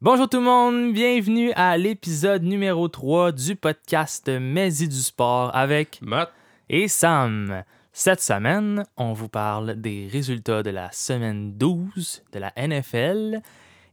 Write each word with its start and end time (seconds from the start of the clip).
Bonjour 0.00 0.28
tout 0.28 0.36
le 0.36 0.44
monde, 0.44 0.92
bienvenue 0.92 1.50
à 1.56 1.76
l'épisode 1.76 2.44
numéro 2.44 2.86
3 2.86 3.32
du 3.32 3.56
podcast 3.56 4.28
Maisy 4.28 4.86
du 4.86 5.02
sport 5.02 5.50
avec 5.56 6.00
Matt, 6.02 6.30
et 6.68 6.86
Sam. 6.86 7.64
Cette 7.92 8.20
semaine, 8.20 8.84
on 8.96 9.12
vous 9.12 9.28
parle 9.28 9.74
des 9.74 10.06
résultats 10.06 10.62
de 10.62 10.70
la 10.70 10.92
semaine 10.92 11.58
12 11.58 12.22
de 12.30 12.38
la 12.38 12.52
NFL 12.56 13.40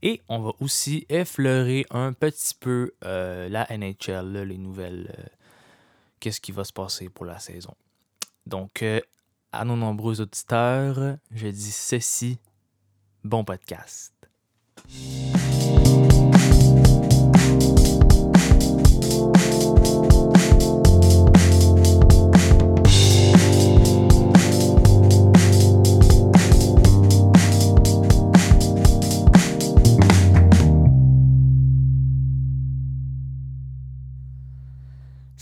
et 0.03 0.21
on 0.29 0.41
va 0.41 0.51
aussi 0.59 1.07
effleurer 1.09 1.87
un 1.89 2.13
petit 2.13 2.53
peu 2.53 2.91
euh, 3.03 3.49
la 3.49 3.65
NHL, 3.75 4.31
là, 4.31 4.45
les 4.45 4.59
nouvelles, 4.59 5.11
euh, 5.17 5.23
qu'est-ce 6.19 6.39
qui 6.39 6.51
va 6.51 6.63
se 6.65 6.73
passer 6.73 7.09
pour 7.09 7.25
la 7.25 7.39
saison. 7.39 7.73
Donc, 8.45 8.83
euh, 8.83 9.01
à 9.51 9.65
nos 9.65 9.75
nombreux 9.75 10.21
auditeurs, 10.21 11.17
je 11.31 11.47
dis 11.47 11.71
ceci, 11.71 12.37
bon 13.23 13.43
podcast. 13.43 14.14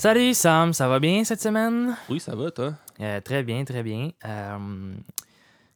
Salut 0.03 0.33
Sam, 0.33 0.73
ça 0.73 0.89
va 0.89 0.99
bien 0.99 1.23
cette 1.23 1.41
semaine? 1.41 1.95
oui, 2.09 2.19
ça 2.19 2.35
va, 2.35 2.51
toi? 2.51 2.73
Euh, 2.99 3.21
très 3.21 3.41
bien, 3.41 3.63
très 3.63 3.83
bien. 3.83 4.09
Euh, 4.25 4.93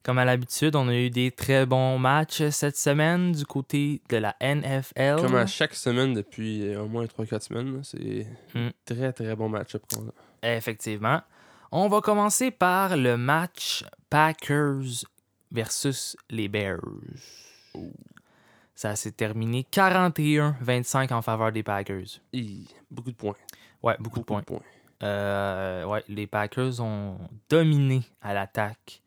comme 0.07 0.20
à 0.20 0.23
l'habitude, 0.25 0.73
on 0.77 0.88
a 0.88 0.95
eu 0.95 1.09
des 1.09 1.31
très 1.31 1.66
bons 1.66 1.99
matchs 1.99 2.41
cette 2.52 2.77
semaine 2.77 3.34
du 3.34 3.45
côté 3.45 4.02
de 4.07 4.16
la 4.16 4.38
NFL. 4.39 5.17
Comme 5.20 5.35
à 5.35 5.45
chaque 5.45 5.73
semaine 5.73 6.13
depuis 6.13 6.66
euh, 6.66 6.83
au 6.83 6.88
moins 6.88 7.03
3-4 7.03 7.41
semaines, 7.41 7.81
c'est 7.83 8.25
Mm. 8.55 8.70
très 8.86 9.11
très 9.11 9.36
bon 9.36 9.49
match 9.49 9.75
à 9.75 9.80
prendre. 9.80 10.14
Effectivement. 10.41 11.22
On 11.73 11.89
va 11.89 11.99
commencer 11.99 12.52
par 12.52 12.95
le 12.95 13.17
match 13.17 13.83
Packers 14.09 15.03
versus 15.52 16.16
les 16.30 16.47
Bears. 16.47 16.80
Ça 18.75 18.95
s'est 18.95 19.11
terminé 19.11 19.66
41-25 19.69 21.11
en 21.11 21.21
faveur 21.21 21.52
des 21.52 21.64
Packers. 21.64 22.21
Beaucoup 22.89 23.11
de 23.11 23.16
points. 23.17 23.36
Ouais, 23.83 23.97
beaucoup, 23.99 24.19
de 24.19 24.23
points. 24.25 24.42
Euh, 25.03 25.83
ouais, 25.83 26.02
les 26.08 26.27
Packers 26.27 26.80
ont 26.80 27.17
dominé 27.49 28.03
à 28.21 28.33
l'attaque. 28.33 29.02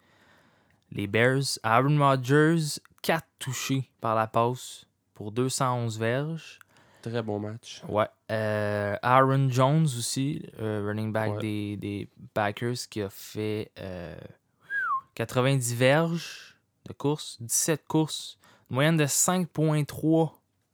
Les 0.92 1.06
Bears, 1.06 1.58
Aaron 1.62 1.98
Rodgers, 1.98 2.80
4 3.02 3.24
touchés 3.38 3.88
par 4.00 4.14
la 4.14 4.26
passe 4.26 4.84
pour 5.14 5.32
211 5.32 5.98
verges. 5.98 6.58
Très 7.02 7.22
bon 7.22 7.38
match. 7.38 7.82
Ouais. 7.88 8.08
Euh, 8.30 8.96
Aaron 9.02 9.48
Jones 9.48 9.84
aussi, 9.84 10.44
euh, 10.60 10.84
running 10.86 11.12
back 11.12 11.32
Ouais. 11.36 11.40
des, 11.40 11.76
des 11.76 12.08
Packers, 12.34 12.76
qui 12.90 13.00
a 13.00 13.08
fait 13.08 13.70
euh, 13.78 14.14
90 15.14 15.74
verges 15.74 16.56
de 16.86 16.92
course, 16.92 17.38
17 17.40 17.86
courses, 17.86 18.38
une 18.70 18.74
moyenne 18.74 18.96
de 18.96 19.06
5,3 19.06 20.32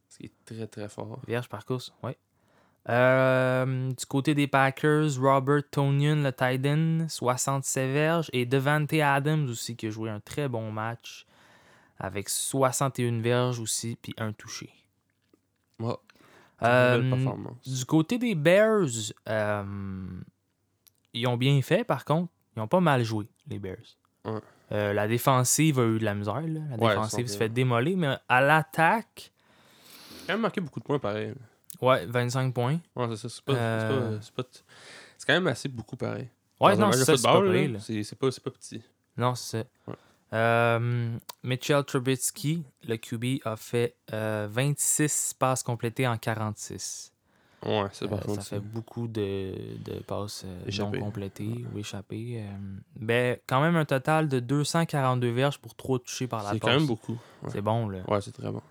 Ce 0.09 0.19
qui 0.19 0.27
est 0.27 0.33
très 0.45 0.67
très 0.67 0.89
fort. 0.89 1.21
verges 1.27 1.49
par 1.49 1.65
course. 1.65 1.93
Ouais. 2.03 2.17
Euh, 2.89 3.91
du 3.91 4.07
côté 4.07 4.35
des 4.35 4.47
Packers, 4.47 5.19
Robert 5.21 5.63
Tonian, 5.71 6.17
le 6.23 6.33
tight 6.33 6.65
end, 6.67 7.07
67 7.09 7.93
verges. 7.93 8.31
Et 8.33 8.47
Devante 8.47 8.93
Adams 8.95 9.49
aussi, 9.49 9.77
qui 9.77 9.87
a 9.89 9.91
joué 9.91 10.09
un 10.11 10.21
très 10.21 10.49
bon 10.49 10.71
match 10.71 11.27
avec 11.99 12.29
61 12.29 13.21
verges 13.21 13.59
aussi, 13.59 13.97
puis 14.01 14.15
un 14.19 14.33
touché. 14.33 14.71
Ouais, 15.81 15.95
Euh, 16.63 16.99
belle 17.01 17.11
performance. 17.11 17.69
du 17.69 17.85
côté 17.85 18.19
des 18.19 18.35
Bears, 18.35 18.87
euh, 19.29 19.65
ils 21.13 21.27
ont 21.27 21.37
bien 21.37 21.61
fait, 21.63 21.85
par 21.85 22.05
contre. 22.05 22.33
Ils 22.57 22.61
ont 22.63 22.69
pas 22.69 22.81
mal 22.81 23.03
joué, 23.03 23.27
les 23.49 23.59
Bears. 23.59 23.77
Ouais. 24.25 24.41
La 24.71 25.07
défensive 25.07 25.79
a 25.79 25.85
eu 25.85 25.99
de 25.99 26.05
la 26.05 26.15
misère. 26.15 26.41
là. 26.41 26.61
La 26.71 26.77
défensive 26.77 27.27
ils 27.27 27.29
se 27.29 27.37
fait 27.37 27.49
démolir, 27.51 27.97
mais 27.97 28.17
à 28.29 28.41
l'attaque, 28.41 29.31
quand 30.27 30.33
même 30.33 30.41
marqué 30.41 30.61
beaucoup 30.61 30.81
de 30.81 30.85
points 30.85 30.99
pareil. 30.99 31.35
Ouais, 31.81 32.07
25 32.07 32.53
points. 32.55 32.79
Ouais, 32.95 33.07
c'est 33.11 33.17
ça. 33.17 33.29
C'est 33.29 33.45
pas, 33.45 33.53
Euh. 33.55 33.81
c'est 33.81 33.97
pas, 34.11 34.23
c'est 34.23 34.35
pas 34.35 34.43
t- 34.45 34.61
c'est 35.19 35.27
quand 35.27 35.33
même 35.35 35.47
assez 35.47 35.69
beaucoup 35.69 35.97
pareil. 35.97 36.29
Ouais, 36.61 36.77
Dans 36.77 36.87
non, 36.87 36.93
c'est 36.93 37.05
ça, 37.05 37.17
c'est 37.17 37.23
pas 37.23 37.35
football, 37.35 37.73
là, 37.73 37.79
c'est 37.81 38.03
c'est 38.03 38.17
pas, 38.17 38.31
c'est 38.31 38.43
pas 38.43 38.51
petit. 38.51 38.83
Non, 39.17 39.35
c'est 39.35 39.59
ça. 39.61 39.65
Ouais. 39.89 39.95
Euh, 40.33 41.17
Mitchell 41.45 41.85
Trubisky, 41.85 42.65
le 42.89 42.97
QB, 42.97 43.41
a 43.45 43.57
fait 43.57 43.95
euh, 44.13 44.49
26 44.51 45.35
passes 45.39 45.63
complétées 45.63 46.07
en 46.09 46.17
46. 46.19 47.13
Ouais, 47.65 47.87
c'est 47.93 48.05
Euh, 48.05 48.09
par 48.09 48.19
ça 48.21 48.25
contre 48.27 48.43
fait 48.43 48.57
ça. 48.57 48.61
beaucoup 48.61 49.07
de, 49.09 49.55
de 49.85 50.01
passes 50.07 50.45
euh, 50.45 50.71
non 50.79 50.91
complétées 50.93 51.65
ou 51.75 51.79
échappées. 51.79 52.41
euh, 52.45 52.57
ben, 52.97 53.39
quand 53.47 53.61
même 53.61 53.77
un 53.77 53.85
total 53.85 54.29
de 54.29 54.41
242 54.41 55.31
verges 55.31 55.59
pour 55.59 55.75
3 55.75 55.99
touchés 56.01 56.27
par 56.27 56.43
la 56.43 56.51
C'est 56.53 56.59
passe. 56.61 56.71
quand 56.71 56.79
même 56.79 56.87
beaucoup. 56.87 57.19
Ouais, 57.43 57.51
C'est 57.51 57.63
bon, 57.63 57.89
là. 57.89 58.01
Ouais, 58.09 58.21
c'est 58.21 58.33
très 58.33 58.51
bon. 58.51 58.63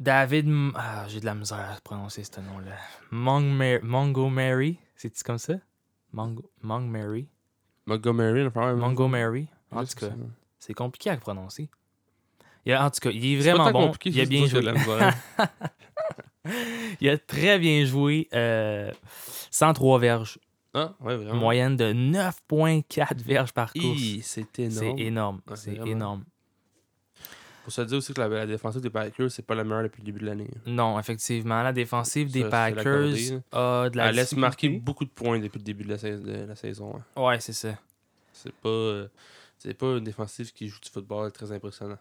Euh, 0.00 0.04
David... 0.04 0.48
Ah, 0.74 1.04
j'ai 1.08 1.20
de 1.20 1.24
la 1.24 1.34
misère 1.34 1.58
à 1.76 1.80
prononcer 1.82 2.24
ce 2.24 2.40
nom-là. 2.40 2.76
Montgomery, 3.10 3.80
Montgomery, 3.82 4.78
c'est-tu 4.96 5.22
comme 5.22 5.38
ça? 5.38 5.54
Mongo, 6.12 6.50
Montgomery? 6.62 7.28
Montgomery, 7.86 8.42
le 8.44 8.50
frère. 8.50 8.76
Montgomery? 8.76 9.48
En 9.70 9.84
tout 9.84 9.94
cas, 9.98 10.10
c'est? 10.58 10.74
compliqué 10.74 11.10
à 11.10 11.16
prononcer. 11.16 11.68
Il 12.66 12.72
a- 12.72 12.84
en 12.86 12.90
tout 12.90 13.00
cas, 13.00 13.10
il 13.10 13.24
est 13.26 13.36
vraiment 13.40 13.70
bon. 13.72 13.92
Il 14.06 14.20
a 14.20 14.26
bien 14.26 14.46
joué. 14.46 14.62
Il 17.00 17.08
a 17.08 17.16
très 17.18 17.58
bien 17.58 17.84
joué. 17.86 18.28
euh, 18.34 18.90
103 19.50 19.98
verges. 19.98 20.38
Ah, 20.74 20.94
ouais, 21.00 21.16
vraiment. 21.16 21.36
Moyenne 21.36 21.76
de 21.76 21.92
9,4 21.92 23.22
verges 23.22 23.52
par 23.52 23.72
course. 23.72 23.98
Hi, 23.98 24.20
c'est 24.22 24.46
C'est 24.56 24.62
énorme. 24.64 24.98
énorme. 24.98 25.40
Ouais, 25.48 25.56
c'est 25.56 25.78
énorme. 25.86 26.24
Faut 27.64 27.70
se 27.70 27.80
dire 27.82 27.96
aussi 27.98 28.12
que 28.12 28.20
la, 28.20 28.28
la 28.28 28.46
défensive 28.46 28.82
des 28.82 28.90
Packers, 28.90 29.30
c'est 29.30 29.42
pas 29.46 29.54
la 29.54 29.64
meilleure 29.64 29.84
depuis 29.84 30.00
le 30.02 30.04
début 30.06 30.20
de 30.20 30.26
l'année. 30.26 30.48
Non, 30.66 30.98
effectivement, 30.98 31.62
la 31.62 31.72
défensive 31.72 32.30
des 32.30 32.42
Ça, 32.42 32.48
Packers 32.50 33.40
a 33.52 33.88
de 33.90 33.96
la 33.96 34.08
Elle 34.10 34.16
laisse 34.16 34.36
marquer 34.36 34.68
beaucoup 34.68 35.04
de 35.06 35.10
points 35.10 35.38
depuis 35.38 35.58
le 35.58 35.64
début 35.64 35.84
de 35.84 35.88
la, 35.90 35.98
sais- 35.98 36.18
de 36.18 36.44
la 36.46 36.56
saison. 36.56 36.94
hein. 37.16 37.22
Ouais, 37.22 37.40
c'est 37.40 37.54
ça. 37.54 37.70
C'est 38.32 38.52
pas, 38.52 38.68
euh, 38.68 39.08
c'est 39.58 39.72
pas 39.74 39.96
une 39.96 40.04
défensive 40.04 40.52
qui 40.52 40.68
joue 40.68 40.78
du 40.80 40.90
football 40.90 41.32
très 41.32 41.50
impressionnant. 41.52 41.98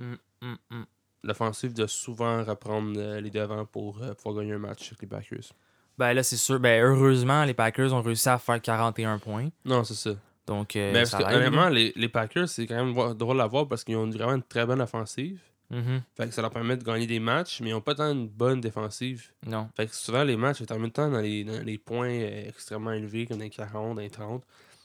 Hum, 0.00 0.18
hum. 0.42 0.86
L'offensive 1.22 1.72
doit 1.72 1.88
souvent 1.88 2.42
reprendre 2.44 2.92
euh, 2.98 3.20
les 3.20 3.30
devants 3.30 3.64
pour 3.64 4.02
euh, 4.02 4.12
pouvoir 4.14 4.42
gagner 4.42 4.54
un 4.54 4.58
match 4.58 4.88
avec 4.88 5.02
les 5.02 5.08
Packers. 5.08 5.52
Ben 5.98 6.12
là, 6.12 6.22
c'est 6.22 6.36
sûr. 6.36 6.60
Ben 6.60 6.82
heureusement, 6.82 7.44
les 7.44 7.54
Packers 7.54 7.92
ont 7.94 8.02
réussi 8.02 8.28
à 8.28 8.38
faire 8.38 8.60
41 8.60 9.18
points. 9.18 9.48
Non, 9.64 9.82
c'est 9.84 9.94
ça. 9.94 10.10
Donc, 10.46 10.76
euh, 10.76 10.92
Mais 10.92 11.00
parce 11.00 11.10
ça 11.10 11.18
que, 11.18 11.34
honnêtement, 11.34 11.68
les, 11.68 11.92
les 11.96 12.08
Packers, 12.08 12.48
c'est 12.48 12.66
quand 12.66 12.76
même 12.84 13.14
drôle 13.14 13.40
à 13.40 13.46
voir 13.46 13.66
parce 13.66 13.82
qu'ils 13.84 13.96
ont 13.96 14.08
vraiment 14.08 14.34
une 14.34 14.42
très 14.42 14.64
bonne 14.66 14.80
offensive. 14.80 15.40
Mhm. 15.70 16.02
Fait 16.16 16.28
que 16.28 16.32
ça 16.34 16.42
leur 16.42 16.52
permet 16.52 16.76
de 16.76 16.84
gagner 16.84 17.08
des 17.08 17.18
matchs, 17.18 17.60
mais 17.60 17.70
ils 17.70 17.74
ont 17.74 17.80
pas 17.80 17.96
tant 17.96 18.12
une 18.12 18.28
bonne 18.28 18.60
défensive. 18.60 19.32
Non. 19.44 19.68
Fait 19.76 19.88
que 19.88 19.94
souvent, 19.96 20.22
les 20.22 20.36
matchs, 20.36 20.60
ils 20.60 20.66
terminent 20.66 20.90
tant 20.90 21.10
dans 21.10 21.20
les, 21.20 21.42
dans 21.42 21.60
les 21.64 21.76
points 21.78 22.08
euh, 22.08 22.48
extrêmement 22.48 22.92
élevés, 22.92 23.26
comme 23.26 23.38
dans 23.38 23.44
les 23.44 23.50
40, 23.50 23.96
dans 23.96 24.00
les 24.02 24.10
30. 24.10 24.44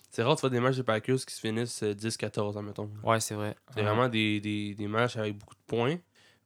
C'est 0.09 0.23
rare 0.23 0.33
de 0.35 0.39
faire 0.39 0.49
des 0.49 0.59
matchs 0.59 0.77
des 0.77 0.83
Packers 0.83 1.17
qui 1.23 1.35
se 1.35 1.39
finissent 1.39 1.83
euh, 1.83 1.93
10-14, 1.93 2.57
admettons. 2.57 2.89
Ouais, 3.03 3.19
c'est 3.19 3.35
vrai. 3.35 3.55
C'est 3.69 3.81
Ouais. 3.81 3.85
vraiment 3.85 4.09
des, 4.09 4.39
des, 4.41 4.73
des 4.73 4.87
matchs 4.87 5.17
avec 5.17 5.37
beaucoup 5.37 5.53
de 5.53 5.61
points, 5.67 5.97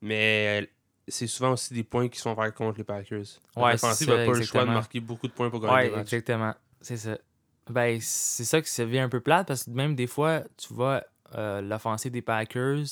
mais 0.02 0.62
euh, 0.64 0.66
c'est 1.08 1.28
souvent 1.28 1.54
aussi 1.54 1.74
des 1.74 1.84
points 1.84 2.10
qui 2.10 2.18
se 2.18 2.24
font 2.24 2.36
faire 2.36 2.54
contre 2.54 2.78
les 2.80 2.84
Packers. 2.84 3.24
La 3.56 3.64
Ouais, 3.64 3.72
défensive 3.72 4.08
c'est 4.08 4.12
ça, 4.12 4.18
n'a 4.18 4.26
pas 4.26 4.38
le 4.38 4.44
choix 4.44 4.62
de 4.66 4.72
marquer 4.72 5.00
beaucoup 5.00 5.28
de 5.30 5.34
points 5.34 5.50
pour 5.50 5.62
gagner 5.62 5.74
Ouais, 5.76 5.84
des 5.90 5.96
matchs. 5.96 6.02
exactement. 6.14 6.54
C'est 6.82 6.98
ça. 6.98 7.18
Ben, 7.70 8.00
c'est 8.02 8.44
ça 8.46 8.62
qui 8.62 8.70
se 8.70 8.82
vient 8.84 9.06
un 9.06 9.10
peu 9.10 9.20
plate 9.20 9.48
parce 9.48 9.64
que 9.64 9.72
même 9.72 9.96
des 9.96 10.08
fois, 10.08 10.42
tu 10.58 10.74
vois 10.74 11.04
euh, 11.36 11.62
l'offensive 11.62 12.12
des 12.12 12.22
Packers 12.22 12.86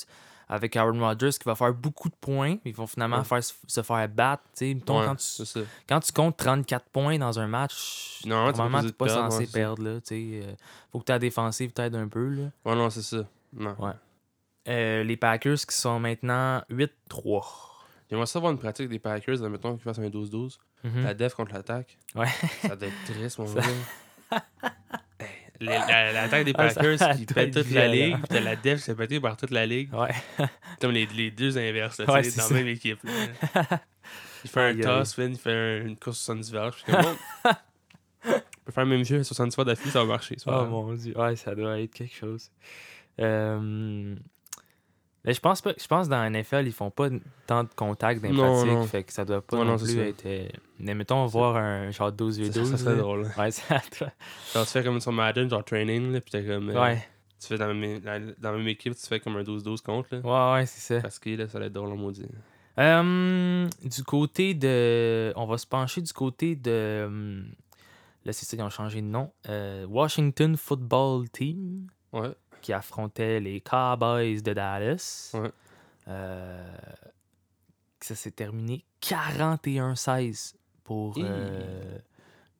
avec 0.48 0.76
Aaron 0.76 0.98
Rodgers 1.00 1.30
qui 1.30 1.44
va 1.44 1.54
faire 1.54 1.72
beaucoup 1.72 2.08
de 2.10 2.14
points. 2.20 2.56
Ils 2.64 2.74
vont 2.74 2.86
finalement 2.86 3.18
Ouais. 3.18 3.24
faire, 3.24 3.42
se 3.42 3.82
faire 3.82 4.08
battre. 4.08 4.42
tu 4.56 4.66
sais. 4.66 4.74
Mettons, 4.74 5.00
Ouais, 5.00 5.06
quand, 5.06 5.14
tu, 5.16 5.46
ça. 5.46 5.60
quand 5.88 6.00
tu 6.00 6.12
comptes 6.12 6.36
34 6.36 6.84
points 6.90 7.18
dans 7.18 7.38
un 7.38 7.46
match, 7.46 8.20
Normalement, 8.26 8.82
tu 8.82 8.92
pas 8.92 9.06
perdre, 9.06 9.22
censé 9.30 9.38
ouais, 9.38 9.46
ça. 9.46 9.52
perdre. 9.52 9.82
Là, 9.82 10.00
tu 10.00 10.06
sais. 10.08 10.46
Euh, 10.46 10.52
faut 10.92 10.98
que 10.98 11.04
ta 11.04 11.18
défensive 11.18 11.72
t'aide 11.72 11.94
un 11.94 12.08
peu. 12.08 12.28
Là. 12.28 12.42
Ouais, 12.66 12.74
non, 12.76 12.90
c'est 12.90 13.02
ça. 13.02 13.24
Non. 13.54 13.74
Ouais. 13.78 13.92
Euh, 14.68 15.02
les 15.04 15.16
Packers 15.16 15.58
qui 15.58 15.76
sont 15.76 15.98
maintenant 16.00 16.62
8-3. 16.70 17.42
J'aimerais 18.10 18.26
savoir 18.26 18.52
une 18.52 18.58
pratique 18.58 18.88
des 18.88 18.98
Packers, 18.98 19.42
admettons 19.42 19.72
qu'ils 19.74 19.82
fassent 19.82 19.98
un 19.98 20.08
12-12. 20.08 20.58
Mhm. 20.84 21.04
La 21.04 21.14
def 21.14 21.34
contre 21.34 21.54
l'attaque. 21.54 21.96
Ouais. 22.14 22.28
Ça 22.62 22.76
doit 22.76 22.88
être 22.88 23.04
triste, 23.06 23.38
mon 23.38 23.44
gars. 23.54 23.62
La- 25.60 26.12
L'attaque 26.12 26.44
des 26.44 26.52
Ah, 26.56 26.68
ça 26.68 26.80
Packers 26.82 27.16
qui 27.16 27.26
pète 27.26 27.54
toute 27.54 27.70
la 27.70 27.88
ligue, 27.88 28.16
puis 28.16 28.24
t'as 28.28 28.40
la 28.40 28.56
def 28.56 28.78
qui 28.78 28.84
s'est 28.84 28.94
pétée 28.94 29.20
par 29.20 29.36
toute 29.36 29.50
la 29.50 29.64
ligue. 29.66 29.92
Ouais. 29.94 30.10
Comme 30.80 30.90
les, 30.90 31.06
les 31.06 31.30
deux 31.30 31.56
inverses, 31.56 32.00
Ouais, 32.00 32.22
tu 32.22 32.30
sais, 32.30 32.30
c'est 32.30 32.40
dans 32.40 32.48
la 32.48 32.54
même 32.62 32.68
équipe. 32.68 32.98
là. 33.04 33.80
Il 34.44 34.50
fait 34.50 34.60
un 34.60 34.76
toss, 34.78 35.14
il 35.16 35.38
fait 35.38 35.52
un- 35.52 35.86
une 35.86 35.96
course 35.96 36.18
70 36.18 36.52
verges. 36.52 36.74
Je 36.76 36.82
suis 36.82 36.92
comme, 36.92 37.02
bon, 37.44 37.50
on 38.26 38.64
peut 38.66 38.72
faire 38.72 38.84
le 38.84 38.90
même 38.90 39.04
jeu 39.04 39.20
à 39.20 39.24
70 39.24 39.54
fois 39.54 39.64
d'affilée, 39.64 39.90
ça 39.90 40.00
va 40.00 40.04
marcher. 40.04 40.36
Oh 40.46 40.64
mon 40.66 40.92
dieu, 40.92 41.18
ouais, 41.18 41.34
ça 41.36 41.54
doit 41.54 41.80
être 41.80 41.94
quelque 41.94 42.14
chose. 42.14 42.50
Euh, 43.20 44.14
Mais 45.24 45.32
je 45.34 45.40
pense 45.40 45.62
pas. 45.62 45.72
Je 45.80 45.86
pense 45.86 46.06
que 46.06 46.10
dans 46.10 46.20
la 46.22 46.28
NFL, 46.30 46.64
ils 46.66 46.72
font 46.72 46.90
pas 46.90 47.08
tant 47.46 47.64
de 47.64 47.68
contacts 47.74 48.20
dans 48.22 48.28
les 48.28 48.34
Non, 48.36 48.52
pratiques. 48.54 48.72
non. 48.72 48.84
Fait 48.84 49.04
que 49.04 49.12
ça 49.12 49.24
doit 49.24 49.40
pas 49.40 49.64
non, 49.64 49.76
plus 49.78 49.98
être. 49.98 50.26
euh, 50.26 50.48
Mais 50.78 50.94
mettons, 50.94 51.24
voir 51.26 51.56
un 51.56 51.90
genre 51.90 52.12
12 52.12 52.38
v 52.40 52.46
Ça, 52.52 52.60
12. 52.60 52.70
ça 52.70 52.76
serait 52.78 52.96
drôle. 52.96 53.26
hein. 53.26 53.42
Ouais, 53.42 53.50
ça 53.50 53.80
Genre, 54.52 54.64
tu 54.66 54.70
fais 54.72 54.84
comme 54.84 55.00
sur 55.00 55.12
Madden, 55.12 55.48
genre 55.48 55.64
training, 55.64 56.12
là, 56.12 56.20
pis 56.20 56.30
t'as 56.30 56.42
comme. 56.42 56.68
euh, 56.70 56.80
Ouais, 56.80 57.06
Tu 57.40 57.46
fais 57.48 57.56
dans 57.58 57.66
la, 57.68 57.74
même- 57.74 58.00
la- 58.04 58.18
dans 58.20 58.52
la 58.52 58.58
même 58.58 58.68
équipe, 58.68 58.94
tu 58.94 59.06
fais 59.06 59.18
comme 59.20 59.36
un 59.36 59.42
12-12 59.42 59.80
contre, 59.82 60.14
là. 60.14 60.20
ouais, 60.20 60.60
ouais, 60.60 60.66
c'est 60.66 60.94
ça. 60.94 61.00
Parce 61.00 61.18
que 61.18 61.30
là, 61.30 61.48
ça 61.48 61.58
va 61.58 61.66
être 61.66 61.72
drôle 61.72 61.90
en 61.92 61.96
maudit. 61.96 62.26
Euh, 62.78 63.68
du 63.84 64.02
côté 64.04 64.54
de. 64.54 65.32
On 65.36 65.46
va 65.46 65.58
se 65.58 65.66
pencher 65.66 66.02
du 66.02 66.12
côté 66.12 66.56
de. 66.56 67.04
hum, 67.06 67.44
Là, 68.26 68.32
c'est 68.32 68.46
ça, 68.46 68.56
ils 68.56 68.62
ont 68.62 68.70
changé 68.70 69.02
de 69.02 69.06
nom. 69.06 69.30
Euh, 69.50 69.86
Washington 69.86 70.56
Football 70.56 71.28
Team, 71.28 71.88
Ouais. 72.12 72.30
Qui 72.64 72.72
affrontait 72.72 73.40
les 73.40 73.60
Cowboys 73.60 74.40
de 74.42 74.54
Dallas. 74.54 75.30
Ouais. 75.34 75.50
Euh, 76.08 76.74
ça 78.00 78.14
s'est 78.14 78.30
terminé 78.30 78.84
41-16 79.02 80.54
pour 80.82 81.16
Hi. 81.18 81.22
euh, 81.24 81.98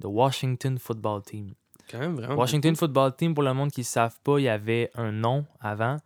le 0.00 0.08
Washington 0.08 0.78
Football 0.78 1.22
Team. 1.22 1.54
Quand 1.90 1.98
même 1.98 2.16
vraiment. 2.16 2.34
Washington 2.34 2.72
beaucoup. 2.72 2.80
Football 2.86 3.16
Team, 3.16 3.34
pour 3.34 3.42
le 3.44 3.54
monde 3.54 3.70
qui 3.70 3.80
ne 3.80 3.84
savent 3.86 4.18
pas, 4.22 4.38
il 4.38 4.42
y 4.44 4.48
avait 4.48 4.90
un 4.94 5.10
nom 5.12 5.46
avant 5.60 5.96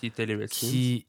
Qui 0.00 0.06
était 0.06 0.26
les 0.26 0.34
Redskins. 0.34 0.66
qui. 0.68 1.06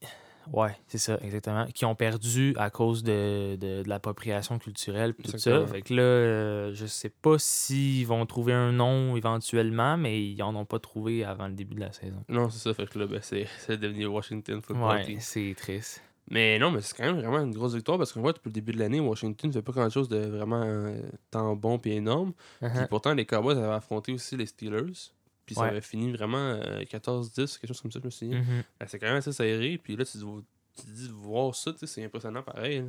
Ouais, 0.51 0.75
c'est 0.87 0.97
ça, 0.97 1.17
exactement. 1.21 1.65
Qui 1.73 1.85
ont 1.85 1.95
perdu 1.95 2.53
à 2.57 2.69
cause 2.69 3.03
de, 3.03 3.55
de, 3.55 3.83
de 3.83 3.89
l'appropriation 3.89 4.59
culturelle 4.59 5.13
tout 5.13 5.37
ça. 5.37 5.65
Fait 5.67 5.81
que 5.81 5.93
là, 5.93 6.01
euh, 6.01 6.71
je 6.73 6.85
sais 6.85 7.09
pas 7.09 7.37
s'ils 7.39 8.05
vont 8.05 8.25
trouver 8.25 8.53
un 8.53 8.71
nom 8.71 9.15
éventuellement, 9.15 9.97
mais 9.97 10.23
ils 10.23 10.41
en 10.43 10.55
ont 10.55 10.65
pas 10.65 10.79
trouvé 10.79 11.23
avant 11.23 11.47
le 11.47 11.53
début 11.53 11.75
de 11.75 11.81
la 11.81 11.91
saison. 11.93 12.23
Non, 12.29 12.49
c'est 12.49 12.59
ça. 12.59 12.73
Fait 12.73 12.87
que 12.87 12.99
là, 12.99 13.05
ben, 13.07 13.19
c'est 13.21 13.47
devenu 13.79 14.05
Washington 14.07 14.61
Football 14.61 14.89
Ouais, 15.07 15.17
c'est 15.19 15.55
triste. 15.57 16.01
Mais 16.29 16.57
non, 16.57 16.71
mais 16.71 16.79
c'est 16.81 16.95
quand 16.95 17.03
même 17.03 17.17
vraiment 17.17 17.39
une 17.41 17.53
grosse 17.53 17.75
victoire 17.75 17.97
parce 17.97 18.13
qu'en 18.13 18.23
fait, 18.23 18.33
depuis 18.33 18.47
le 18.49 18.53
début 18.53 18.71
de 18.71 18.79
l'année, 18.79 19.01
Washington 19.01 19.49
ne 19.49 19.53
fait 19.53 19.61
pas 19.61 19.73
grand 19.73 19.89
chose 19.89 20.07
de 20.07 20.17
vraiment 20.17 20.61
euh, 20.63 20.97
tant 21.31 21.53
bon 21.55 21.77
puis 21.79 21.91
énorme. 21.93 22.31
Puis 22.61 22.69
Uh-huh. 22.69 22.87
pourtant, 22.87 23.13
les 23.13 23.25
Cowboys 23.25 23.57
avaient 23.57 23.73
affronté 23.73 24.13
aussi 24.13 24.37
les 24.37 24.45
Steelers. 24.45 25.11
Puis 25.45 25.55
ça 25.55 25.61
avait 25.71 25.81
fini 25.81 26.11
vraiment 26.11 26.37
euh, 26.37 26.81
14-10, 26.83 27.59
quelque 27.59 27.67
chose 27.67 27.81
comme 27.81 27.91
ça, 27.91 27.99
je 27.99 28.05
me 28.05 28.09
souviens. 28.11 28.39
Mhm. 28.41 28.63
Ben, 28.79 28.87
c'est 28.87 28.99
quand 28.99 29.07
même 29.07 29.17
assez 29.17 29.31
serré. 29.33 29.77
Puis 29.83 29.95
là, 29.95 30.05
tu, 30.05 30.17
te 30.17 30.87
dis 30.87 31.07
de 31.07 31.13
voir 31.13 31.53
ça, 31.53 31.71
c'est 31.83 32.03
impressionnant 32.03 32.43
pareil. 32.43 32.79
là. 32.79 32.87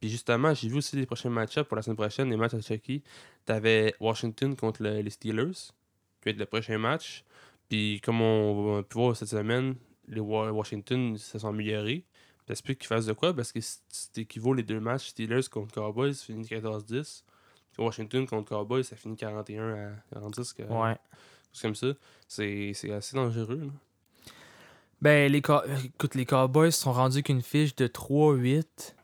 Puis 0.00 0.08
justement, 0.10 0.52
j'ai 0.54 0.68
vu 0.68 0.76
aussi 0.78 0.96
les 0.96 1.06
prochains 1.06 1.30
match-ups 1.30 1.66
pour 1.68 1.76
la 1.76 1.82
semaine 1.82 1.96
prochaine, 1.96 2.28
les 2.30 2.36
matchs 2.36 2.54
à 2.54 2.60
Chucky. 2.60 3.02
T'avais 3.44 3.94
Washington 4.00 4.56
contre 4.56 4.82
le- 4.82 5.00
les 5.00 5.10
Steelers, 5.10 5.52
qui 5.52 6.24
va 6.26 6.30
être 6.32 6.38
le 6.38 6.46
prochain 6.46 6.78
match. 6.78 7.24
Puis 7.68 8.00
comme 8.02 8.20
on 8.20 8.76
va 8.76 8.82
pu 8.82 8.94
voir 8.98 9.16
cette 9.16 9.28
semaine, 9.28 9.76
les 10.08 10.20
Wa- 10.20 10.52
Washington 10.52 11.16
se 11.16 11.38
sont 11.38 11.48
améliorés. 11.48 12.04
J'espère 12.48 12.76
qu'ils 12.76 12.86
fassent 12.88 13.06
de 13.06 13.12
quoi, 13.14 13.32
parce 13.34 13.52
que 13.52 13.60
si 13.60 13.78
tu 14.12 14.20
équivaut 14.20 14.52
les 14.52 14.62
deux 14.62 14.80
matchs, 14.80 15.08
Steelers 15.08 15.48
contre 15.50 15.72
Cowboys, 15.74 16.12
ça 16.14 16.26
finit 16.26 16.46
14-10. 16.46 17.24
Washington 17.78 18.26
contre 18.26 18.50
Cowboys, 18.50 18.84
ça 18.84 18.96
finit 18.96 19.16
41 19.16 19.74
à 19.74 19.90
40 20.12 20.34
que- 20.54 20.62
Ouais. 20.64 20.96
C'est 21.54 21.62
comme 21.62 21.74
ça. 21.74 21.86
C'est 22.28 22.72
assez 22.92 23.16
dangereux. 23.16 23.60
là. 23.64 23.70
Ben, 25.00 25.30
les, 25.30 25.38
écoute, 25.38 26.14
les 26.14 26.24
Cowboys 26.26 26.72
sont 26.72 26.92
rendus 26.92 27.22
qu'une 27.22 27.42
fiche 27.42 27.74
de 27.76 27.86
3-8. 27.86 28.94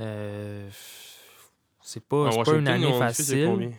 Euh, 0.00 0.68
c'est 1.82 2.04
pas, 2.04 2.16
En 2.26 2.30
c'est 2.32 2.42
pas 2.44 2.56
une 2.56 2.68
année 2.68 2.92
facile. 2.98 3.72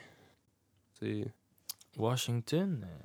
Washington, 1.98 2.86
euh, 2.86 2.98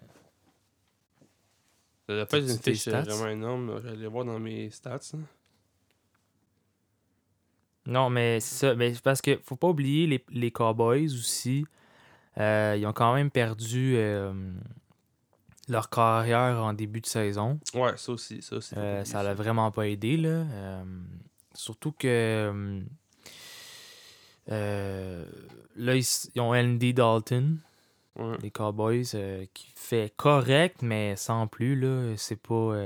Ça 2.08 2.14
doit 2.14 2.26
pas 2.26 2.38
être 2.38 2.50
une 2.50 2.58
fiche 2.58 2.88
euh, 2.88 3.00
vraiment 3.02 3.28
énorme. 3.28 3.74
Je 3.78 3.82
vais 3.82 3.90
aller 3.90 4.06
voir 4.06 4.24
dans 4.24 4.38
mes 4.38 4.70
stats. 4.70 5.00
Non, 7.86 8.10
mais 8.10 8.40
c'est 8.40 8.66
ça. 8.66 8.74
Mais 8.74 8.92
parce 9.02 9.20
que 9.20 9.38
faut 9.44 9.56
pas 9.56 9.68
oublier 9.68 10.06
les, 10.06 10.24
les 10.30 10.50
Cowboys 10.50 11.12
aussi. 11.12 11.64
euh, 12.38 12.76
ils 12.78 12.86
ont 12.86 12.92
quand 12.92 13.14
même 13.14 13.30
perdu 13.30 13.94
euh, 13.96 14.32
leur 15.68 15.88
carrière 15.90 16.62
en 16.62 16.72
début 16.72 17.00
de 17.00 17.06
saison. 17.06 17.58
Ouais, 17.74 17.96
ça 17.96 18.12
aussi. 18.12 18.42
Ça 18.42 18.56
aussi. 18.56 18.74
Euh, 18.76 19.04
ça 19.04 19.22
l'a 19.22 19.34
vraiment 19.34 19.70
pas 19.70 19.88
aidé. 19.88 20.16
Là. 20.16 20.28
Euh, 20.28 20.84
surtout 21.54 21.92
que 21.92 22.82
euh, 24.50 25.24
là, 25.76 25.94
ils, 25.96 26.40
ont 26.40 26.54
Andy 26.54 26.92
Dalton, 26.94 27.58
Ouais. 28.16 28.36
les 28.42 28.50
Cowboys, 28.50 29.04
euh, 29.14 29.44
qui 29.54 29.72
fait 29.74 30.12
correct, 30.16 30.82
mais 30.82 31.16
sans 31.16 31.46
plus. 31.48 31.74
là 31.74 32.14
C'est 32.16 32.40
pas. 32.40 32.76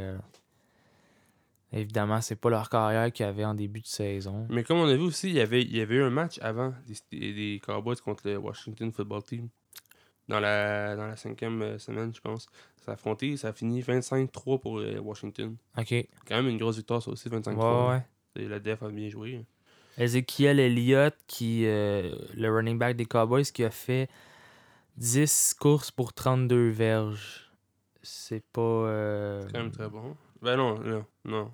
évidemment, 1.73 2.21
c'est 2.23 2.37
pas 2.37 2.49
leur 2.49 2.71
carrière 2.71 3.13
qu'ils 3.13 3.27
avaient 3.27 3.45
en 3.45 3.55
début 3.55 3.81
de 3.81 3.87
saison. 3.87 4.47
Mais 4.49 4.65
comme 4.65 4.79
on 4.79 4.89
a 4.89 4.95
vu 4.95 5.03
aussi, 5.03 5.29
il 5.29 5.35
y 5.35 5.41
avait, 5.41 5.61
il 5.63 5.77
y 5.77 5.81
avait 5.83 5.97
eu 5.97 6.03
un 6.03 6.11
match 6.11 6.39
avant 6.41 6.73
des, 7.11 7.33
des 7.33 7.61
Cowboys 7.63 7.97
contre 7.97 8.27
le 8.29 8.39
Washington 8.39 8.91
Football 8.93 9.23
Team. 9.25 9.49
Dans 10.29 10.41
la, 10.41 10.95
dans 10.97 11.07
la 11.07 11.17
cinquième 11.17 11.63
euh, 11.63 11.79
semaine, 11.79 12.13
je 12.15 12.21
pense. 12.21 12.47
Ça 12.85 12.91
a 12.93 12.95
affronté, 12.95 13.37
ça 13.39 13.49
a 13.49 13.53
fini 13.53 13.81
25-3 13.81 14.61
pour 14.61 14.79
euh, 14.79 14.99
Washington. 14.99 15.57
Ok. 15.79 15.95
Quand 16.27 16.37
même 16.37 16.49
une 16.49 16.59
grosse 16.59 16.77
victoire, 16.77 17.03
ça 17.03 17.11
aussi, 17.11 17.29
25-3. 17.29 17.57
Ouais, 17.57 18.03
ouais. 18.37 18.49
La 18.49 18.59
def 18.61 18.83
a 18.83 18.89
bien 18.91 19.09
joué. 19.09 19.45
Ezekiel 19.97 20.61
Elliott, 20.61 21.15
qui, 21.27 21.65
euh, 21.67 22.15
le 22.37 22.55
running 22.55 22.79
back 22.79 22.95
des 22.97 23.07
Cowboys, 23.07 23.45
qui 23.45 23.65
a 23.65 23.71
fait 23.71 24.09
10 24.97 25.55
courses 25.59 25.91
pour 25.91 26.13
32 26.13 26.69
verges. 26.71 27.51
C'est 28.03 28.45
pas. 28.53 28.61
euh, 28.61 29.43
C'est 29.47 29.53
quand 29.53 29.59
même 29.59 29.71
très 29.73 29.89
bon. 29.89 30.17
Ben 30.43 30.57
non, 30.57 30.79
non, 30.79 31.05
non. 31.25 31.51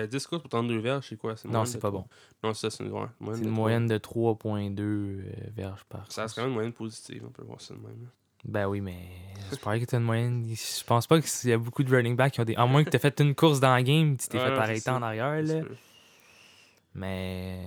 Ben 0.00 0.06
10 0.06 0.26
courses 0.26 0.42
pour 0.42 0.50
32 0.50 0.78
verges, 0.78 1.06
c'est 1.08 1.16
quoi? 1.16 1.36
C'est 1.36 1.48
Non, 1.48 1.64
c'est 1.64 1.76
de 1.78 1.82
pas 1.82 1.90
bon. 1.90 2.04
Non, 2.42 2.52
ça, 2.54 2.70
c'est 2.70 2.84
une, 2.84 2.90
ouais, 2.92 3.06
moyenne 3.20 3.36
C'est 3.36 3.42
de 3.42 3.48
une 3.48 3.52
trois. 3.54 3.62
moyenne 3.64 3.86
de 3.86 3.98
3,2 3.98 4.80
euh, 4.80 5.22
verges 5.56 5.84
par 5.84 6.10
Ça 6.12 6.22
course. 6.22 6.34
quand 6.34 6.40
même 6.42 6.48
une 6.50 6.54
moyenne 6.54 6.72
positive, 6.72 7.22
on 7.26 7.30
peut 7.30 7.42
voir 7.44 7.60
ça 7.60 7.74
de 7.74 7.80
même. 7.80 8.02
là. 8.02 8.08
Ben 8.44 8.66
oui, 8.68 8.80
mais 8.80 9.08
j'espère 9.50 9.78
que 9.80 9.84
t'as 9.86 9.96
une 9.98 10.04
moyenne. 10.04 10.46
Je 10.48 10.84
pense 10.84 11.06
pas 11.08 11.20
qu'il 11.20 11.50
y 11.50 11.52
a 11.52 11.58
beaucoup 11.58 11.82
de 11.82 11.90
running 11.94 12.14
backs 12.14 12.34
qui 12.34 12.40
ont 12.40 12.44
des. 12.44 12.54
À 12.54 12.64
moins 12.66 12.84
que 12.84 12.90
t'aies 12.90 12.98
fait 13.00 13.18
une 13.20 13.34
course 13.34 13.58
dans 13.58 13.74
la 13.74 13.82
game, 13.82 14.16
tu 14.16 14.28
t'es 14.28 14.38
Ouais, 14.38 14.44
fait 14.44 14.50
non, 14.50 14.56
c'est 14.56 14.62
arrêter 14.62 14.90
en 14.90 15.02
arrière, 15.02 15.42
C'est 15.46 15.60
là. 15.60 15.66
Mais. 16.94 17.60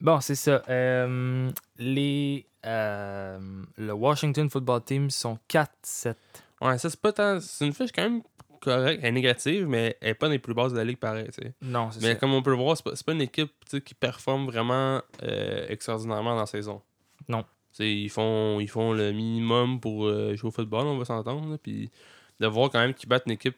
Bon, 0.00 0.20
c'est 0.20 0.36
ça. 0.36 0.62
Euh, 0.68 1.50
les. 1.76 2.46
euh, 2.64 3.38
le 3.76 3.92
Washington 3.92 4.48
Football 4.48 4.82
Team 4.84 5.10
sont 5.10 5.38
4-7. 5.50 6.14
Ouais, 6.60 6.78
ça, 6.78 6.88
c'est 6.88 7.00
pas 7.00 7.12
tant. 7.12 7.40
C'est 7.40 7.66
une 7.66 7.74
fiche 7.74 7.90
quand 7.92 8.02
même 8.02 8.22
correcte. 8.60 9.00
Elle 9.02 9.08
est 9.08 9.12
négative, 9.12 9.66
mais 9.66 9.96
elle 10.00 10.10
est 10.10 10.14
pas 10.14 10.26
dans 10.26 10.32
les 10.32 10.38
plus 10.38 10.54
basses 10.54 10.72
de 10.72 10.78
la 10.78 10.84
ligue, 10.84 10.98
pareil. 10.98 11.28
Non, 11.62 11.90
c'est 11.90 12.00
Mais 12.02 12.12
ça. 12.12 12.14
comme 12.16 12.32
on 12.34 12.42
peut 12.42 12.50
le 12.50 12.56
voir, 12.56 12.76
c'est 12.76 12.84
pas, 12.84 12.94
c'est 12.96 13.04
pas 13.06 13.12
une 13.12 13.20
équipe 13.22 13.52
qui 13.84 13.94
performe 13.94 14.46
vraiment 14.46 15.00
euh, 15.22 15.66
extraordinairement 15.68 16.34
dans 16.34 16.40
la 16.40 16.46
saison. 16.46 16.82
Non. 17.28 17.44
Ils 17.80 18.10
font, 18.10 18.58
ils 18.60 18.68
font 18.68 18.92
le 18.92 19.12
minimum 19.12 19.78
pour 19.80 20.06
euh, 20.06 20.34
jouer 20.34 20.48
au 20.48 20.50
football, 20.52 20.86
on 20.86 20.98
va 20.98 21.04
s'entendre. 21.04 21.48
là, 21.50 21.58
Puis 21.58 21.90
de 22.40 22.46
voir 22.46 22.70
quand 22.70 22.80
même 22.80 22.94
qu'ils 22.94 23.08
battent 23.08 23.26
une 23.26 23.32
équipe 23.32 23.56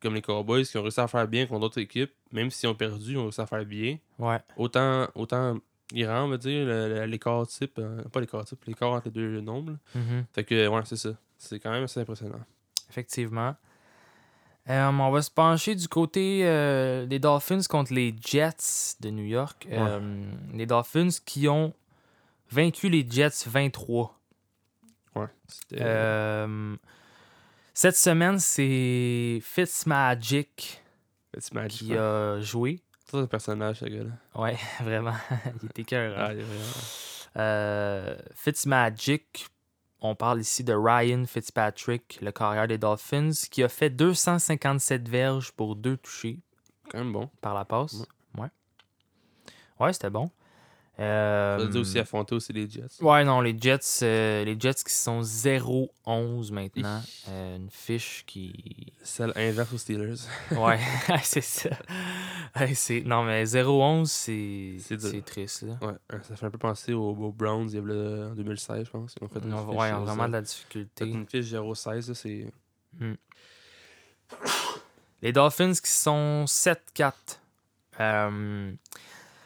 comme 0.00 0.14
les 0.14 0.22
Cowboys 0.22 0.64
qui 0.64 0.78
ont 0.78 0.82
réussi 0.82 1.00
à 1.00 1.08
faire 1.08 1.26
bien 1.28 1.46
contre 1.46 1.60
d'autres 1.60 1.80
équipes, 1.80 2.12
même 2.32 2.50
s'ils 2.50 2.68
ont 2.68 2.74
perdu, 2.74 3.12
ils 3.12 3.18
ont 3.18 3.24
réussi 3.24 3.40
à 3.40 3.46
faire 3.46 3.64
bien. 3.64 3.98
Ouais. 4.18 4.38
Autant, 4.56 5.08
autant 5.14 5.58
grand, 5.92 6.24
on 6.24 6.28
va 6.28 6.36
dire, 6.38 6.64
le- 6.64 6.88
le- 6.88 7.04
l'écart 7.06 7.46
type, 7.48 7.78
euh, 7.78 8.02
pas 8.04 8.20
l'écart 8.20 8.44
type, 8.44 8.64
l'écart 8.66 8.92
entre 8.92 9.06
les 9.06 9.10
deux 9.10 9.40
nombres. 9.40 9.72
là. 9.72 10.00
Mhm. 10.00 10.24
Fait 10.32 10.44
que, 10.44 10.68
ouais, 10.68 10.80
c'est 10.84 10.96
ça. 10.96 11.10
C'est 11.36 11.58
quand 11.58 11.70
même 11.72 11.82
assez 11.84 11.98
impressionnant. 12.00 12.40
Effectivement. 12.88 13.54
Euh, 14.70 14.88
on 14.88 15.10
va 15.10 15.20
se 15.22 15.30
pencher 15.30 15.74
du 15.74 15.88
côté 15.88 16.42
euh, 16.44 17.04
des 17.06 17.18
Dolphins 17.18 17.62
contre 17.68 17.92
les 17.92 18.14
Jets 18.24 18.96
de 19.00 19.10
New 19.10 19.24
York. 19.24 19.66
Euh, 19.70 20.24
les 20.54 20.64
Dolphins 20.66 21.08
qui 21.26 21.48
ont 21.48 21.74
vaincu 22.50 22.88
les 22.88 23.04
Jets 23.08 23.44
23. 23.46 24.16
Ouais. 25.16 25.26
C'était. 25.48 25.78
Euh, 25.82 26.76
cette 27.74 27.96
semaine, 27.96 28.38
c'est 28.38 29.40
Fitzmagic 29.42 30.80
match. 31.52 31.72
qui 31.78 31.96
a 31.96 32.40
joué. 32.40 32.80
C'est 33.10 33.16
un 33.18 33.26
personnage, 33.26 33.78
ce 33.80 33.86
gars-là. 33.86 34.40
Ouais, 34.40 34.56
vraiment. 34.84 35.14
il 35.62 35.68
était 35.70 35.84
cœur. 35.84 36.14
Ah, 36.16 36.32
vraiment- 36.32 36.44
Euh, 37.36 38.16
Fitzmagic, 38.34 39.46
on 40.00 40.14
parle 40.14 40.40
ici 40.40 40.64
de 40.64 40.72
Ryan 40.72 41.24
Fitzpatrick, 41.26 42.18
le 42.22 42.32
carrière 42.32 42.68
des 42.68 42.78
Dolphins, 42.78 43.30
qui 43.50 43.62
a 43.62 43.68
fait 43.68 43.90
257 43.90 45.08
verges 45.08 45.52
pour 45.52 45.76
deux 45.76 45.96
touchés 45.96 46.40
quand 46.90 46.98
même 46.98 47.12
bon. 47.12 47.30
par 47.40 47.54
la 47.54 47.64
passe. 47.64 48.04
Ouais. 48.36 48.48
Ouais, 49.78 49.92
c'était 49.92 50.10
bon. 50.10 50.30
Euh, 51.00 51.56
Ça 51.58 51.64
veut 51.64 51.70
dire 51.70 51.80
aussi 51.80 51.98
affronter 51.98 52.34
aussi 52.34 52.52
les 52.52 52.68
Jets. 52.68 53.00
Ouais, 53.00 53.24
non, 53.24 53.40
les 53.40 53.56
Jets, 53.58 53.78
euh, 54.02 54.44
les 54.44 54.54
Jets 54.60 54.74
qui 54.86 54.92
sont 54.92 55.22
0-11 55.22 56.52
maintenant. 56.52 57.02
Euh, 57.28 57.56
une 57.56 57.70
fiche 57.70 58.24
qui. 58.26 58.92
Celle 59.02 59.32
inverse 59.34 59.72
aux 59.72 59.78
Steelers. 59.78 60.16
Ouais, 60.52 60.78
c'est 61.22 61.40
ça. 61.40 61.70
Ouais. 62.58 63.02
Non, 63.06 63.22
mais 63.22 63.44
0-11, 63.44 64.04
c'est... 64.06 65.22
Triste. 65.24 65.62
Là. 65.62 65.78
Ouais, 65.80 65.94
hein, 66.10 66.20
ça 66.22 66.36
fait 66.36 66.46
un 66.46 66.50
peu 66.50 66.58
penser 66.58 66.92
aux, 66.92 67.10
aux 67.12 67.32
Browns 67.32 67.68
il 67.70 67.74
y 67.76 67.78
a 67.78 67.80
le- 67.80 68.28
en 68.32 68.34
2016, 68.34 68.84
je 68.86 68.90
pense. 68.90 69.14
Ils 69.18 69.24
ont 69.24 69.28
fait 69.28 69.38
une 69.42 69.54
ouais, 69.54 69.88
ils 69.88 69.94
ont 69.94 70.04
vraiment 70.04 70.28
de 70.28 70.32
la 70.32 70.42
difficulté. 70.42 71.06
une 71.06 71.26
fiche 71.26 71.46
0-16, 71.46 72.08
là, 72.08 72.14
c'est. 72.14 72.46
Hmm. 72.98 73.14
Les 75.22 75.32
Dolphins 75.32 75.72
qui 75.72 75.90
sont 75.90 76.44
7-4. 76.46 77.12
Euh, 78.00 78.72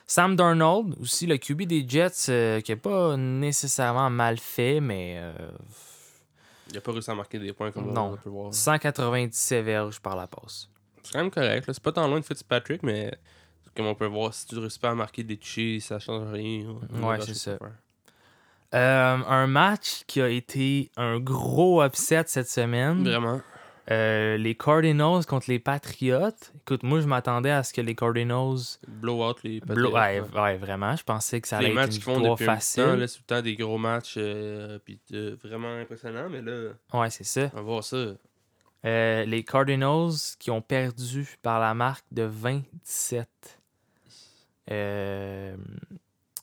Sam 0.06 0.36
Darnold, 0.36 0.94
aussi 1.00 1.26
le 1.26 1.36
QB 1.38 1.62
des 1.62 1.84
Jets, 1.88 2.28
euh, 2.28 2.60
qui 2.60 2.72
n'est 2.72 2.76
pas 2.76 3.16
nécessairement 3.16 4.10
mal 4.10 4.38
fait, 4.38 4.80
mais 4.80 5.14
euh, 5.18 5.32
Il 6.70 6.76
a 6.76 6.80
pas 6.80 6.92
réussi 6.92 7.10
à 7.10 7.14
marquer 7.14 7.38
des 7.38 7.52
points 7.52 7.70
comme 7.72 7.92
Non. 7.92 8.12
on 8.12 8.16
peut 8.16 8.28
voir. 8.30 8.52
197 8.52 9.64
verges 9.64 10.00
par 10.00 10.14
la 10.16 10.26
passe. 10.26 10.68
C'est 11.02 11.12
quand 11.12 11.18
même 11.20 11.30
correct. 11.30 11.64
C'est 11.66 11.82
pas 11.82 11.92
tant 11.92 12.06
loin 12.06 12.20
de 12.20 12.24
Fitzpatrick, 12.24 12.82
mais 12.82 13.12
comme 13.76 13.86
on 13.86 13.94
peut 13.94 14.06
voir, 14.06 14.32
si 14.34 14.46
tu 14.46 14.54
ne 14.56 14.60
réussis 14.60 14.78
pas 14.78 14.90
à 14.90 14.94
marquer 14.94 15.22
des 15.22 15.36
touchés, 15.36 15.80
ça 15.80 15.98
change 15.98 16.30
rien. 16.32 16.66
Ouais, 17.02 17.20
c'est 17.20 17.34
ça. 17.34 17.58
Euh, 18.74 19.16
un 19.28 19.46
match 19.46 20.02
qui 20.06 20.20
a 20.20 20.28
été 20.28 20.90
un 20.96 21.20
gros 21.20 21.82
upset 21.84 22.24
cette 22.26 22.48
semaine. 22.48 23.04
Vraiment. 23.04 23.40
Euh, 23.90 24.38
les 24.38 24.54
Cardinals 24.54 25.26
contre 25.26 25.50
les 25.50 25.58
Patriots. 25.58 26.30
Écoute, 26.62 26.82
moi, 26.82 27.00
je 27.00 27.06
m'attendais 27.06 27.50
à 27.50 27.62
ce 27.62 27.72
que 27.74 27.82
les 27.82 27.94
Cardinals. 27.94 28.56
Blowout, 28.88 29.34
les 29.42 29.60
Blo- 29.60 29.92
Patriots, 29.92 29.92
ouais, 29.94 30.20
ouais. 30.34 30.40
ouais, 30.40 30.56
vraiment. 30.56 30.96
Je 30.96 31.04
pensais 31.04 31.40
que 31.42 31.48
ça 31.48 31.58
allait 31.58 31.66
les 31.68 31.72
être 31.72 31.76
matchs 31.76 31.96
une 31.96 32.00
font 32.02 32.20
depuis 32.20 32.44
facile. 32.46 32.82
temps, 32.84 32.96
là, 32.96 33.06
tout 33.06 33.14
le 33.20 33.26
temps 33.26 33.42
des 33.42 33.56
gros 33.56 33.76
matchs, 33.78 34.14
euh, 34.16 34.78
puis 34.82 34.98
euh, 35.12 35.36
vraiment 35.44 35.74
impressionnant, 35.76 36.28
mais 36.30 36.40
là, 36.40 36.70
Ouais, 36.94 37.10
c'est 37.10 37.24
ça. 37.24 37.50
on 37.52 37.56
va 37.56 37.62
voir 37.62 37.84
ça. 37.84 38.06
Euh, 38.86 39.24
les 39.24 39.44
Cardinals 39.44 40.12
qui 40.38 40.50
ont 40.50 40.62
perdu 40.62 41.26
par 41.42 41.60
la 41.60 41.74
marque 41.74 42.06
de 42.10 42.22
27. 42.22 43.28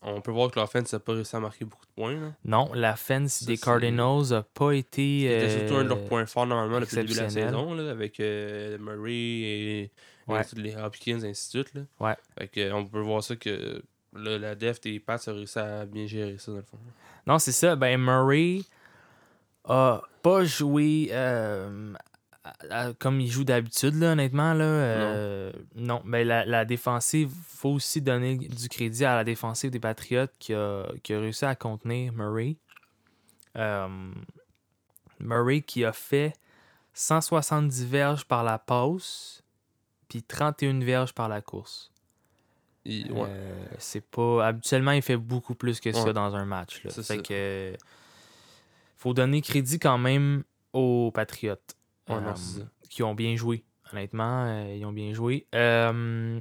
On 0.03 0.19
peut 0.21 0.31
voir 0.31 0.49
que 0.49 0.59
l'offense 0.59 0.93
n'a 0.93 0.99
pas 0.99 1.13
réussi 1.13 1.35
à 1.35 1.39
marquer 1.39 1.63
beaucoup 1.65 1.85
de 1.85 1.91
points. 1.95 2.13
Là. 2.19 2.31
non, 2.45 2.71
la 2.73 2.95
fence 2.95 3.33
Ça, 3.33 3.45
des 3.45 3.57
Cardinals 3.57 4.29
n'a 4.31 4.41
pas 4.41 4.71
été. 4.71 5.21
C'était 5.21 5.45
euh, 5.45 5.59
surtout 5.59 5.75
un 5.79 5.83
de 5.83 5.89
leurs 5.89 6.05
points 6.05 6.25
forts 6.25 6.47
normalement 6.47 6.79
depuis 6.79 6.95
le 6.95 7.03
début 7.03 7.13
de 7.13 7.19
la 7.23 7.29
saison, 7.29 7.73
là, 7.75 7.91
avec 7.91 8.19
euh, 8.19 8.77
Murray 8.79 9.11
et, 9.13 9.81
et 9.83 9.91
Ouais. 10.27 10.43
tous 10.45 10.55
les 10.55 10.75
Hopkins, 10.75 11.21
ainsi 11.23 11.57
de 11.57 11.63
suite. 11.63 11.73
Là. 11.75 11.81
Ouais. 11.99 12.15
Fait 12.37 12.47
que, 12.47 12.71
on 12.73 12.85
peut 12.85 13.01
voir 13.01 13.21
ça 13.23 13.35
que 13.35 13.83
là, 14.13 14.37
la 14.37 14.55
def 14.55 14.79
des 14.81 14.99
Pats 14.99 15.19
a 15.27 15.31
réussi 15.31 15.59
à 15.59 15.85
bien 15.85 16.05
gérer 16.07 16.37
ça 16.39 16.51
dans 16.51 16.57
le 16.57 16.63
fond. 16.63 16.77
Non, 17.27 17.37
c'est 17.37 17.51
ça. 17.51 17.75
Ben, 17.75 17.99
Murray 17.99 18.61
a 19.65 20.01
pas 20.23 20.43
joué 20.45 21.09
euh, 21.11 21.93
comme 22.99 23.19
il 23.19 23.29
joue 23.29 23.43
d'habitude, 23.43 23.95
là, 23.95 24.11
honnêtement. 24.13 24.53
Là, 24.53 24.63
Euh, 24.65 25.51
non. 25.75 26.01
Ben, 26.05 26.27
la, 26.27 26.45
la 26.45 26.65
défensive, 26.65 27.31
faut 27.47 27.69
aussi 27.69 28.01
donner 28.01 28.37
du 28.37 28.69
crédit 28.69 29.05
à 29.05 29.15
la 29.15 29.23
défensive 29.23 29.71
des 29.71 29.79
Patriots 29.79 30.27
qui 30.39 30.53
a, 30.53 30.85
qui 31.03 31.13
a 31.13 31.19
réussi 31.19 31.45
à 31.45 31.55
contenir 31.55 32.13
Murray. 32.13 32.57
Euh, 33.57 33.87
Murray 35.19 35.61
qui 35.61 35.83
a 35.85 35.93
fait 35.93 36.33
170 36.93 37.85
verges 37.85 38.25
par 38.25 38.43
la 38.43 38.57
passe, 38.59 39.43
puis 40.09 40.23
31 40.23 40.79
verges 40.81 41.13
par 41.13 41.29
la 41.29 41.41
course. 41.41 41.91
Ouais. 42.85 43.05
Euh, 43.11 43.65
c'est 43.77 44.01
pas. 44.03 44.47
Habituellement, 44.47 44.91
il 44.91 45.01
fait 45.03 45.17
beaucoup 45.17 45.53
plus 45.53 45.79
que 45.79 45.91
ça 45.91 46.03
Ouais. 46.03 46.13
dans 46.13 46.35
un 46.35 46.45
match. 46.45 46.83
Là. 46.83 46.89
C'est 46.91 47.03
Fait 47.05 47.17
ça. 47.17 47.21
que. 47.21 47.73
Faut 48.97 49.13
donner 49.13 49.41
crédit 49.41 49.77
quand 49.79 49.97
même 49.97 50.43
aux 50.73 51.11
Patriotes. 51.13 51.75
Ouais, 52.11 52.17
euh, 52.17 52.21
non, 52.21 52.35
c'est 52.35 52.59
ça. 52.59 52.65
qui 52.89 53.03
ont 53.03 53.15
bien 53.15 53.35
joué. 53.35 53.63
Honnêtement, 53.91 54.45
euh, 54.45 54.75
ils 54.75 54.85
ont 54.85 54.91
bien 54.91 55.13
joué. 55.13 55.47
Euh, 55.55 56.39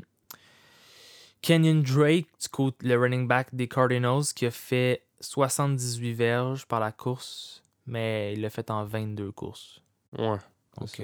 Kenyon 1.43 1.83
Drake, 1.83 2.27
du 2.41 2.87
le 2.87 2.97
running 2.97 3.27
back 3.27 3.55
des 3.55 3.69
Cardinals, 3.69 4.25
qui 4.35 4.47
a 4.47 4.51
fait 4.51 5.05
78 5.21 6.13
verges 6.13 6.67
par 6.67 6.81
la 6.81 6.93
course, 6.93 7.65
mais 7.87 8.35
il 8.35 8.43
l'a 8.43 8.51
fait 8.51 8.71
en 8.71 8.85
22 8.85 9.33
courses. 9.33 9.81
Ouais. 10.19 10.37
Donc, 10.79 11.01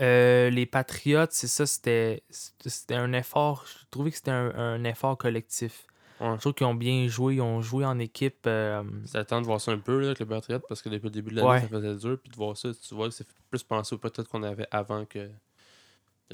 euh, 0.00 0.48
les 0.50 0.66
Patriots, 0.66 1.26
c'est 1.30 1.46
ça, 1.46 1.66
c'était 1.66 2.22
un 2.90 3.12
effort. 3.12 3.66
Je 3.66 3.84
trouvais 3.90 4.10
que 4.10 4.16
c'était 4.16 4.30
un, 4.30 4.54
un 4.56 4.84
effort 4.84 5.18
collectif. 5.18 5.86
Ouais. 6.20 6.34
Je 6.34 6.40
trouve 6.40 6.54
qu'ils 6.54 6.66
ont 6.66 6.74
bien 6.74 7.08
joué. 7.08 7.36
Ils 7.36 7.40
ont 7.40 7.62
joué 7.62 7.84
en 7.84 7.98
équipe. 7.98 8.46
euh, 8.46 8.82
C'est 9.06 9.24
temps 9.24 9.40
de 9.40 9.46
voir 9.46 9.60
ça 9.60 9.72
un 9.72 9.78
peu 9.78 9.98
là, 10.00 10.06
avec 10.08 10.20
le 10.20 10.26
Patriot 10.26 10.60
parce 10.68 10.82
que 10.82 10.88
depuis 10.88 11.06
le 11.06 11.10
début 11.10 11.30
de 11.30 11.36
l'année, 11.36 11.48
Ouais. 11.48 11.60
ça 11.60 11.68
faisait 11.68 11.96
dur. 11.96 12.18
Puis 12.22 12.30
de 12.30 12.36
voir 12.36 12.56
ça, 12.56 12.68
tu 12.74 12.94
vois, 12.94 13.10
c'est 13.10 13.26
plus 13.50 13.62
penser 13.62 13.94
au 13.94 13.98
peut-être 13.98 14.28
qu'on 14.28 14.42
avait 14.42 14.66
avant 14.70 15.04
que 15.06 15.28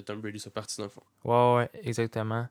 Tom 0.05 0.21
Brady 0.21 0.39
soit 0.41 0.53
parti 0.53 0.77
dans 0.79 0.85
le 0.85 0.91
fond. 0.91 1.03
Ouais, 1.25 1.57
ouais, 1.57 1.71
exactement. 1.83 2.47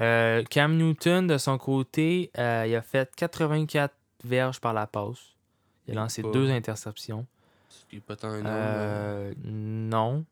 Euh, 0.00 0.42
Cam 0.44 0.76
Newton, 0.76 1.26
de 1.26 1.36
son 1.36 1.58
côté, 1.58 2.30
euh, 2.38 2.64
il 2.66 2.74
a 2.74 2.80
fait 2.82 3.14
84 3.16 3.92
verges 4.24 4.60
par 4.60 4.72
la 4.72 4.86
passe. 4.86 5.34
Il 5.86 5.92
a 5.98 6.02
lancé 6.02 6.22
pas- 6.22 6.30
deux 6.30 6.48
interceptions. 6.50 7.26
Ce 7.68 7.84
qui 7.86 7.96
est 7.96 8.00
pas 8.00 8.16
tant 8.16 8.28
énorme. 8.34 8.44
mais- 8.44 8.54
Euh, 8.54 9.34
non. 9.44 10.24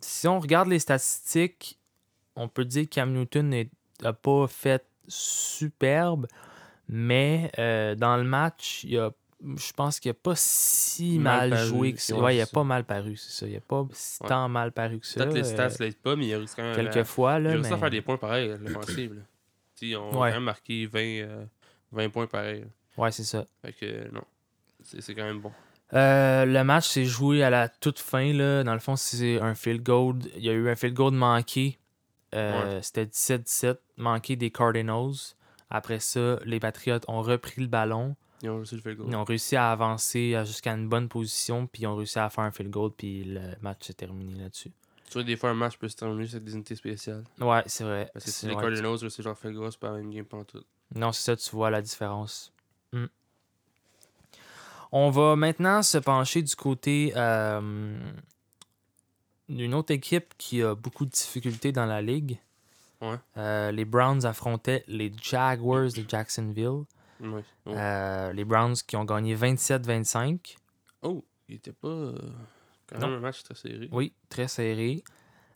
Si 0.00 0.28
on 0.28 0.38
regarde 0.38 0.68
les 0.68 0.78
statistiques, 0.78 1.78
on 2.36 2.48
peut 2.48 2.64
dire 2.64 2.84
que 2.84 2.90
Cam 2.94 3.12
Newton 3.12 3.64
n'a 4.02 4.12
pas 4.12 4.46
fait 4.48 4.84
superbe, 5.06 6.26
mais 6.88 7.50
euh, 7.58 7.94
dans 7.94 8.16
le 8.16 8.24
match, 8.24 8.84
il 8.84 8.98
a, 8.98 9.10
je 9.56 9.72
pense 9.72 10.00
qu'il 10.00 10.10
n'a 10.10 10.14
pas 10.14 10.34
si 10.36 11.18
Mal 11.18 11.50
mal, 11.50 11.58
paru, 11.58 11.68
joué 11.68 11.92
que 11.92 12.00
ça. 12.00 12.16
ouais, 12.16 12.36
il 12.36 12.38
n'a 12.38 12.46
pas 12.46 12.64
mal 12.64 12.84
paru, 12.84 13.16
c'est 13.16 13.30
ça. 13.32 13.46
Il 13.46 13.54
n'a 13.54 13.60
pas 13.60 13.86
si 13.92 14.22
Ouais. 14.22 14.28
tant 14.28 14.48
mal 14.48 14.72
paru 14.72 14.98
que 14.98 15.06
ça. 15.06 15.20
Peut-être 15.24 15.34
les 15.34 15.40
euh, 15.52 15.68
stats 15.68 15.82
l'aident 15.84 15.96
pas, 15.96 16.16
mais 16.16 16.26
il 16.26 16.34
a 16.34 16.38
réussi 16.38 16.54
quand 16.56 16.62
même 16.62 16.72
à- 16.72 16.90
quelques 16.90 17.06
fois, 17.06 17.32
il 17.32 17.36
a 17.36 17.40
là, 17.40 17.50
à 17.52 17.56
mais... 17.70 17.78
faire 17.78 17.90
des 17.90 18.02
points 18.02 18.16
pareils 18.16 18.50
à 18.52 18.56
l'offensive. 18.56 19.22
On 19.82 19.86
a 19.86 19.96
Ouais. 19.96 20.28
quand 20.30 20.34
même 20.36 20.44
marqué 20.44 20.86
20, 20.86 20.98
euh, 21.00 21.44
20 21.92 22.08
points 22.10 22.26
pareils. 22.26 22.64
Ouais, 22.96 23.10
c'est 23.10 23.24
ça. 23.24 23.44
Fait 23.62 23.72
que 23.72 23.84
euh, 23.84 24.08
non. 24.12 24.22
C'est 24.82 25.00
c'est 25.02 25.14
quand 25.14 25.24
même 25.24 25.40
bon. 25.40 25.52
Euh, 25.92 26.44
le 26.46 26.64
match 26.64 26.88
s'est 26.88 27.04
joué 27.04 27.42
à 27.42 27.50
la 27.50 27.68
toute 27.68 27.98
fin. 27.98 28.32
Là. 28.32 28.64
Dans 28.64 28.72
le 28.72 28.78
fond, 28.80 28.96
c'est 28.96 29.40
un 29.40 29.54
field 29.54 29.82
goal. 29.82 30.16
Il 30.36 30.42
y 30.44 30.48
a 30.48 30.52
eu 30.52 30.68
un 30.68 30.76
field 30.76 30.94
goal 30.94 31.12
manqué. 31.12 31.78
Euh, 32.34 32.80
C'était 32.82 33.04
17-17, 33.06 33.76
manqué 33.96 34.36
des 34.36 34.50
Cardinals. 34.50 35.34
Après 35.70 36.00
ça, 36.00 36.38
les 36.44 36.60
Patriots 36.60 37.00
ont 37.08 37.22
repris 37.22 37.60
le 37.60 37.66
ballon. 37.66 38.16
Ils 38.42 38.50
ont 38.50 38.56
réussi 38.56 38.74
le 38.76 38.82
field 38.82 38.98
goal. 38.98 39.06
Ils 39.10 39.16
ont 39.16 39.24
réussi 39.24 39.56
à 39.56 39.70
avancer 39.70 40.40
jusqu'à 40.44 40.72
une 40.72 40.88
bonne 40.88 41.08
position. 41.08 41.66
Puis 41.66 41.82
ils 41.82 41.86
ont 41.86 41.96
réussi 41.96 42.18
à 42.18 42.28
faire 42.30 42.44
un 42.44 42.50
field 42.50 42.70
goal. 42.70 42.90
Puis 42.96 43.24
le 43.24 43.40
match 43.62 43.86
s'est 43.86 43.94
terminé 43.94 44.34
là-dessus. 44.40 44.70
Tu 45.06 45.12
vois, 45.14 45.22
des 45.22 45.36
fois, 45.36 45.50
un 45.50 45.54
match 45.54 45.76
peut 45.76 45.88
se 45.88 45.96
terminer 45.96 46.26
sur 46.26 46.40
des 46.40 46.54
unités 46.54 46.74
spéciales. 46.74 47.24
Ouais, 47.40 47.62
c'est 47.66 47.84
vrai. 47.84 48.10
Parce 48.12 48.24
que 48.24 48.30
si 48.30 48.40
C'est 48.40 48.48
les. 48.48 48.56
Cardinals 48.56 48.96
réussissent 48.96 49.24
leur 49.24 49.38
field 49.38 49.56
goal, 49.56 49.70
c'est 49.70 49.80
pas 49.80 49.90
la 49.90 49.98
même 49.98 50.10
game 50.10 50.24
pantoute. 50.24 50.66
Non, 50.94 51.12
c'est 51.12 51.22
ça, 51.22 51.36
tu 51.36 51.50
vois 51.54 51.70
la 51.70 51.82
différence. 51.82 52.52
Hmm. 52.92 53.06
On 54.92 55.10
va 55.10 55.34
maintenant 55.34 55.82
se 55.82 55.98
pencher 55.98 56.42
du 56.42 56.54
côté 56.54 57.12
euh, 57.16 57.98
d'une 59.48 59.74
autre 59.74 59.92
équipe 59.92 60.34
qui 60.38 60.62
a 60.62 60.74
beaucoup 60.74 61.04
de 61.04 61.10
difficultés 61.10 61.72
dans 61.72 61.86
la 61.86 62.00
ligue. 62.02 62.38
Ouais. 63.00 63.16
Euh, 63.36 63.70
les 63.72 63.84
Browns 63.84 64.24
affrontaient 64.24 64.84
les 64.88 65.12
Jaguars 65.20 65.92
de 65.92 66.04
Jacksonville. 66.08 66.84
Ouais. 67.20 67.42
Euh, 67.68 68.32
les 68.32 68.44
Browns 68.44 68.74
qui 68.86 68.96
ont 68.96 69.04
gagné 69.04 69.34
27-25. 69.36 70.56
Oh, 71.02 71.24
il 71.48 71.56
était 71.56 71.72
pas. 71.72 71.88
euh, 71.88 72.18
quand 72.86 72.98
Non. 72.98 73.08
même 73.08 73.16
un 73.18 73.20
match 73.20 73.42
très 73.42 73.54
serré. 73.54 73.88
Oui, 73.92 74.12
très 74.28 74.48
serré. 74.48 75.02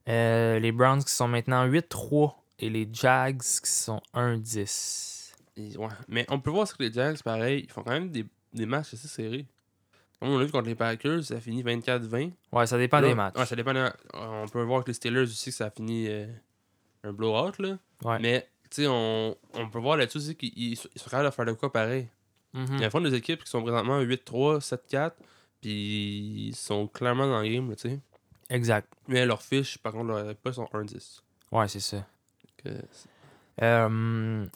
Euh, 0.09 0.59
les 0.59 0.73
Browns 0.73 1.03
qui 1.05 1.13
sont 1.13 1.29
maintenant 1.29 1.67
8-3 1.67 2.35
et 2.59 2.71
les 2.71 2.89
Jags 2.93 3.41
qui 3.41 3.71
sont 3.71 4.01
1-10. 4.15 5.35
Et- 5.57 5.77
ouais. 5.77 5.89
Mais 6.09 6.25
on 6.29 6.41
peut 6.41 6.51
voir 6.51 6.69
que 6.75 6.83
les 6.83 6.93
Jags, 6.93 7.23
pareil, 7.23 7.65
ils 7.65 7.71
font 7.73 7.83
quand 7.83 7.93
même 7.93 8.11
des, 8.11 8.25
des 8.53 8.67
matchs 8.67 8.95
assez 8.95 9.09
serrés. 9.09 9.47
On 10.21 10.37
vu 10.39 10.51
contre 10.51 10.67
les 10.69 10.75
Packers, 10.75 11.23
ça 11.25 11.35
a 11.35 11.41
fini 11.41 11.63
24-20. 11.63 12.33
Ouais, 12.53 12.67
ça 12.67 12.77
dépend 12.77 13.01
Là, 13.01 13.09
des 13.09 13.15
matchs. 13.15 13.37
Ouais, 13.37 13.47
ça 13.47 13.55
dépend. 13.57 13.73
des- 13.73 13.89
On 14.15 14.47
peut 14.49 14.63
voir 14.63 14.83
que 14.83 14.89
les 14.89 14.95
Steelers 14.95 15.23
aussi, 15.23 15.51
que 15.51 15.57
ça 15.57 15.67
a 15.67 15.71
fini 15.71 16.07
euh, 16.09 16.27
un 17.05 17.13
blowout. 17.13 17.53
Là. 17.61 17.79
Ouais. 18.05 18.19
Mais, 18.19 18.49
tu 18.71 18.83
sais, 18.83 18.87
on, 18.89 19.37
on 19.55 19.69
peut 19.71 19.79
voir 19.79 19.97
là-dessus 19.97 20.19
aussi 20.19 20.35
qu'ils 20.37 20.53
ils 20.73 20.77
sont 20.77 20.89
capables 21.05 21.27
de 21.27 21.35
faire 21.35 21.45
de 21.45 21.53
quoi 21.53 21.73
pareil. 21.73 22.09
Mhm. 22.53 22.67
Il 22.73 22.81
y 22.81 22.85
a 22.85 22.91
fond 22.91 23.01
des 23.01 23.15
équipes 23.15 23.45
qui 23.45 23.51
sont 23.51 23.63
présentement 23.63 24.01
8-3, 24.01 24.61
7-4, 24.61 25.13
puis 25.61 26.49
ils 26.49 26.55
sont 26.57 26.89
clairement 26.89 27.27
dans 27.29 27.41
le 27.41 27.49
game, 27.49 27.69
là, 27.71 27.77
tu 27.77 27.89
sais. 27.91 28.01
Exact. 28.51 28.89
Mais 29.07 29.25
leurs 29.27 29.43
fiches, 29.43 29.79
par 29.79 29.93
contre, 29.93 30.07
leurs 30.09 30.35
pas 30.35 30.53
sont 30.53 30.69
1-10. 30.73 31.23
Ouais, 31.53 31.69
c'est 31.69 31.81
ça. 31.81 32.05
Que- 32.65 32.71
Euh, 33.63 34.47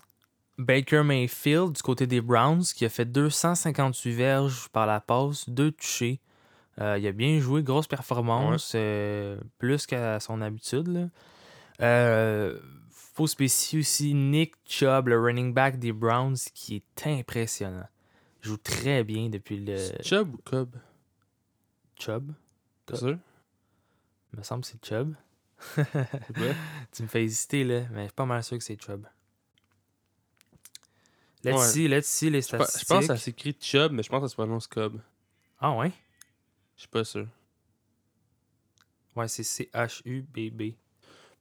Baker 0.63 1.03
Mayfield 1.03 1.73
du 1.73 1.83
côté 1.83 2.07
des 2.07 2.21
Browns 2.21 2.63
qui 2.63 2.85
a 2.85 2.89
fait 2.89 3.05
258 3.05 4.13
verges 4.13 4.69
par 4.69 4.87
la 4.87 5.01
passe, 5.01 5.49
deux 5.49 5.73
touchés. 5.73 6.21
Euh, 6.81 6.97
il 6.99 7.07
a 7.07 7.13
bien 7.13 7.39
joué, 7.39 7.63
grosse 7.63 7.87
performance, 7.87 8.73
euh, 8.75 9.39
plus 9.59 9.87
qu'à 9.87 10.21
son 10.21 10.41
habitude. 10.41 10.89
là. 10.89 11.09
Euh, 11.81 12.59
faut 12.91 13.27
spécifier 13.27 13.81
aussi 13.81 14.15
Nick 14.15 14.55
Chubb, 14.67 15.09
le 15.09 15.21
running 15.21 15.53
back 15.53 15.79
des 15.79 15.93
Browns, 15.93 16.37
qui 16.55 16.77
est 16.77 17.07
impressionnant. 17.07 17.87
Il 18.43 18.49
joue 18.49 18.57
très 18.57 19.05
bien 19.05 19.29
depuis 19.29 19.59
le 19.59 19.77
Chubb 20.03 20.35
ou 20.35 20.39
Cobb? 20.45 20.77
Chubb. 21.99 22.33
T'es 22.87 22.97
sûr? 22.97 23.19
Il 24.33 24.39
me 24.39 24.43
semble 24.43 24.63
que 24.63 24.69
c'est 24.69 24.85
Chubb. 24.85 25.15
Tu 26.93 27.03
me 27.03 27.09
fais 27.09 27.23
hésiter, 27.23 27.65
là, 27.65 27.83
mais 27.93 28.03
je 28.03 28.07
suis 28.07 28.15
pas 28.15 28.27
mal 28.27 28.43
sûr 28.43 28.57
que 28.59 28.65
c'est 28.65 28.81
Chubb. 28.81 29.07
Let's 31.45 31.57
Ouais. 31.57 31.67
see, 31.67 31.89
let's 31.89 32.07
see 32.07 32.31
les 32.31 32.41
Je 32.41 32.47
statistiques. 32.47 32.81
je 32.83 32.87
pense 32.87 33.01
que 33.01 33.07
ça 33.07 33.17
s'écrit 33.17 33.57
Chubb, 33.61 33.93
mais 33.93 34.03
je 34.03 34.09
pense 34.09 34.21
que 34.21 34.27
ça 34.27 34.31
se 34.31 34.37
prononce 34.37 34.67
Cobb. 34.69 35.01
Ah 35.61 35.73
ouais? 35.73 35.91
Je 36.77 36.83
suis 36.83 36.89
pas 36.89 37.05
sûr. 37.05 37.27
Ouais, 39.17 39.29
c'est 39.29 39.43
C-H-U-B-B. 39.43 40.75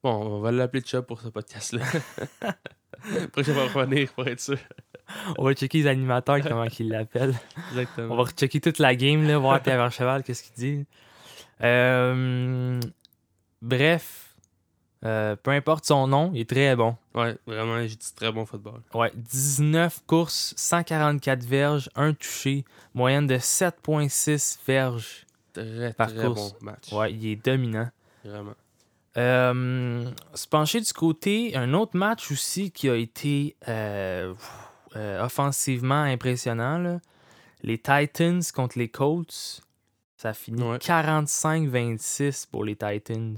Bon, 0.04 0.12
on 0.14 0.40
va 0.42 0.52
l'appeler 0.52 0.84
Chubb 0.84 1.06
pour 1.06 1.22
ce 1.22 1.28
podcast-là. 1.30 1.86
Prochain 3.32 3.54
va 3.54 3.68
revenir 3.68 4.12
pour 4.14 4.28
être 4.28 4.40
sûr. 4.40 4.58
On 5.38 5.44
va 5.44 5.54
checker 5.54 5.80
les 5.80 5.88
animateurs, 5.88 6.42
comment 6.42 6.66
ils 6.66 6.90
l'appellent. 6.90 7.36
Exactement. 7.70 8.14
On 8.16 8.24
va 8.24 8.30
checker 8.32 8.60
toute 8.62 8.80
la 8.80 8.96
game, 8.96 9.28
là, 9.28 9.38
voir 9.38 9.62
Pierre 9.62 9.92
Cheval, 9.92 10.24
qu'est-ce 10.24 10.44
qu'il 10.44 10.54
dit. 10.56 10.86
Euh, 11.62 12.80
bref, 13.62 14.31
euh, 15.04 15.36
peu 15.36 15.52
importe 15.52 15.86
son 15.86 16.08
nom, 16.08 16.32
il 16.34 16.42
est 16.42 16.50
très 16.50 16.76
bon. 16.76 16.96
Ouais, 17.16 17.36
vraiment, 17.48 17.80
j'ai 17.82 17.96
dit 17.96 18.14
très 18.16 18.32
bon 18.32 18.46
football. 18.46 18.82
Ouais, 18.94 19.12
19 19.16 20.02
courses, 20.06 20.54
144 20.58 21.44
verges, 21.44 21.90
un 21.96 22.14
touché, 22.14 22.64
moyenne 22.94 23.28
de 23.28 23.38
7,6 23.38 24.60
verges. 24.68 25.26
Très, 25.54 25.94
Par 25.94 26.14
très 26.14 26.26
course. 26.26 26.54
bon 26.54 26.66
match. 26.66 26.92
Ouais, 26.94 27.12
il 27.14 27.26
est 27.28 27.36
dominant. 27.46 27.90
Vraiment. 28.24 28.54
Euh, 29.18 30.10
se 30.34 30.48
pencher 30.48 30.80
du 30.80 30.94
côté, 30.94 31.56
un 31.58 31.74
autre 31.74 31.98
match 31.98 32.32
aussi 32.32 32.72
qui 32.72 32.90
a 32.90 32.96
été 32.96 33.58
euh, 33.68 34.34
offensivement 35.20 36.04
impressionnant. 36.04 36.78
là. 36.78 37.00
Les 37.64 37.78
Titans 37.78 38.42
contre 38.56 38.80
les 38.80 38.88
Colts. 38.88 39.62
Ça 40.16 40.30
a 40.30 40.34
fini 40.34 40.62
Ouais. 40.64 40.78
45-26 40.78 42.48
pour 42.50 42.64
les 42.64 42.76
Titans. 42.76 43.38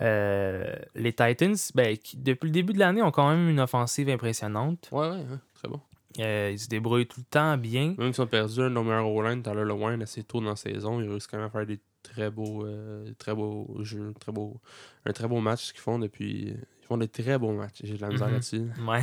Euh, 0.00 0.74
les 0.94 1.12
Titans, 1.12 1.54
ben, 1.74 1.96
qui, 1.96 2.16
depuis 2.16 2.46
le 2.46 2.52
début 2.52 2.72
de 2.72 2.78
l'année, 2.78 3.02
ont 3.02 3.10
quand 3.10 3.28
même 3.30 3.48
une 3.48 3.60
offensive 3.60 4.08
impressionnante. 4.08 4.88
Ouais, 4.92 5.08
ouais, 5.08 5.16
ouais, 5.16 5.38
très 5.54 5.68
bon. 5.68 5.80
Euh, 6.20 6.50
ils 6.52 6.58
se 6.58 6.68
débrouillent 6.68 7.06
tout 7.06 7.20
le 7.20 7.26
temps 7.30 7.56
bien. 7.56 7.94
Même 7.98 8.12
s'ils 8.12 8.22
ont 8.22 8.26
perdu 8.28 8.60
un 8.60 8.68
meilleurs 8.70 9.08
O-line, 9.08 9.42
Tyler 9.42 9.64
Lewan, 9.64 10.00
assez 10.02 10.22
tôt 10.22 10.40
dans 10.40 10.50
la 10.50 10.56
saison, 10.56 11.00
ils 11.00 11.08
réussissent 11.08 11.26
quand 11.26 11.38
même 11.38 11.46
à 11.46 11.50
faire 11.50 11.66
des 11.66 11.80
très 12.02 12.30
beaux, 12.30 12.64
euh, 12.64 13.10
très 13.18 13.34
beaux 13.34 13.68
jeux, 13.80 14.12
très 14.20 14.30
beaux, 14.30 14.60
un 15.06 15.12
très 15.12 15.26
beau 15.26 15.40
match 15.40 15.72
qu'ils 15.72 15.80
font 15.80 15.98
depuis. 15.98 16.54
Ils 16.82 16.86
font 16.86 16.98
des 16.98 17.08
très 17.08 17.38
beaux 17.38 17.52
matchs. 17.52 17.80
J'ai 17.82 17.96
de 17.96 18.02
la 18.02 18.08
misère 18.10 18.28
Mhm. 18.28 18.32
là-dessus. 18.34 18.66
Ouais. 18.86 19.02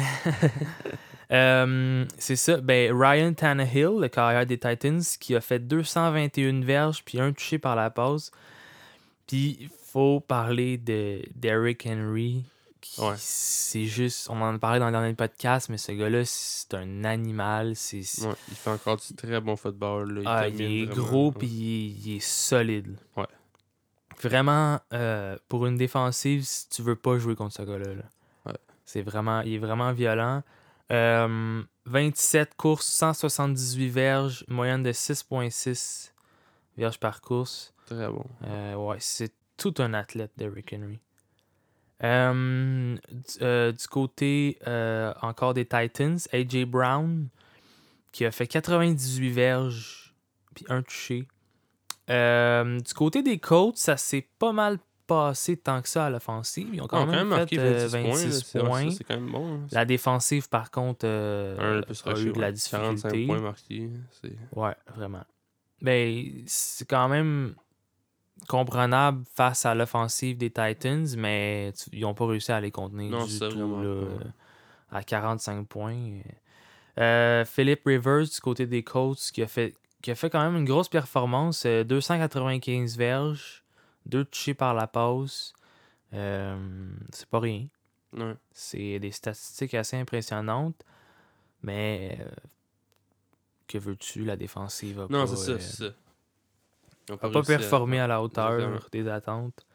C'est 2.17 2.35
ça. 2.35 2.57
Ben, 2.57 2.91
Ryan 2.93 3.33
Tannehill, 3.33 3.99
le 3.99 4.07
carrière 4.07 4.45
des 4.45 4.57
Titans, 4.57 5.01
qui 5.19 5.35
a 5.35 5.41
fait 5.41 5.59
221 5.59 6.61
verges 6.61 7.03
puis 7.03 7.19
un 7.19 7.31
touché 7.31 7.57
par 7.57 7.75
la 7.75 7.89
passe. 7.89 8.31
Puis 9.27 9.69
faut 9.91 10.19
parler 10.21 10.77
de 10.77 11.21
Derrick 11.35 11.85
Henry. 11.85 12.43
Ouais. 12.97 13.13
C'est 13.17 13.85
juste, 13.85 14.27
on 14.29 14.41
en 14.41 14.55
a 14.55 14.57
parlé 14.57 14.79
dans 14.79 14.87
le 14.87 14.91
dernier 14.91 15.13
podcast, 15.13 15.69
mais 15.69 15.77
ce 15.77 15.91
gars-là, 15.91 16.23
c'est 16.25 16.73
un 16.73 17.03
animal. 17.03 17.75
C'est, 17.75 18.01
c'est- 18.03 18.25
Ouais, 18.25 18.33
il 18.49 18.55
fait 18.55 18.69
encore 18.71 18.97
du 18.97 19.13
très 19.15 19.39
bon 19.39 19.55
football. 19.55 20.13
là. 20.13 20.21
Il, 20.21 20.27
ah, 20.27 20.47
il 20.47 20.61
est 20.61 20.85
vraiment. 20.85 21.03
gros 21.07 21.31
puis 21.31 21.47
il, 21.47 21.75
est- 21.75 21.89
il 22.05 22.15
est 22.17 22.19
solide. 22.19 22.97
Ouais. 23.15 23.27
Vraiment, 24.21 24.79
euh, 24.93 25.37
pour 25.47 25.65
une 25.67 25.77
défensive, 25.77 26.43
si 26.43 26.69
tu 26.69 26.81
veux 26.81 26.95
pas 26.95 27.17
jouer 27.17 27.35
contre 27.35 27.55
ce 27.55 27.61
gars-là. 27.63 27.93
là. 27.93 28.03
Ouais. 28.47 28.57
C'est 28.85 29.01
vraiment, 29.01 29.41
il 29.41 29.53
est 29.55 29.59
vraiment 29.59 29.91
violent. 29.93 30.41
Euh, 30.91 31.63
27 31.85 32.55
courses, 32.55 32.87
178 32.87 33.89
verges, 33.89 34.45
moyenne 34.47 34.83
de 34.83 34.91
6,6 34.91 36.11
verges 36.77 36.99
par 36.99 37.21
course. 37.21 37.73
Très 37.85 38.07
bon. 38.07 38.25
Euh, 38.45 38.75
ouais, 38.75 38.97
c'est 38.99 39.33
tout 39.61 39.75
un 39.79 39.93
athlète, 39.93 40.31
Derrick 40.37 40.73
Henry. 40.73 40.99
Euh, 42.03 42.95
du, 43.11 43.43
euh, 43.43 43.71
du 43.71 43.87
côté 43.87 44.57
euh, 44.67 45.13
encore 45.21 45.53
des 45.53 45.65
Titans, 45.65 46.17
AJ 46.33 46.65
Brown, 46.65 47.27
qui 48.11 48.25
a 48.25 48.31
fait 48.31 48.47
98 48.47 49.29
verges, 49.29 50.15
puis 50.55 50.65
un 50.69 50.81
touché. 50.81 51.27
Du 52.07 52.93
côté 52.95 53.21
des 53.21 53.37
Colts, 53.37 53.77
ça 53.77 53.97
s'est 53.97 54.27
pas 54.39 54.51
mal 54.51 54.79
passé 55.05 55.57
tant 55.57 55.81
que 55.81 55.87
ça 55.89 56.05
à 56.05 56.09
l'offensive. 56.09 56.69
Ils 56.73 56.81
ont 56.81 56.87
quand, 56.87 57.03
ont 57.03 57.11
même, 57.11 57.27
marqué 57.27 57.57
fait 57.57 57.61
euh, 57.61 57.87
26 57.87 57.91
points. 57.91 58.01
là. 58.01 58.15
26 58.15 58.41
C'est- 58.45 58.59
ouais, 58.59 58.65
points. 58.67 58.89
C'est 58.91 59.03
quand 59.03 59.15
même 59.15 59.31
bon. 59.31 59.53
hein. 59.55 59.67
La 59.71 59.85
défensive, 59.85 60.49
par 60.49 60.71
contre, 60.71 61.05
Un 61.05 61.81
a 61.81 62.19
eu 62.19 62.31
de 62.31 62.39
la 62.41 62.51
45 62.51 62.53
difficulté. 63.11 63.25
points 63.27 63.41
marqués. 63.41 63.89
Ouais, 64.55 64.75
vraiment. 64.95 65.23
Ben, 65.81 66.43
c'est 66.47 66.87
quand 66.87 67.07
même 67.09 67.55
comprenable 68.47 69.23
face 69.35 69.65
à 69.65 69.75
l'offensive 69.75 70.37
des 70.37 70.49
Titans, 70.49 71.07
mais 71.17 71.71
tu- 71.77 71.89
ils 71.93 72.01
n'ont 72.01 72.13
pas 72.13 72.25
réussi 72.27 72.51
à 72.51 72.59
les 72.61 72.71
contenir 72.71 73.11
Non, 73.11 73.25
du 73.25 73.37
tout 73.49 73.57
là, 73.81 74.31
à 74.91 75.03
45 75.03 75.67
points. 75.67 76.19
Euh, 76.99 77.45
Philip 77.45 77.81
Rivers 77.85 78.23
du 78.27 78.39
côté 78.41 78.65
des 78.67 78.83
Colts 78.83 79.31
qui 79.33 79.41
a 79.41 79.47
fait 79.47 79.75
qui 80.01 80.09
a 80.11 80.15
fait 80.15 80.29
quand 80.31 80.41
même 80.43 80.57
une 80.57 80.65
grosse 80.65 80.89
performance, 80.89 81.63
euh, 81.67 81.83
295 81.83 82.97
verges, 82.97 83.63
deux 84.07 84.25
touchés 84.25 84.55
par 84.55 84.73
la 84.73 84.87
passe. 84.87 85.53
Euh, 86.13 86.57
c'est 87.13 87.27
pas 87.29 87.39
rien. 87.39 87.67
Ouais. 88.13 88.33
C'est 88.51 88.97
des 88.99 89.11
statistiques 89.11 89.75
assez 89.75 89.95
impressionnantes, 89.97 90.83
mais 91.61 92.17
euh, 92.19 92.25
que 93.67 93.77
veux-tu, 93.77 94.25
la 94.25 94.35
défensive 94.35 94.99
a 94.99 95.07
Non, 95.09 95.25
pas, 95.25 95.27
c'est 95.27 95.35
ça, 95.37 95.51
euh, 95.51 95.57
c'est 95.59 95.83
ça. 95.85 95.93
Ils 97.11 97.25
ont 97.25 97.29
a 97.29 97.31
pas 97.31 97.39
à- 97.39 97.57
performé 97.57 97.99
à 97.99 98.07
la 98.07 98.21
hauteur 98.21 98.57
des 98.91 99.07
attentes. 99.07 99.65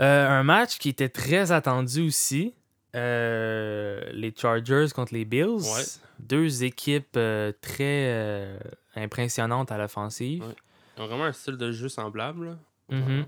Euh, 0.00 0.28
un 0.28 0.42
match 0.42 0.78
qui 0.78 0.88
était 0.90 1.08
très 1.08 1.52
attendu 1.52 2.06
aussi. 2.06 2.54
euh, 2.94 4.00
les 4.12 4.32
Chargers 4.34 4.86
contre 4.94 5.12
les 5.12 5.24
Bills. 5.26 5.44
Ouais. 5.60 5.84
Deux 6.18 6.64
équipes 6.64 7.16
euh, 7.18 7.52
très 7.60 8.58
impressionnantes 8.94 9.70
à 9.70 9.76
l'offensive. 9.76 10.42
Ouais. 10.42 10.54
Ils 10.96 11.02
ont 11.02 11.06
vraiment 11.06 11.24
un 11.26 11.32
style 11.32 11.56
de 11.58 11.72
jeu 11.72 11.88
semblable. 11.90 12.56
Mhm. 12.88 13.26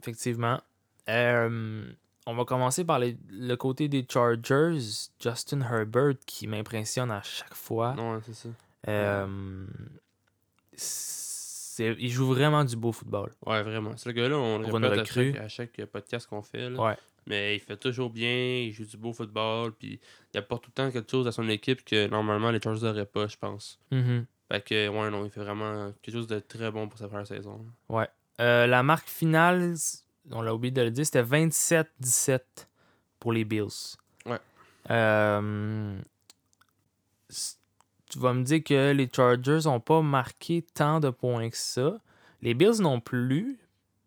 Effectivement. 0.00 0.60
On 1.08 2.34
va 2.34 2.44
commencer 2.44 2.84
par 2.84 2.98
les- 2.98 3.16
le 3.30 3.54
côté 3.54 3.88
des 3.88 4.04
Chargers. 4.06 4.78
Justin 5.22 5.60
Herbert 5.62 6.14
qui 6.26 6.46
m'impressionne 6.46 7.10
à 7.10 7.22
chaque 7.22 7.54
fois. 7.54 7.94
Ouais, 7.96 8.18
c'est 8.26 8.34
ça. 8.34 8.48
Il 11.78 12.10
joue 12.10 12.26
vraiment 12.26 12.64
du 12.64 12.76
beau 12.76 12.92
football. 12.92 13.32
Ouais, 13.44 13.62
vraiment. 13.62 13.96
Ce 13.96 14.10
gars-là, 14.10 14.36
on 14.36 14.58
le 14.58 14.66
répète 14.66 14.98
à 15.00 15.04
chaque, 15.04 15.36
à 15.36 15.48
chaque 15.48 15.84
podcast 15.86 16.26
qu'on 16.28 16.42
fait. 16.42 16.70
là. 16.70 16.80
Ouais. 16.80 16.96
Mais 17.26 17.56
il 17.56 17.60
fait 17.60 17.76
toujours 17.76 18.10
bien, 18.10 18.58
il 18.60 18.72
joue 18.72 18.84
du 18.84 18.96
beau 18.96 19.12
football, 19.12 19.72
puis 19.72 19.98
il 20.32 20.38
apporte 20.38 20.64
tout 20.64 20.70
le 20.70 20.74
temps 20.74 20.90
quelque 20.92 21.10
chose 21.10 21.26
à 21.26 21.32
son 21.32 21.48
équipe 21.48 21.84
que 21.84 22.06
normalement 22.06 22.52
les 22.52 22.60
Chargers 22.60 22.86
n'auraient 22.86 23.04
pas, 23.04 23.26
je 23.26 23.36
pense. 23.36 23.80
Mhm. 23.90 24.26
Fait 24.50 24.64
que, 24.64 24.88
ouais, 24.88 25.10
non, 25.10 25.24
il 25.24 25.30
fait 25.30 25.40
vraiment 25.40 25.92
quelque 26.02 26.14
chose 26.14 26.28
de 26.28 26.38
très 26.38 26.70
bon 26.70 26.88
pour 26.88 26.98
sa 26.98 27.08
première 27.08 27.26
saison. 27.26 27.66
Euh, 28.40 28.66
la 28.68 28.82
marque 28.84 29.08
finale, 29.08 29.74
on 30.30 30.40
l'a 30.40 30.54
oublié 30.54 30.70
de 30.70 30.82
le 30.82 30.90
dire, 30.92 31.04
c'était 31.04 31.22
27-17 31.24 32.40
pour 33.18 33.32
les 33.32 33.44
Bills. 33.44 33.96
Ouais. 34.24 34.38
Euh, 34.90 35.98
tu 38.10 38.18
vas 38.18 38.32
me 38.32 38.42
dire 38.42 38.62
que 38.64 38.92
les 38.92 39.08
Chargers 39.14 39.60
n'ont 39.64 39.80
pas 39.80 40.02
marqué 40.02 40.62
tant 40.74 41.00
de 41.00 41.10
points 41.10 41.50
que 41.50 41.56
ça. 41.56 41.98
Les 42.42 42.54
Bills 42.54 42.80
non 42.80 43.00
plus. 43.00 43.58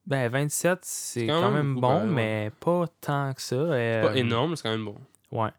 Ben, 0.07 0.29
27, 0.29 0.79
c'est 0.83 1.27
quand 1.27 1.41
quand, 1.41 1.51
même 1.51 1.75
bon, 1.75 1.99
ouais. 2.01 2.05
mais 2.07 2.51
pas 2.59 2.85
tant 3.01 3.33
que 3.33 3.41
ça. 3.41 3.55
C'est 3.55 3.95
Euh, 4.03 4.07
pas 4.07 4.15
énorme, 4.17 4.51
mais 4.51 4.55
c'est 4.55 4.63
quand 4.63 4.71
même 4.71 4.85
bon. 4.85 4.95
Ouais. 5.31 5.49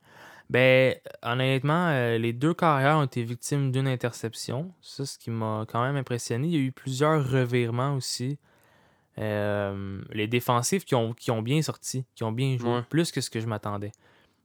Ben, 0.48 0.96
honnêtement, 1.22 1.88
euh, 1.90 2.18
les 2.18 2.32
deux 2.32 2.54
carrières 2.54 2.96
ont 2.96 3.04
été 3.04 3.22
victimes 3.22 3.70
d'une 3.70 3.86
interception. 3.86 4.72
Ça, 4.80 5.06
ce 5.06 5.16
qui 5.18 5.30
m'a 5.30 5.64
quand 5.70 5.82
même 5.84 5.94
impressionné. 5.96 6.48
Il 6.48 6.54
y 6.54 6.56
a 6.56 6.60
eu 6.60 6.72
plusieurs 6.72 7.30
revirements 7.30 7.94
aussi. 7.94 8.38
Euh, 9.18 10.00
les 10.12 10.26
défensifs 10.26 10.84
qui 10.84 10.94
ont, 10.94 11.12
qui 11.12 11.30
ont 11.30 11.42
bien 11.42 11.60
sorti, 11.62 12.04
qui 12.14 12.24
ont 12.24 12.32
bien 12.32 12.56
joué, 12.58 12.70
Ouais. 12.76 12.82
plus 12.88 13.12
que 13.12 13.20
ce 13.20 13.28
que 13.30 13.38
je 13.40 13.46
m'attendais. 13.46 13.92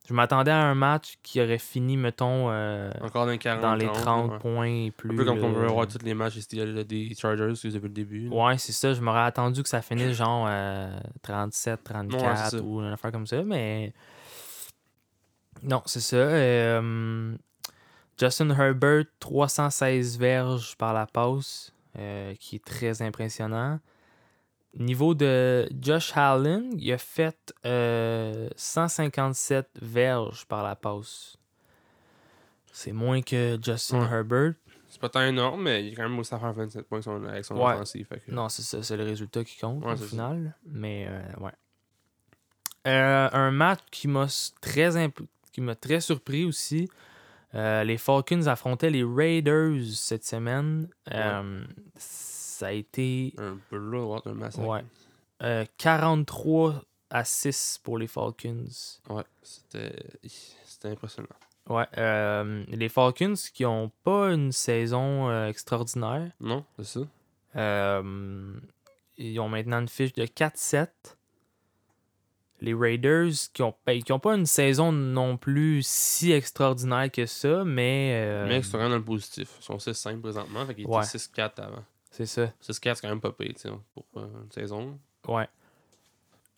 Je 0.07 0.13
m'attendais 0.13 0.51
à 0.51 0.57
un 0.61 0.75
match 0.75 1.17
qui 1.23 1.41
aurait 1.41 1.57
fini, 1.57 1.97
mettons, 1.97 2.51
euh, 2.51 2.91
Encore 3.01 3.25
dans 3.25 3.31
les 3.31 3.39
40. 3.39 3.61
dans 3.61 3.73
les 3.75 3.87
30 3.87 4.31
ouais. 4.33 4.37
points 4.39 4.65
et 4.85 4.91
plus. 4.91 5.11
Un 5.11 5.15
peu 5.15 5.25
comme 5.25 5.39
là. 5.39 5.47
on 5.47 5.53
peut 5.53 5.65
voir 5.65 5.87
tous 5.87 6.03
les 6.03 6.13
matchs 6.13 6.37
des 6.47 7.15
Chargers 7.15 7.53
que 7.59 7.67
depuis 7.69 7.87
le 7.87 7.89
début. 7.89 8.29
là. 8.29 8.35
Ouais, 8.35 8.57
c'est 8.59 8.71
ça. 8.71 8.93
Je 8.93 9.01
m'aurais 9.01 9.23
attendu 9.23 9.63
que 9.63 9.69
ça 9.69 9.81
finisse 9.81 10.11
genre 10.15 10.45
euh, 10.47 10.95
37, 11.23 11.83
34 11.83 12.23
Ouais, 12.23 12.35
c'est 12.35 12.57
ça. 12.57 12.63
ou 12.63 12.81
une 12.81 12.93
affaire 12.93 13.11
comme 13.11 13.25
ça, 13.25 13.43
mais. 13.43 13.93
Non, 15.63 15.81
c'est 15.85 16.01
ça. 16.01 16.17
Euh, 16.17 17.35
Justin 18.19 18.49
Herbert, 18.51 19.05
316 19.19 20.19
verges 20.19 20.75
par 20.77 20.93
la 20.93 21.07
passe, 21.07 21.73
euh, 21.97 22.33
qui 22.39 22.57
est 22.57 22.63
très 22.63 23.01
impressionnant. 23.01 23.79
Niveau 24.77 25.15
de 25.15 25.69
Josh 25.81 26.11
Allen, 26.17 26.69
il 26.77 26.91
a 26.91 26.97
fait 26.97 27.53
euh, 27.65 28.49
157 28.57 29.69
verges 29.81 30.45
par 30.45 30.63
la 30.63 30.75
passe. 30.75 31.37
C'est 32.73 32.91
moins 32.91 33.21
que 33.21 33.57
Justin 33.63 34.01
Ouais. 34.01 34.07
Herbert. 34.17 34.53
C'est 34.89 34.99
pas 34.99 35.09
tant 35.09 35.21
énorme, 35.21 35.63
mais 35.63 35.85
il 35.87 35.93
a 35.93 35.95
quand 35.95 36.09
même 36.09 36.19
aussi 36.19 36.33
à 36.33 36.39
faire 36.39 36.53
27 36.53 36.87
points 36.87 36.99
avec 37.27 37.45
son- 37.45 37.55
Ouais. 37.55 37.73
offensive. 37.73 38.07
que- 38.07 38.31
Non, 38.31 38.49
c'est 38.49 38.61
ça, 38.63 38.83
c'est 38.83 38.97
le 38.97 39.03
résultat 39.03 39.43
qui 39.43 39.57
compte 39.59 39.83
Ouais, 39.83 39.93
au 39.93 39.95
c'est 39.95 40.03
ça. 40.03 40.09
final. 40.09 40.55
Mais 40.65 41.05
euh, 41.09 41.21
ouais. 41.41 41.51
Euh, 42.87 43.29
un 43.31 43.51
match 43.51 43.79
qui 43.91 44.07
m'a 44.07 44.27
très 44.61 44.95
imp- 44.97 45.25
qui 45.51 45.61
m'a 45.61 45.75
très 45.75 46.01
surpris 46.01 46.43
aussi. 46.45 46.89
Euh, 47.55 47.83
les 47.85 47.97
Falcons 47.97 48.45
affrontaient 48.47 48.89
les 48.89 49.03
Raiders 49.03 49.81
cette 49.93 50.25
semaine. 50.25 50.87
Euh, 51.13 51.63
ça 52.55 52.67
a 52.67 52.71
été 52.71 53.33
Un 53.37 53.57
blowout, 53.71 54.21
un 54.25 54.33
massacre. 54.33 54.67
ouais, 54.67 54.83
euh, 55.43 55.65
43 55.77 56.81
à 57.09 57.23
6 57.23 57.79
pour 57.83 57.97
les 57.97 58.07
Falcons. 58.07 58.65
Ouais, 59.09 59.23
c'était 59.43 59.95
c'était 60.65 60.89
impressionnant. 60.89 61.27
Ouais, 61.67 61.87
euh, 61.97 62.63
les 62.67 62.89
Falcons 62.89 63.33
qui 63.53 63.65
ont 63.65 63.91
pas 64.03 64.31
une 64.33 64.51
saison 64.51 65.29
euh, 65.29 65.47
extraordinaire. 65.47 66.31
Non, 66.39 66.63
c'est 66.77 66.85
ça? 66.85 66.99
Euh, 67.55 68.53
ils 69.17 69.39
ont 69.39 69.49
maintenant 69.49 69.79
une 69.79 69.87
fiche 69.87 70.13
de 70.13 70.25
4-7. 70.25 70.87
Les 72.61 72.73
Raiders 72.73 73.31
qui 73.53 73.63
ont, 73.63 73.75
ben, 73.85 74.01
qui 74.01 74.11
ont 74.13 74.19
pas 74.19 74.35
une 74.35 74.45
saison 74.45 74.91
non 74.91 75.37
plus 75.37 75.81
si 75.85 76.31
extraordinaire 76.31 77.11
que 77.11 77.25
ça, 77.25 77.63
mais. 77.65 78.11
euh, 78.15 78.47
Mais 78.47 78.57
ils 78.57 78.63
sont 78.63 78.73
quand 78.73 78.83
même 78.83 78.91
dans 78.91 78.97
le 78.97 79.03
positif. 79.03 79.49
Ils 79.59 79.63
sont 79.63 79.77
6-5 79.77 80.21
présentement, 80.21 80.65
fait 80.65 80.75
qu'ils 80.75 80.87
Ouais. 80.87 80.99
étaient 81.05 81.17
6-4 81.17 81.59
avant. 81.61 81.83
C'est 82.15 82.25
ça. 82.25 82.49
6-4, 82.61 82.95
c'est 82.95 83.01
quand 83.01 83.09
même 83.09 83.19
pas 83.19 83.33
payé, 83.33 83.53
tu 83.53 83.61
sais, 83.61 83.69
pour 83.93 84.05
euh, 84.15 84.27
une 84.43 84.51
saison. 84.51 84.97
Ouais. 85.27 85.49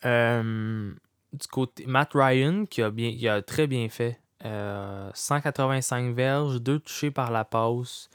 Euh, 0.06 0.94
du 1.34 1.48
côté. 1.48 1.86
Matt 1.88 2.12
Ryan 2.14 2.66
qui 2.68 2.84
a, 2.84 2.92
bien, 2.92 3.12
qui 3.12 3.28
a 3.28 3.42
très 3.42 3.66
bien 3.66 3.90
fait. 3.90 4.20
Euh, 4.46 5.10
185 5.16 6.14
verges, 6.14 6.62
2 6.62 6.78
touchés 6.80 7.10
par 7.10 7.32
la 7.32 7.44
passe. 7.44 8.10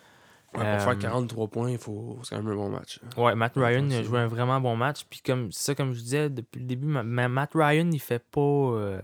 Ouais, 0.54 0.60
pour 0.60 0.62
Euh, 0.64 0.78
faire 0.78 0.98
43 0.98 1.48
points, 1.48 1.70
il 1.70 1.78
faut 1.78 2.20
c'est 2.22 2.36
quand 2.36 2.42
même 2.42 2.52
un 2.52 2.56
bon 2.56 2.68
match. 2.68 3.00
Ouais, 3.16 3.34
Matt 3.34 3.54
Ryan 3.56 3.90
a 3.90 4.02
joué 4.04 4.20
un 4.20 4.28
vraiment 4.28 4.60
bon 4.60 4.76
match. 4.76 5.04
Puis 5.10 5.20
comme 5.20 5.50
ça, 5.50 5.74
comme 5.74 5.94
je 5.94 6.00
disais 6.00 6.30
depuis 6.30 6.60
le 6.60 6.66
début, 6.66 6.86
ma- 6.86 7.02
ma- 7.02 7.28
Matt 7.28 7.50
Ryan, 7.54 7.90
il 7.90 7.98
fait 8.00 8.22
pas. 8.22 8.40
euh, 8.40 9.00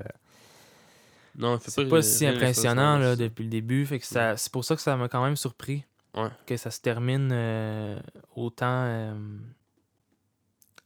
Non, 1.35 1.57
il 1.57 1.61
fait 1.61 1.71
c'est 1.73 1.85
pas, 1.85 1.97
pas 1.97 2.03
si 2.03 2.25
impressionnant 2.27 2.99
là, 2.99 3.17
depuis 3.17 3.43
le 3.45 3.51
début. 3.51 3.85
Fait 3.87 3.99
que 3.99 4.07
ça, 4.07 4.37
c'est 4.37 4.53
pour 4.53 4.65
ça 4.65 4.77
que 4.77 4.83
ça 4.83 4.97
m'a 4.97 5.09
quand 5.09 5.25
même 5.25 5.37
surpris. 5.37 5.85
Ouais. 6.15 6.29
Que 6.47 6.57
ça 6.57 6.71
se 6.71 6.81
termine 6.81 7.31
euh, 7.33 7.99
autant. 8.35 8.85
euh, 8.87 9.15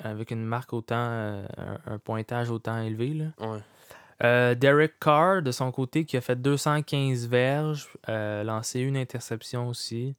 avec 0.01 0.31
une 0.33 0.45
marque 0.45 0.73
autant. 0.73 0.97
euh, 0.99 1.47
un, 1.57 1.95
un 1.95 1.99
pointage 1.99 2.51
autant 2.51 2.81
élevé. 2.83 3.15
Là. 3.15 3.27
Ouais. 3.41 4.55
Derek 4.57 4.99
Carr, 5.01 5.43
de 5.43 5.51
son 5.51 5.73
côté, 5.73 6.05
qui 6.05 6.17
a 6.17 6.21
fait 6.21 6.41
215 6.41 7.27
verges, 7.29 7.89
lancé 8.09 8.81
une 8.81 8.97
interception 8.97 9.69
aussi. 9.69 10.15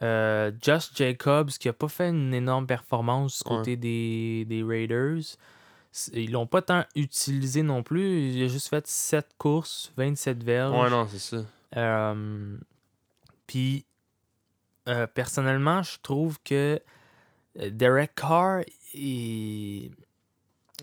Josh 0.00 0.90
Jacobs, 0.94 1.48
qui 1.50 1.68
a 1.68 1.72
pas 1.72 1.88
fait 1.88 2.10
une 2.10 2.34
énorme 2.34 2.66
performance 2.66 3.42
du 3.42 3.50
Ouais. 3.50 3.56
côté 3.58 3.76
des, 3.76 4.44
des 4.46 4.62
Raiders. 4.62 5.22
Ils 6.12 6.30
l'ont 6.32 6.46
pas 6.46 6.60
tant 6.62 6.84
utilisé 6.94 7.62
non 7.62 7.82
plus. 7.82 8.28
Il 8.30 8.44
a 8.44 8.48
juste 8.48 8.68
fait 8.68 8.86
7 8.86 9.26
courses, 9.38 9.90
27 9.96 10.42
verges. 10.44 10.78
Ouais, 10.78 10.90
non, 10.90 11.06
c'est 11.10 11.18
ça. 11.18 11.42
Euh, 11.76 12.56
Puis, 13.46 13.86
euh, 14.88 15.06
personnellement, 15.06 15.82
je 15.82 15.98
trouve 16.02 16.38
que 16.44 16.80
euh, 17.60 17.70
Derek 17.70 18.14
Carr, 18.14 18.62
il- 18.94 19.90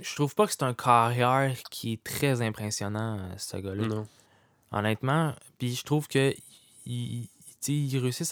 je 0.01 0.15
trouve 0.15 0.35
pas 0.35 0.45
que 0.45 0.51
c'est 0.51 0.63
un 0.63 0.73
carrière 0.73 1.55
qui 1.71 1.93
est 1.93 2.03
très 2.03 2.41
impressionnant, 2.41 3.17
euh, 3.19 3.33
ce 3.37 3.57
gars-là. 3.57 3.87
Non. 3.87 4.07
Honnêtement. 4.71 5.33
Puis, 5.57 5.75
je 5.75 5.83
trouve 5.83 6.07
que 6.07 6.33
il, 6.85 7.27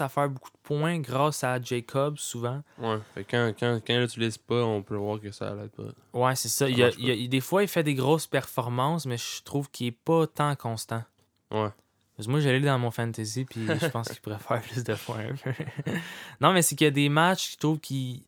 à 0.02 0.10
faire 0.10 0.30
beaucoup 0.30 0.52
de 0.52 0.58
points 0.62 1.00
grâce 1.00 1.44
à 1.44 1.60
Jacob, 1.62 2.18
souvent. 2.18 2.62
Ouais. 2.78 2.98
Fait 3.16 3.24
quand, 3.24 3.54
quand, 3.60 3.80
quand 3.86 3.94
il 3.94 4.02
l'utilise 4.02 4.38
pas, 4.38 4.64
on 4.64 4.84
peut 4.84 4.96
voir 4.96 5.20
que 5.20 5.32
ça 5.32 5.56
l'aide 5.56 5.72
pas. 5.72 5.84
Ouais, 6.14 6.36
c'est 6.36 6.50
ça. 6.50 6.66
Ça 6.66 6.70
Il 6.70 6.84
a- 6.84 6.90
il 7.14 7.30
des 7.30 7.42
fois, 7.42 7.64
il 7.64 7.68
fait 7.68 7.82
des 7.84 7.96
grosses 7.96 8.28
performances, 8.28 9.06
mais 9.08 9.18
je 9.18 9.42
trouve 9.44 9.72
qu'il 9.72 9.88
est 9.88 9.92
pas 9.92 10.28
tant 10.28 10.56
constant. 10.56 11.04
Ouais. 11.50 11.70
Parce 12.16 12.28
que 12.28 12.32
moi, 12.32 12.40
j'allais 12.40 12.60
dans 12.60 12.78
mon 12.78 12.92
fantasy, 12.92 13.44
puis 13.46 13.66
je 13.66 13.88
pense 13.88 14.10
qu'il 14.10 14.22
pourrait 14.22 14.38
faire 14.38 14.62
plus 14.62 14.84
de 14.84 14.94
points. 14.94 15.30
non, 16.42 16.54
mais 16.54 16.62
c'est 16.62 16.76
qu'il 16.76 16.86
y 16.86 16.88
a 16.88 16.92
des 16.92 17.10
matchs, 17.10 17.54
je 17.54 17.58
trouve 17.58 17.80
qu'il 17.80 18.22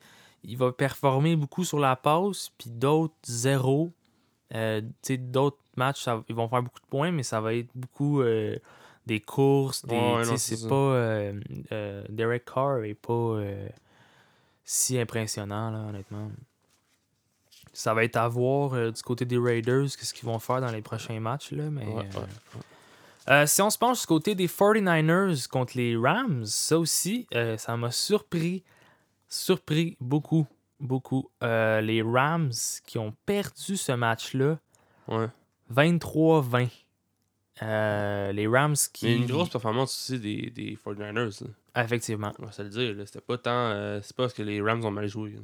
il 0.44 0.58
va 0.58 0.72
performer 0.72 1.36
beaucoup 1.36 1.64
sur 1.64 1.80
la 1.80 1.96
passe, 1.96 2.52
puis 2.58 2.70
d'autres, 2.70 3.14
zéro. 3.26 3.92
Euh, 4.54 4.82
d'autres 5.20 5.58
matchs, 5.76 6.04
ça- 6.04 6.24
ils 6.30 6.36
vont 6.36 6.48
faire 6.48 6.62
beaucoup 6.64 6.80
de 6.80 6.86
points, 6.86 7.12
mais 7.12 7.24
ça 7.24 7.42
va 7.42 7.54
être 7.56 7.70
beaucoup 7.76 8.22
euh, 8.22 8.56
des 9.08 9.20
courses. 9.20 9.86
Des, 9.86 9.96
Ouais, 9.96 10.26
non, 10.26 10.38
c'est 10.38 10.68
pas. 10.68 10.76
euh, 10.76 12.04
Derek 12.10 12.46
Carr 12.46 12.84
est 12.84 12.94
pas 12.96 13.40
si 14.64 15.00
impressionnant, 15.00 15.70
là, 15.72 15.80
honnêtement. 15.90 16.32
Ça 17.74 17.94
va 17.94 18.04
être 18.04 18.16
à 18.16 18.28
voir 18.28 18.92
du 18.92 19.02
côté 19.04 19.26
des 19.26 19.38
Raiders, 19.38 19.84
qu'est-ce 19.98 20.14
qu'ils 20.14 20.26
vont 20.26 20.40
faire 20.40 20.62
dans 20.62 20.72
les 20.72 20.82
prochains 20.82 21.20
matchs, 21.20 21.52
là, 21.52 21.70
mais. 21.70 21.86
Ouais, 21.86 21.94
ouais. 21.96 22.62
Euh, 23.30 23.46
si 23.46 23.62
on 23.62 23.70
se 23.70 23.78
penche 23.78 24.02
du 24.02 24.08
côté 24.08 24.36
des 24.36 24.48
49ers 24.48 25.48
contre 25.48 25.78
les 25.78 25.96
Rams, 25.98 26.46
ça 26.46 26.78
aussi, 26.80 27.28
euh, 27.34 27.58
ça 27.58 27.76
m'a 27.78 27.92
surpris. 27.92 28.64
Surpris 29.28 29.98
beaucoup. 30.00 30.46
Beaucoup. 30.80 31.30
Euh, 31.44 31.82
les 31.82 32.02
Rams 32.02 32.52
qui 32.86 32.98
ont 32.98 33.14
perdu 33.26 33.78
ce 33.78 33.92
match-là 33.94 34.60
Ouais. 35.08 35.28
23-20. 35.74 36.70
Euh, 37.64 38.32
les 38.34 38.48
Rams 38.48 38.76
qui. 38.94 39.06
Mais 39.06 39.16
une 39.16 39.26
grosse 39.28 39.50
performance 39.50 39.92
aussi 39.96 40.20
des, 40.20 40.50
des 40.52 40.78
49ers. 40.86 41.44
Là. 41.44 41.84
Effectivement. 41.84 42.32
On 42.40 42.46
va 42.46 42.52
se 42.52 42.62
le 42.62 42.70
dire. 42.70 42.96
C'était 43.06 43.22
pas 43.22 43.38
tant. 43.38 44.00
c'est 44.02 44.16
pas 44.16 44.24
parce 44.24 44.34
que 44.34 44.44
les 44.44 44.62
Rams 44.62 44.84
ont 44.86 44.92
mal 44.92 45.08
joué. 45.08 45.32
là. 45.32 45.40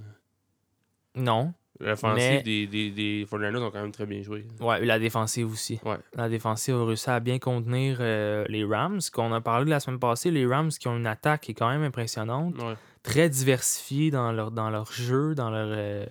Non. 1.16 1.54
L'offensive 1.82 2.16
Mais- 2.18 2.42
des, 2.44 2.68
des, 2.68 2.90
des 2.92 3.26
49ers 3.26 3.58
ont 3.64 3.72
quand 3.72 3.82
même 3.82 3.92
très 3.92 4.06
bien 4.06 4.22
joué. 4.22 4.46
Ouais, 4.60 4.86
la 4.86 5.00
défensive 5.00 5.52
aussi. 5.52 5.80
Ouais. 5.84 5.98
La 6.16 6.30
défensive 6.30 6.76
a 6.76 6.86
réussi 6.86 7.10
à 7.10 7.20
bien 7.20 7.40
contenir 7.40 7.98
euh, 8.00 8.46
les 8.50 8.64
Rams. 8.64 9.00
Qu'on 9.14 9.34
a 9.34 9.42
parlé 9.42 9.70
la 9.70 9.80
semaine 9.80 10.00
passée, 10.00 10.32
les 10.32 10.46
Rams 10.46 10.70
qui 10.70 10.88
ont 10.88 10.98
une 10.98 11.08
attaque 11.08 11.42
qui 11.42 11.52
est 11.52 11.56
quand 11.56 11.70
même 11.70 11.84
impressionnante. 11.84 12.56
Ouais. 12.58 12.76
Très 13.04 13.30
diversifiée 13.30 14.12
dans 14.12 14.32
leur, 14.32 14.52
dans 14.52 14.70
leur 14.70 14.92
jeu, 14.92 15.34
dans 15.36 15.50
leur. 15.50 15.68
euh, 15.72 16.06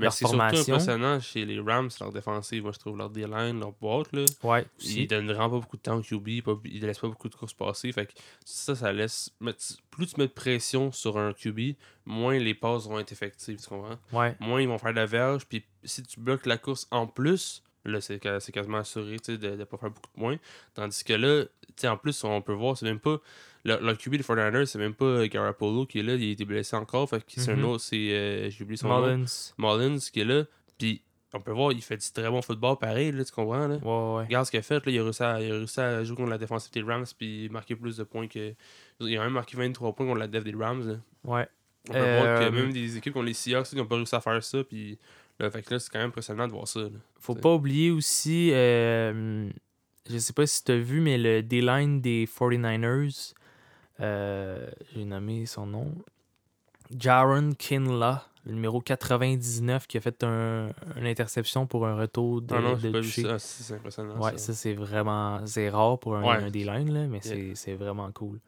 Mais 0.00 0.04
leur 0.06 0.12
c'est 0.12 0.24
surtout 0.26 0.36
impressionnant 0.74 1.20
chez 1.20 1.44
les 1.44 1.60
Rams, 1.60 1.90
leur 2.00 2.12
défensive. 2.12 2.62
Moi, 2.62 2.72
je 2.72 2.78
trouve 2.78 2.96
leur 2.98 3.10
D-line, 3.10 3.60
leur 3.60 3.72
boîte. 3.72 4.12
Là. 4.12 4.24
Ouais, 4.42 4.66
Ils 5.02 5.06
donnent 5.06 5.26
vraiment 5.26 5.50
pas 5.50 5.60
beaucoup 5.60 5.76
de 5.76 5.82
temps 5.82 5.96
au 5.98 6.02
QB, 6.02 6.42
pas- 6.42 6.58
ils 6.64 6.80
ne 6.80 6.86
laissent 6.86 6.98
pas 6.98 7.08
beaucoup 7.08 7.28
de 7.28 7.34
courses 7.34 7.52
passer. 7.54 7.92
Fait 7.92 8.06
que 8.06 8.12
ça, 8.44 8.74
ça 8.74 8.92
laisse. 8.92 9.30
mettre- 9.40 9.62
plus 9.90 10.06
tu 10.08 10.20
mets 10.20 10.26
de 10.26 10.32
pression 10.32 10.90
sur 10.92 11.18
un 11.18 11.32
QB, 11.32 11.76
moins 12.06 12.38
les 12.38 12.54
passes 12.54 12.86
vont 12.86 12.98
être 12.98 13.12
effectives, 13.12 13.60
tu 13.60 13.68
comprends? 13.68 13.98
Ouais. 14.12 14.34
Moins 14.40 14.60
ils 14.62 14.68
vont 14.68 14.78
faire 14.78 14.90
de 14.92 14.96
la 14.96 15.06
verge, 15.06 15.44
puis 15.46 15.64
si 15.84 16.02
tu 16.02 16.18
bloques 16.20 16.46
la 16.46 16.58
course 16.58 16.86
en 16.90 17.06
plus, 17.06 17.62
là, 17.84 18.00
c'est 18.00 18.18
quasiment 18.18 18.78
assuré 18.78 19.18
tu 19.18 19.32
sais, 19.32 19.38
de 19.38 19.50
ne 19.56 19.64
pas 19.64 19.76
faire 19.78 19.90
beaucoup 19.90 20.08
de 20.14 20.20
points. 20.20 20.36
Tandis 20.74 21.02
que 21.04 21.12
là, 21.14 21.44
en 21.84 21.96
plus, 21.96 22.24
on 22.24 22.42
peut 22.42 22.52
voir, 22.52 22.76
c'est 22.76 22.84
même 22.86 23.00
pas. 23.00 23.18
Le, 23.64 23.94
QB 23.94 24.12
des 24.16 24.22
49ers, 24.22 24.64
c'est 24.66 24.78
même 24.78 24.94
pas 24.94 25.26
Garoppolo 25.28 25.84
qui 25.86 25.98
est 25.98 26.02
là, 26.02 26.14
il 26.14 26.28
a 26.28 26.32
été 26.32 26.44
blessé 26.44 26.76
encore. 26.76 27.08
Fait 27.10 27.18
que 27.18 27.24
c'est 27.36 27.52
Mhm. 27.54 27.60
un 27.60 27.64
autre, 27.68 27.82
c'est. 27.82 27.96
euh, 28.10 28.50
J'ai 28.50 28.64
oublié 28.64 28.76
son 28.78 28.88
nom. 28.88 29.24
Mullins. 29.58 29.98
Qui 30.12 30.20
est 30.20 30.24
là. 30.24 30.44
Puis 30.78 31.02
on 31.34 31.40
peut 31.40 31.52
voir, 31.52 31.70
il 31.72 31.82
fait 31.82 31.96
du 31.98 32.10
très 32.10 32.28
bon 32.30 32.40
football 32.42 32.76
pareil, 32.78 33.12
là, 33.12 33.24
tu 33.24 33.32
comprends? 33.32 33.68
Là? 33.68 33.76
Ouais, 33.76 34.16
ouais. 34.16 34.24
Regarde 34.24 34.46
ce 34.46 34.50
qu'il 34.50 34.58
a 34.60 34.62
fait, 34.62 34.84
là, 34.86 34.92
il, 34.92 34.98
a 34.98 35.02
réussi 35.04 35.22
à, 35.22 35.40
il 35.42 35.50
a 35.52 35.54
réussi 35.56 35.78
à 35.80 36.02
jouer 36.02 36.16
contre 36.16 36.30
la 36.30 36.38
défensive 36.38 36.72
des 36.72 36.82
Rams 36.82 37.04
puis 37.18 37.48
marquer 37.50 37.76
plus 37.76 37.96
de 37.98 38.04
points 38.04 38.26
que. 38.26 38.54
Il 39.00 39.16
a 39.18 39.24
même 39.24 39.32
marqué 39.34 39.56
23 39.56 39.94
points 39.94 40.06
contre 40.06 40.18
la 40.18 40.26
def 40.26 40.42
des 40.44 40.54
Rams. 40.54 40.88
là. 40.88 40.94
Ouais. 41.24 41.46
On 41.88 41.92
peut 41.92 41.98
voir 41.98 42.38
que 42.40 42.44
Euh, 42.44 42.50
même 42.50 42.72
des 42.72 42.96
équipes 42.96 43.12
comme 43.14 43.24
les 43.26 43.32
Seahawks 43.34 43.66
qui 43.68 43.76
n'ont 43.76 43.86
pas 43.86 43.96
réussi 43.96 44.14
à 44.14 44.20
faire 44.20 44.42
ça. 44.42 44.64
Puis 44.64 44.98
là, 45.38 45.50
fait 45.50 45.62
que 45.62 45.74
là, 45.74 45.78
c'est 45.80 45.90
quand 45.90 45.98
même 45.98 46.08
impressionnant 46.08 46.46
de 46.46 46.52
voir 46.52 46.66
ça. 46.66 46.80
là. 46.80 46.88
Faut 47.18 47.34
pas 47.34 47.54
oublier 47.54 47.90
aussi, 47.90 48.50
euh, 48.52 49.48
je 50.08 50.18
sais 50.18 50.32
pas 50.32 50.46
si 50.46 50.64
tu 50.64 50.72
as 50.72 50.78
vu, 50.78 51.00
mais 51.00 51.16
le 51.18 51.42
D-line 51.42 52.00
des 52.00 52.26
49ers, 52.26 52.84
euh, 52.88 53.34
j'ai 54.00 55.04
nommé 55.04 55.46
son 55.46 55.66
nom, 55.66 55.86
Jaron 56.96 57.52
Kinla, 57.52 58.24
le 58.46 58.52
numéro 58.54 58.80
99, 58.80 59.86
qui 59.86 59.98
a 59.98 60.00
fait 60.00 60.24
un, 60.24 60.70
une 60.96 61.06
interception 61.06 61.66
pour 61.66 61.86
un 61.86 61.94
retour 61.94 62.40
de, 62.42 62.54
Ah 62.54 62.60
non, 62.60 62.74
de 62.76 62.90
toucher. 62.90 63.24
Ah, 63.28 63.38
c'est 63.38 63.74
impressionnant. 63.74 64.18
Ouais, 64.18 64.32
ça. 64.32 64.38
ça 64.38 64.54
c'est 64.54 64.72
vraiment 64.74 65.44
c'est 65.46 65.68
rare 65.68 65.98
pour 65.98 66.16
un, 66.16 66.22
Ouais. 66.22 66.42
un 66.44 66.50
D-line, 66.50 66.92
là, 66.92 67.06
mais 67.06 67.20
Yeah. 67.24 67.54
c'est- 67.54 67.74
vraiment 67.74 68.10
cool. 68.12 68.40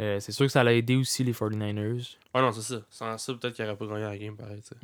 Euh, 0.00 0.18
c'est 0.20 0.32
sûr 0.32 0.46
que 0.46 0.52
ça 0.52 0.64
l'a 0.64 0.74
aidé 0.74 0.96
aussi 0.96 1.22
les 1.24 1.32
49ers. 1.32 2.16
Ah 2.32 2.40
non, 2.40 2.50
c'est 2.52 2.62
ça. 2.62 2.80
Sans 2.90 3.16
ça, 3.18 3.34
peut-être 3.34 3.54
qu'il 3.54 3.64
n'aurait 3.64 3.76
pas 3.76 3.86
gagné 3.86 4.00
la 4.02 4.18
game 4.18 4.36
pareil. 4.36 4.60
sais. 4.62 4.74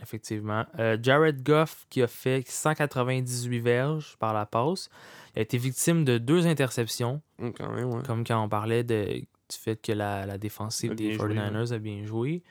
Effectivement. 0.00 0.64
Euh, 0.78 0.96
Jared 1.00 1.42
Goff 1.42 1.86
qui 1.90 2.02
a 2.02 2.06
fait 2.06 2.42
198 2.48 3.60
verges 3.60 4.16
par 4.18 4.32
la 4.32 4.46
passe. 4.46 4.88
Il 5.34 5.40
a 5.40 5.42
été 5.42 5.58
victime 5.58 6.04
de 6.04 6.18
deux 6.18 6.46
interceptions, 6.46 7.20
quand 7.38 7.70
même, 7.72 7.90
ouais. 7.92 8.02
comme 8.06 8.24
quand 8.24 8.42
on 8.42 8.48
parlait 8.48 8.84
de, 8.84 9.04
du 9.14 9.26
fait 9.50 9.76
que 9.80 9.92
la, 9.92 10.24
la 10.26 10.38
défensive 10.38 10.94
des 10.94 11.08
bien 11.10 11.18
joué, 11.18 11.34
49ers 11.34 11.72
a 11.72 11.78
bien 11.78 12.04
joué. 12.04 12.42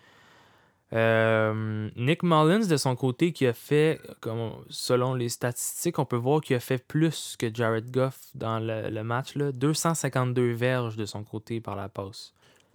Euh, 0.94 1.90
Nick 1.96 2.22
Mullins, 2.24 2.68
de 2.68 2.78
son 2.78 2.96
côté, 2.96 3.32
qui 3.32 3.46
a 3.48 3.54
fait, 3.54 4.00
comme 4.20 4.52
selon 4.70 5.14
les 5.14 5.30
statistiques, 5.30 6.00
on 6.00 6.06
peut 6.06 6.18
voir 6.18 6.42
qu'il 6.42 6.56
a 6.56 6.60
fait 6.60 6.78
plus 6.86 7.36
que 7.40 7.54
Jared 7.54 7.92
Goff 7.92 8.20
dans 8.36 8.60
le, 8.60 8.90
le 8.90 9.04
match. 9.04 9.36
Là. 9.36 9.52
252 9.54 10.52
verges 10.52 10.98
de 10.98 11.06
son 11.06 11.24
côté 11.24 11.62
par 11.62 11.76
la 11.76 11.88
passe. 11.88 12.34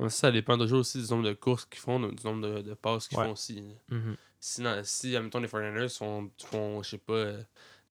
Ça 0.08 0.30
dépend 0.30 0.58
toujours 0.58 0.80
aussi 0.80 1.02
du 1.02 1.10
nombre 1.10 1.24
de 1.28 1.32
courses 1.32 1.64
qu'ils 1.66 1.80
font, 1.80 1.98
du 2.00 2.24
nombre 2.24 2.46
de, 2.46 2.60
de 2.62 2.74
passes 2.74 3.08
qu'ils 3.08 3.18
Ouais. 3.18 3.26
font 3.26 3.32
aussi. 3.32 3.56
là. 3.56 3.96
Mhm. 3.96 4.16
Si, 4.46 4.62
dans- 4.62 4.80
si 4.84 5.16
admettons, 5.16 5.40
les 5.40 5.48
49ers 5.48 5.88
font, 5.98 6.30
font 6.38 6.80
je 6.80 6.90
sais 6.90 6.98
pas, 6.98 7.14
euh, 7.14 7.42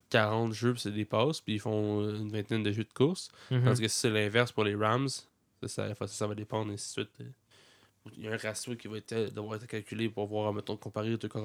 40 0.08 0.54
jeux, 0.54 0.72
puis 0.72 0.80
c'est 0.80 0.90
des 0.90 1.04
passes, 1.04 1.42
puis 1.42 1.56
ils 1.56 1.60
font 1.60 2.00
euh, 2.00 2.16
une 2.16 2.30
vingtaine 2.32 2.62
de 2.62 2.72
jeux 2.72 2.84
de 2.84 2.92
course. 2.94 3.30
Mhm. 3.50 3.64
Tandis 3.64 3.82
que 3.82 3.88
si 3.88 3.98
c'est 3.98 4.08
l'inverse 4.08 4.52
pour 4.52 4.64
les 4.64 4.74
Rams, 4.74 5.06
ça, 5.08 5.68
ça, 5.68 5.94
ça, 5.94 6.06
ça 6.06 6.26
va 6.26 6.34
dépendre, 6.34 6.70
et 6.70 6.74
ainsi 6.74 6.88
de 6.96 7.02
suite. 7.04 7.20
euh. 7.20 8.10
il 8.16 8.24
y 8.24 8.28
a 8.28 8.32
un 8.32 8.38
ratio 8.38 8.74
qui 8.74 8.88
va 8.88 8.96
être, 8.96 9.34
devoir 9.34 9.56
être 9.56 9.66
calculé 9.66 10.08
pour 10.08 10.26
voir, 10.28 10.50
mettons, 10.54 10.78
comparer 10.78 11.14
deux 11.18 11.28
corps 11.28 11.44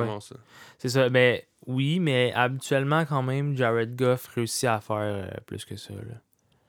ouais. 0.00 0.06
là. 0.06 0.18
C'est 0.78 0.88
ça. 0.88 1.10
Mais 1.10 1.46
oui, 1.66 2.00
mais 2.00 2.32
habituellement, 2.32 3.04
quand 3.04 3.22
même, 3.22 3.54
Jared 3.54 3.96
Goff 3.96 4.28
réussit 4.28 4.64
à 4.64 4.80
faire 4.80 4.96
euh, 4.96 5.28
plus 5.44 5.66
que 5.66 5.76
ça. 5.76 5.92
Là. 5.92 6.22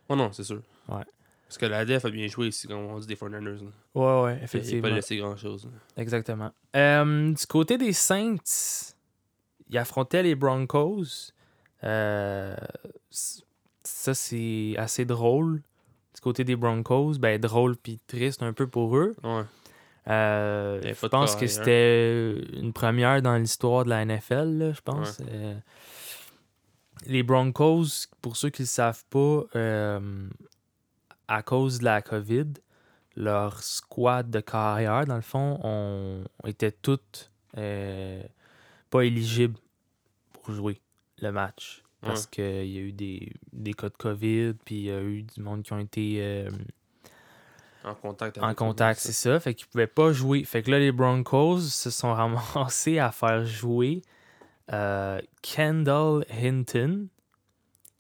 Oh 0.10 0.18
non, 0.18 0.34
c'est 0.34 0.44
sûr. 0.44 0.62
Ouais. 0.90 1.06
Parce 1.52 1.58
que 1.58 1.66
la 1.66 1.84
def 1.84 2.06
a 2.06 2.10
bien 2.10 2.28
joué 2.28 2.48
ici, 2.48 2.66
comme 2.66 2.78
on 2.78 2.98
dit 2.98 3.08
des 3.08 3.16
49ers. 3.18 3.44
là. 3.44 3.72
Ouais, 3.94 4.24
ouais, 4.24 4.34
Il 4.36 4.38
n'a 4.38 4.44
effectivement. 4.46 4.82
pas 4.84 4.90
laissé 4.96 5.18
grand-chose. 5.18 5.68
Exactement. 5.98 6.50
Euh, 6.78 7.34
du 7.34 7.46
côté 7.46 7.78
des 7.78 7.92
Saints, 7.92 8.94
ils 9.70 9.78
affrontaient 9.78 10.24
les 10.24 10.34
Broncos. 10.36 11.34
Euh, 11.84 12.56
ça, 13.10 14.14
c'est 14.14 14.76
assez 14.78 15.04
drôle. 15.04 15.58
Du 16.16 16.22
côté 16.22 16.46
des 16.46 16.56
Broncos, 16.56 17.16
ben 17.20 17.38
drôle 17.38 17.76
puis 17.76 18.00
triste 18.08 18.44
un 18.44 18.54
peu 18.54 18.68
pour 18.68 18.96
eux. 18.96 19.14
Ouais. 19.22 19.44
Euh, 20.08 20.82
je 20.82 21.08
pense 21.08 21.36
que 21.36 21.48
c'était 21.48 22.32
une 22.62 22.72
première 22.72 23.22
dans 23.22 23.36
l'histoire 23.36 23.84
de 23.84 23.90
la 23.90 24.06
NFL, 24.06 24.58
là, 24.58 24.72
je 24.72 24.80
pense. 24.82 25.22
Euh, 25.30 25.56
les 27.08 27.24
Broncos, 27.24 28.08
pour 28.22 28.38
ceux 28.38 28.52
qui 28.52 28.62
ne 28.62 28.68
le 28.68 28.70
savent 28.70 29.04
pas, 29.10 29.44
à 31.32 31.44
cause 31.44 31.80
de 31.80 31.86
la 31.86 32.02
COVID, 32.02 32.54
leur 33.16 33.64
squad 33.64 34.30
de 34.30 34.42
carrière, 34.42 35.06
dans 35.06 35.16
le 35.16 35.22
fond, 35.22 35.60
ont, 35.64 36.24
étaient 36.46 36.74
toutes 36.74 37.32
euh, 37.58 38.22
pas 38.90 39.06
éligibles 39.06 39.58
pour 40.34 40.52
jouer 40.52 40.82
le 41.22 41.32
match. 41.32 41.84
Parce 42.02 42.26
qu'il 42.26 42.66
y 42.66 42.78
a 42.80 42.82
eu 42.82 42.92
des, 42.92 43.32
des 43.54 43.74
cas 43.74 43.90
de 43.90 43.96
COVID, 43.96 44.56
puis 44.66 44.76
il 44.76 44.84
y 44.86 44.92
a 44.92 45.02
eu 45.02 45.22
du 45.22 45.40
monde 45.40 45.62
qui 45.62 45.72
ont 45.72 45.80
été 45.80 46.18
euh, 46.20 46.50
En 47.84 47.94
contact 47.94 48.40
en 48.40 48.56
contact, 48.56 49.00
c'est 49.00 49.12
ça. 49.12 49.40
Fait 49.40 49.54
qu'ils 49.54 49.68
pouvaient 49.68 49.86
pas 49.86 50.12
jouer. 50.12 50.44
Fait 50.44 50.64
que 50.64 50.72
là, 50.72 50.80
les 50.80 50.92
Broncos 50.92 51.60
se 51.60 51.92
sont 51.92 52.12
ramassés 52.56 52.98
à 52.98 53.12
faire 53.12 53.46
jouer 53.46 54.02
euh, 54.74 55.22
Kendall 55.44 56.26
Hinton, 56.32 57.08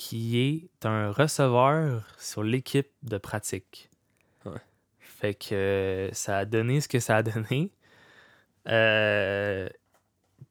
qui 0.04 0.40
est 0.40 0.86
un 0.88 1.12
receveur 1.12 2.04
sur 2.18 2.42
l'équipe 2.42 2.90
de 3.04 3.20
pratique. 3.20 3.92
Ouais. 4.46 4.58
Fait 4.98 5.36
que 5.36 5.54
euh, 5.54 6.12
ça 6.12 6.40
a 6.40 6.46
donné 6.46 6.82
ce 6.82 6.88
que 6.88 7.00
ça 7.00 7.18
a 7.18 7.24
donné. 7.24 7.72
Euh, 8.68 9.70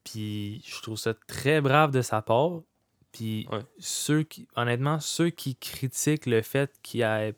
Puis 0.05 0.63
je 0.65 0.81
trouve 0.83 0.97
ça 0.97 1.15
très 1.27 1.61
brave 1.61 1.91
de 1.91 2.01
sa 2.01 2.23
part. 2.23 2.61
Puis 3.11 3.49
Ouais. 3.51 3.59
ceux 3.81 4.23
qui, 4.23 4.47
honnêtement, 4.55 5.01
ceux 5.01 5.31
qui 5.31 5.57
critiquent 5.57 6.27
le 6.27 6.43
fait 6.43 6.71
qu'il 6.85 7.03
ait 7.03 7.35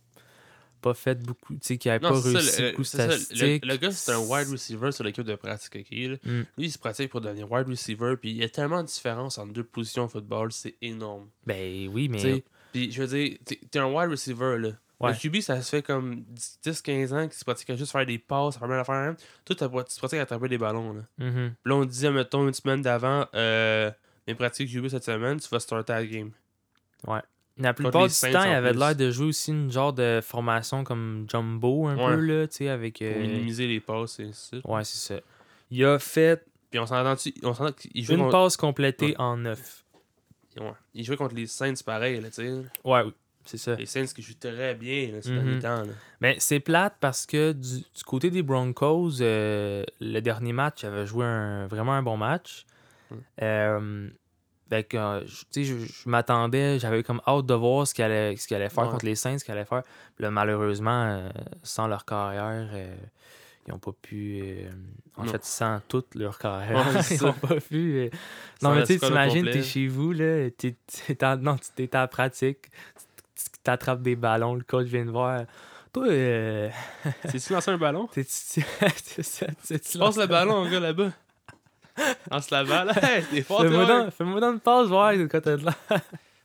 pas 0.83 0.95
fait 0.95 1.15
beaucoup, 1.23 1.55
tu 1.55 1.61
sais, 1.63 1.79
qu'il 1.79 1.91
ait 1.91 1.99
Non, 1.99 2.11
pas 2.11 2.21
ça, 2.21 2.29
réussi 2.29 2.63
le- 2.63 2.71
beaucoup 2.73 2.85
ça, 2.85 3.07
le- 3.07 3.13
statistiques. 3.13 3.65
Le, 3.65 3.77
gars, 3.77 3.91
c'est 3.93 4.13
un 4.13 4.19
wide 4.19 4.49
receiver 4.51 4.93
sur 4.93 5.05
l'équipe 5.05 5.25
de 5.25 5.35
pratique. 5.37 5.75
là. 5.75 6.17
Mm. 6.25 6.41
Lui, 6.41 6.47
il 6.59 6.71
se 6.73 6.79
pratique 6.79 7.11
pour 7.11 7.21
devenir 7.21 7.51
wide 7.51 7.69
receiver. 7.69 8.17
Puis 8.21 8.31
il 8.33 8.37
y 8.37 8.45
a 8.45 8.49
tellement 8.49 8.83
de 8.83 8.89
différence 8.89 9.39
entre 9.39 9.53
deux 9.53 9.65
positions 9.65 10.05
au 10.05 10.09
football, 10.09 10.53
c'est 10.53 10.75
énorme. 10.83 11.29
Ben 11.47 11.89
oui, 11.89 12.09
mais. 12.09 12.45
Puis 12.73 12.91
je 12.93 13.03
veux 13.03 13.09
dire, 13.17 13.39
t'es 13.71 13.79
un 13.79 13.87
wide 13.93 14.11
receiver. 14.11 14.59
là. 14.59 14.71
Ouais. 15.01 15.11
Le 15.13 15.19
QB, 15.19 15.41
ça 15.41 15.61
se 15.61 15.69
fait 15.69 15.83
comme 15.83 16.25
10-15 16.65 17.13
ans 17.13 17.27
qu'il 17.27 17.37
se 17.37 17.45
pratique 17.45 17.69
à 17.71 17.75
juste 17.77 17.91
faire 17.91 18.07
des 18.07 18.19
passes, 18.19 18.57
faire 18.57 18.69
bien 18.69 18.77
l'affaire. 18.77 18.95
Hein. 18.95 19.17
Toi, 19.45 19.57
tu 19.57 19.65
te 19.65 19.99
pratiques 19.99 20.19
à 20.19 20.23
attraper 20.23 20.47
des 20.49 20.59
ballons. 20.59 20.93
Là. 20.93 21.03
Puis 21.19 21.27
là, 21.65 21.75
on 21.75 21.85
disait, 21.85 22.13
mettons, 22.13 22.47
une 22.47 22.55
semaine 22.55 22.83
d'avant, 22.83 23.27
euh, 23.35 23.91
mes 24.29 24.37
pratiques 24.37 24.71
QB 24.73 24.87
cette 24.89 25.03
semaine, 25.05 25.41
tu 25.41 25.49
vas 25.49 25.59
starter 25.59 25.93
à 25.93 26.01
la 26.01 26.07
game. 26.07 26.31
La 27.59 27.75
plupart 27.75 28.07
du 28.09 28.15
temps, 28.15 28.45
il 28.45 28.51
avait 28.51 28.73
l'air 28.73 28.97
de 28.97 29.11
jouer 29.11 29.27
aussi 29.27 29.51
une 29.51 29.71
genre 29.71 29.93
de 29.93 30.21
formation 30.23 30.85
comme 30.85 31.27
Jumbo, 31.31 31.87
un 31.87 31.97
Ouais. 31.97 32.15
peu, 32.17 32.21
là, 32.21 32.47
tu 32.49 32.57
sais, 32.57 32.69
avec. 32.69 32.99
Pour 32.99 33.07
euh, 33.07 33.21
minimiser 33.21 33.67
les 33.67 33.81
passes 33.81 34.19
et 34.21 34.25
ainsi 34.25 34.51
de 34.53 34.57
suite. 34.61 34.67
Ouais, 34.67 34.85
c'est 34.85 35.15
ça. 35.15 35.21
Il 35.71 35.85
a 35.85 35.99
fait 35.99 36.45
Puis 36.71 36.81
on 36.81 36.87
s'entend 36.87 37.15
on 37.43 37.55
s'entend 37.55 37.73
qu'il 37.73 38.03
jouait 38.05 38.15
une 38.17 38.23
contre... 38.23 38.33
passe 38.33 38.57
complétée 38.57 39.15
en 39.19 39.37
neuf. 39.37 39.85
ouais. 40.59 40.73
Il 40.95 41.05
jouait 41.05 41.17
contre 41.17 41.35
les 41.35 41.47
Saints 41.47 41.75
pareil, 41.85 42.21
là, 42.21 42.29
tu 42.29 42.35
sais. 42.37 42.51
Ouais, 42.85 43.03
oui, 43.05 43.13
c'est 43.45 43.59
ça. 43.59 43.75
Les 43.75 43.87
Saints 43.87 44.07
qui 44.07 44.23
jouent 44.23 44.33
très 44.41 44.75
bien, 44.75 45.13
là, 45.13 45.21
ces 45.23 45.31
Mhm. 45.31 45.37
derniers 45.45 45.59
temps, 45.61 45.83
là. 45.85 45.93
Mais 46.23 46.37
c'est 46.39 46.61
plate 46.61 46.95
parce 47.01 47.27
que 47.27 47.53
du, 47.53 47.81
du 47.81 48.05
côté 48.07 48.31
des 48.31 48.43
Broncos, 48.43 49.21
euh, 49.21 49.85
le 50.01 50.21
dernier 50.21 50.53
match 50.55 50.85
avait 50.85 51.07
joué 51.07 51.27
un, 51.27 51.67
vraiment 51.67 51.93
un 51.93 52.03
bon 52.03 52.17
match. 52.17 52.65
Mm. 53.11 53.15
Euh, 53.43 54.09
fait 54.73 54.85
que, 54.85 54.97
euh, 54.97 55.21
je- 55.55 56.09
m'attendais, 56.09 56.79
j'avais 56.79 57.03
comme 57.03 57.21
hâte 57.27 57.45
de 57.47 57.55
voir 57.55 57.87
ce 57.87 57.93
qu'il 57.93 58.05
allait, 58.05 58.37
ce 58.37 58.47
qu'il 58.49 58.57
allait 58.57 58.71
faire 58.71 58.85
Ouais. 58.85 58.91
contre 58.91 59.05
les 59.05 59.15
Saints, 59.17 59.37
ce 59.39 59.45
qu'il 59.45 59.53
allait 59.53 59.67
faire. 59.67 59.83
Puis 60.17 60.23
là, 60.23 60.31
malheureusement, 60.31 61.05
euh, 61.05 61.29
sans 61.63 61.87
leur 61.89 62.05
carrière, 62.07 62.71
euh, 62.73 62.95
ils 63.67 63.71
n'ont 63.73 63.79
pas 63.79 63.93
pu. 64.01 64.43
en 65.19 65.25
Non. 65.25 65.31
fait, 65.33 65.45
sans 65.45 65.81
toute 65.89 66.15
leur 66.15 66.39
carrière, 66.39 66.75
Ouais, 66.75 66.83
ils 67.11 67.23
n'ont 67.23 67.33
pas 67.35 67.61
pu. 67.61 68.11
non, 68.63 68.75
mais 68.75 68.85
tu 68.85 68.99
t'imagines, 68.99 69.45
t'es 69.45 69.63
chez 69.63 69.89
vous, 69.89 70.13
là, 70.13 70.49
t'es, 70.57 70.75
t'es 71.07 71.23
en, 71.25 71.37
non, 71.37 71.57
t'es 71.77 71.95
à 71.95 72.01
la 72.01 72.09
pratique, 72.09 72.71
tu 73.37 73.45
t'attrapes 73.63 74.01
des 74.01 74.17
ballons, 74.17 74.55
le 74.55 74.63
coach 74.65 74.87
vient 74.87 75.05
de 75.05 75.11
voir. 75.11 75.43
Toi, 75.93 76.07
euh, 76.09 76.71
C'est-tu 77.29 77.53
lancer 77.53 77.71
un 77.73 77.77
ballon? 77.77 78.07
t'es- 78.15 78.25
tu- 78.25 78.31
c'est 78.33 78.63
ça, 79.23 79.47
tu- 79.67 79.79
tu 79.79 79.81
Tu 79.81 79.99
passes 79.99 80.17
le 80.17 80.27
ballon, 80.27 80.67
gars, 80.71 80.81
là-bas. 80.81 81.11
Lance 82.31 82.51
la 82.51 82.65
balle. 82.65 82.93
Hey, 83.03 83.25
t'es 83.31 83.43
fort, 83.43 83.63
Fais-moi 83.63 84.11
fais-moi 84.11 84.41
donc 84.41 84.55
une 84.55 84.61
passe, 84.61 84.87
voir 84.89 85.13
de 85.17 85.27
t'as 85.27 85.41
de 85.41 85.65
l'air. 85.65 85.75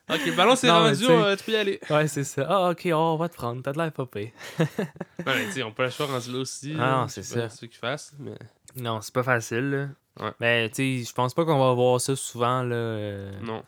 Ok, 0.10 0.36
ballon, 0.38 0.56
c'est 0.56 0.72
rendu, 0.72 1.04
euh, 1.10 1.36
tu 1.36 1.44
peux 1.44 1.52
y 1.52 1.56
aller. 1.58 1.82
Ouais, 1.90 2.08
c'est 2.08 2.24
ça. 2.24 2.46
Ah, 2.50 2.70
ok, 2.70 2.82
oh, 2.86 2.96
on 2.96 3.18
va 3.18 3.28
te 3.28 3.36
prendre, 3.36 3.62
t'as 3.62 3.74
de 3.74 3.78
l'air 3.78 3.92
pire. 3.92 4.08
Ouais, 5.26 5.46
tu 5.48 5.52
sais, 5.52 5.64
on 5.64 5.74
peut 5.74 5.84
le 5.84 5.90
choix 5.90 6.06
rendu 6.06 6.32
là 6.32 6.38
aussi. 6.40 6.74
Ah, 6.76 6.80
là. 6.80 6.98
non, 7.02 7.08
c'est 7.10 7.24
ça. 7.24 7.50
ce 7.50 7.66
qu'ils 7.66 7.78
fassent, 7.78 8.14
mais... 8.18 8.38
Non, 8.78 9.02
c'est 9.02 9.14
pas 9.14 9.24
facile, 9.24 9.70
là. 9.70 9.88
Ouais. 10.26 10.32
Mais, 10.40 10.70
tu 10.70 10.76
sais, 11.00 11.10
je 11.10 11.14
pense 11.14 11.34
pas 11.34 11.44
qu'on 11.44 11.60
va 11.60 11.74
voir 11.74 12.00
ça 12.00 12.16
souvent, 12.16 12.64
là. 12.64 12.74
euh, 12.76 13.32
Non. 13.42 13.64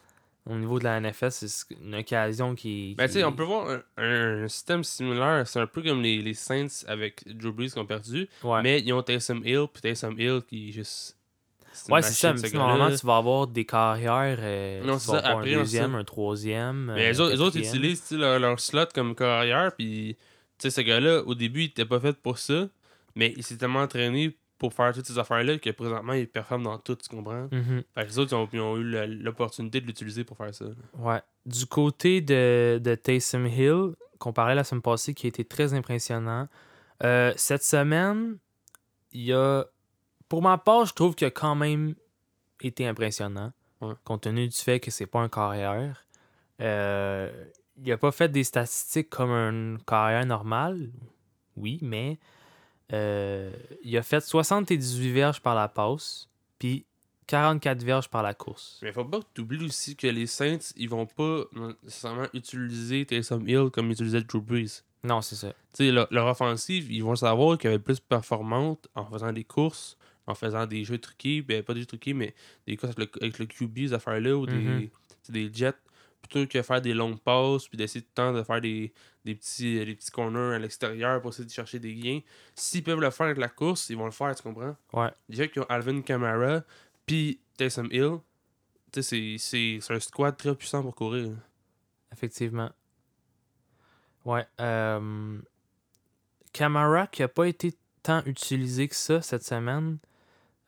Au 0.50 0.56
niveau 0.56 0.80
de 0.80 0.86
la 0.86 1.00
NFS, 1.02 1.46
c'est 1.46 1.76
une 1.84 1.94
occasion 1.96 2.56
qui. 2.56 2.96
Ben, 2.98 3.06
tu 3.08 3.15
sais, 3.15 3.24
on 3.26 3.34
peut 3.34 3.44
voir 3.44 3.68
un, 3.98 4.44
un 4.44 4.48
système 4.48 4.84
similaire. 4.86 5.46
C'est 5.46 5.60
un 5.60 5.68
peu 5.68 5.84
comme 5.84 6.02
les, 6.02 6.22
les 6.22 6.34
Saints 6.34 6.86
avec 6.88 7.22
Drew 7.38 7.52
Brees 7.52 7.70
qui 7.72 7.78
ont 7.80 7.86
perdu. 7.86 8.28
Ouais, 8.44 8.62
Mais 8.63 8.80
ils 8.80 8.92
ont 8.94 9.04
Taysom 9.04 9.42
Hill, 9.44 9.65
puis 9.72 9.82
Taysom 9.82 10.15
Hill 10.18 10.42
qui 10.48 10.70
est 10.70 10.72
juste. 10.72 11.18
Ouais 11.89 12.01
c'est 12.01 12.13
ça. 12.13 12.34
Mais 12.34 12.49
normalement, 12.51 12.95
tu 12.95 13.05
vas 13.05 13.17
avoir 13.17 13.47
des 13.47 13.65
carrières. 13.65 14.38
euh, 14.41 14.84
Non, 14.84 14.99
c'est 14.99 15.12
ça, 15.12 15.19
après, 15.19 15.53
un 15.53 15.60
deuxième, 15.60 15.95
un 15.95 16.03
troisième. 16.03 16.91
Mais 16.95 17.10
les 17.10 17.19
autres, 17.21 17.34
les 17.34 17.41
autres 17.41 17.53
quatrième. 17.60 17.75
utilisent 17.75 18.12
leur, 18.12 18.39
leur 18.39 18.60
slot 18.60 18.88
comme 18.93 19.15
carrière, 19.15 19.71
puis 19.77 20.17
tu 20.58 20.69
sais, 20.69 20.71
ce 20.71 20.82
gars-là, 20.82 21.23
au 21.25 21.36
début, 21.36 21.62
il 21.62 21.65
était 21.65 21.86
pas 21.86 21.99
fait 21.99 22.17
pour 22.17 22.38
ça, 22.38 22.67
mais 23.15 23.34
il 23.38 23.43
s'est 23.43 23.58
tellement 23.58 23.79
entraîné 23.82 24.38
pour 24.58 24.73
faire 24.73 24.93
toutes 24.93 25.05
ces 25.05 25.17
affaires-là 25.17 25.58
que 25.58 25.69
présentement, 25.69 26.12
il 26.13 26.27
performe 26.27 26.63
dans 26.63 26.77
tout, 26.77 26.95
tu 26.95 27.08
comprends? 27.08 27.47
Mhm. 27.51 27.84
Fait 27.95 28.03
que 28.03 28.08
les 28.10 28.19
autres, 28.19 28.34
ils 28.34 28.36
ont, 28.36 28.49
ils 28.51 28.60
ont 28.60 28.75
eu 28.77 28.84
l'opportunité 29.23 29.79
de 29.79 29.86
l'utiliser 29.88 30.25
pour 30.25 30.36
faire 30.36 30.53
ça. 30.53 30.65
Ouais. 30.97 31.21
Du 31.45 31.65
côté 31.65 32.19
de, 32.19 32.77
de 32.84 32.95
Taysom 32.95 33.45
Hill, 33.45 33.93
qu'on 34.17 34.34
parlait 34.34 34.55
la 34.55 34.65
semaine 34.65 34.82
passée, 34.82 35.13
qui 35.13 35.27
a 35.27 35.29
été 35.29 35.45
très 35.45 35.73
impressionnant, 35.73 36.49
euh, 37.05 37.32
cette 37.38 37.63
semaine, 37.63 38.38
il 39.13 39.21
y 39.23 39.34
a. 39.34 39.65
Pour 40.30 40.42
ma 40.42 40.58
part, 40.58 40.86
je 40.86 40.94
trouve 40.94 41.15
qu'il 41.15 41.28
a 41.28 41.32
quand 41.32 41.56
même 41.56 41.96
été 42.62 42.88
impressionnant, 42.88 43.52
Ouais. 43.82 43.94
compte 44.04 44.22
tenu 44.22 44.48
du 44.48 44.56
fait 44.58 44.80
que 44.80 44.92
c'est 44.92 45.06
pas 45.08 45.20
un 45.20 45.30
carrière. 45.30 46.06
Euh, 46.62 47.46
il 47.78 47.92
a 47.92 47.98
pas 47.98 48.12
fait 48.12 48.30
des 48.30 48.44
statistiques 48.44 49.10
comme 49.10 49.32
un 49.32 49.78
carrière 49.86 50.26
normal, 50.26 50.89
oui, 51.56 51.80
mais 51.82 52.20
euh, 52.92 53.52
il 53.84 53.96
a 53.98 54.04
fait 54.04 54.20
78 54.22 55.12
verges 55.12 55.42
par 55.42 55.56
la 55.56 55.68
passe, 55.70 56.28
puis 56.58 56.86
44 57.28 57.84
verges 57.84 58.10
par 58.10 58.24
la 58.24 58.34
course. 58.34 58.80
Mais 58.82 58.92
faut 58.92 59.06
pas 59.06 59.20
que 59.20 59.26
tu 59.34 59.42
oublies 59.42 59.63
aussi 59.65 59.96
que 59.96 60.08
les 60.08 60.26
Saints, 60.28 60.74
ils 60.76 60.89
vont 60.89 61.06
pas 61.06 61.44
nécessairement 61.84 62.26
utiliser 62.34 63.06
Taysom 63.06 63.48
Hill 63.48 63.70
comme 63.72 63.88
ils 63.88 63.94
utilisaient 63.94 64.22
Drew 64.24 64.42
Brees. 64.42 64.82
Non, 65.04 65.22
c'est 65.22 65.36
ça. 65.36 65.50
Tu 65.74 65.86
sais, 65.86 65.92
leur, 65.92 66.08
leur 66.12 66.28
offensive, 66.28 66.92
ils 66.92 67.04
vont 67.04 67.15
savoir 67.15 67.58
qu'elle 67.58 67.74
être 67.74 67.84
plus 67.84 68.00
performante 68.02 68.88
en 68.96 69.06
faisant 69.06 69.32
des 69.32 69.44
courses, 69.46 69.98
en 70.30 70.36
faisant 70.36 70.65
des 70.68 70.84
jeux 70.84 71.00
truqués, 71.00 71.42
ben 71.42 71.63
pas 71.63 71.74
des 71.74 71.82
jeux 71.82 71.86
truqués, 71.88 72.13
mais 72.13 72.36
des 72.68 72.78
courses 72.78 72.94
avec 72.96 73.15
le, 73.15 73.24
avec 73.24 73.39
le 73.39 73.46
QB, 73.48 73.78
ces 73.88 73.94
affaires-là, 73.94 74.36
ou 74.38 74.46
des, 74.46 74.92
sais, 75.24 75.32
des 75.32 75.52
jets, 75.52 75.74
plutôt 76.22 76.46
que 76.48 76.62
faire 76.62 76.82
des 76.82 76.94
longues 76.94 77.20
passes, 77.20 77.68
puis 77.68 77.78
d'essayer 77.78 78.02
tout 78.02 78.10
le 78.12 78.15
temps 78.15 78.34
de 78.34 78.44
faire 78.44 78.62
des, 78.62 78.94
des, 79.26 79.34
petits, 79.36 79.84
des 79.84 79.96
petits 79.96 80.12
corners 80.12 80.56
à 80.56 80.60
l'extérieur 80.60 81.20
pour 81.22 81.32
essayer 81.32 81.46
de 81.46 81.52
chercher 81.52 81.80
des 81.80 81.96
gains. 81.96 82.20
S'ils 82.54 82.84
peuvent 82.84 83.00
le 83.00 83.10
faire 83.10 83.26
avec 83.26 83.39
la 83.39 83.50
course, 83.50 83.89
ils 83.89 83.98
vont 83.98 84.06
le 84.06 84.12
faire, 84.12 84.36
tu 84.36 84.44
comprends? 84.44 84.76
Ouais. 84.94 85.10
Déjà 85.28 85.48
qu'ils 85.48 85.63
ont 85.63 85.68
Alvin 85.68 86.02
Kamara, 86.02 86.62
puis 87.08 87.39
Taysom 87.58 87.88
Hill, 87.92 88.18
tu 88.92 89.02
sais, 89.02 89.38
c'est- 89.39 89.92
un 89.92 90.00
squad 90.00 90.38
très 90.38 90.54
puissant 90.56 90.84
pour 90.84 90.94
courir. 90.94 91.32
Effectivement. 92.13 92.70
Ouais. 94.26 94.46
Euh... 94.60 95.39
Camara, 96.54 97.08
qui 97.08 97.24
a 97.24 97.28
pas 97.28 97.48
été 97.48 97.74
tant 98.04 98.24
utilisé 98.26 98.88
que 98.88 98.96
ça 98.96 99.22
cette 99.22 99.44
semaine, 99.44 99.98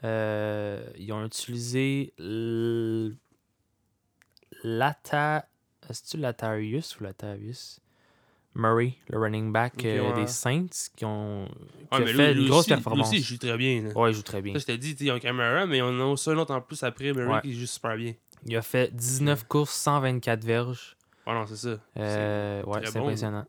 euh, 0.04 0.84
ils 0.98 1.12
ont 1.14 1.26
utilisé 1.26 2.14
Lata. 4.64 5.46
Est-ce-tu 5.90 6.18
Latarius 6.18 7.00
ou 7.00 7.04
Latarius 7.04 7.80
Murray, 8.54 8.96
le 9.08 9.18
running 9.18 9.52
back 9.54 9.86
euh, 9.86 10.10
ouais. 10.14 10.22
des 10.22 10.28
Saints, 10.28 10.68
qui 10.98 11.06
ont 11.06 11.48
qui 11.92 11.98
Ouais, 12.02 12.04
a 12.04 12.14
fait 12.14 12.34
une 12.34 12.48
grosse 12.50 12.60
aussi, 12.60 12.70
lui 12.70 12.76
performance. 12.76 13.08
aussi, 13.08 13.18
il 13.20 13.24
joue 13.24 13.38
très 13.38 13.58
bien. 13.58 13.82
là. 13.84 13.90
Ouais, 13.98 14.12
il 14.12 14.14
joue 14.14 14.22
très 14.24 14.42
bien. 14.42 14.54
Ça, 14.54 14.60
je 14.60 14.66
t'ai 14.66 14.78
dit, 14.78 14.96
ils 15.00 15.12
ont 15.12 15.20
Camara, 15.20 15.66
mais 15.66 15.82
on 15.82 15.98
a 16.02 16.04
aussi 16.04 16.30
un 16.30 16.38
autre 16.38 16.54
en 16.54 16.60
plus 16.60 16.84
après, 16.84 17.14
Murray, 17.14 17.34
Ouais. 17.36 17.42
qui 17.42 17.54
joue 17.54 17.66
super 17.66 17.96
bien. 17.96 18.14
Il 18.46 18.56
a 18.58 18.62
fait 18.62 18.94
19 18.94 19.46
courses, 19.48 19.74
124 19.76 20.44
verges. 20.44 20.98
Ouais, 21.26 21.34
non, 21.34 21.46
c'est 21.48 21.56
ça. 21.56 21.78
Euh, 21.98 22.62
ouais, 22.64 22.82
c'est 22.84 23.00
bon, 23.00 23.06
impressionnant. 23.06 23.46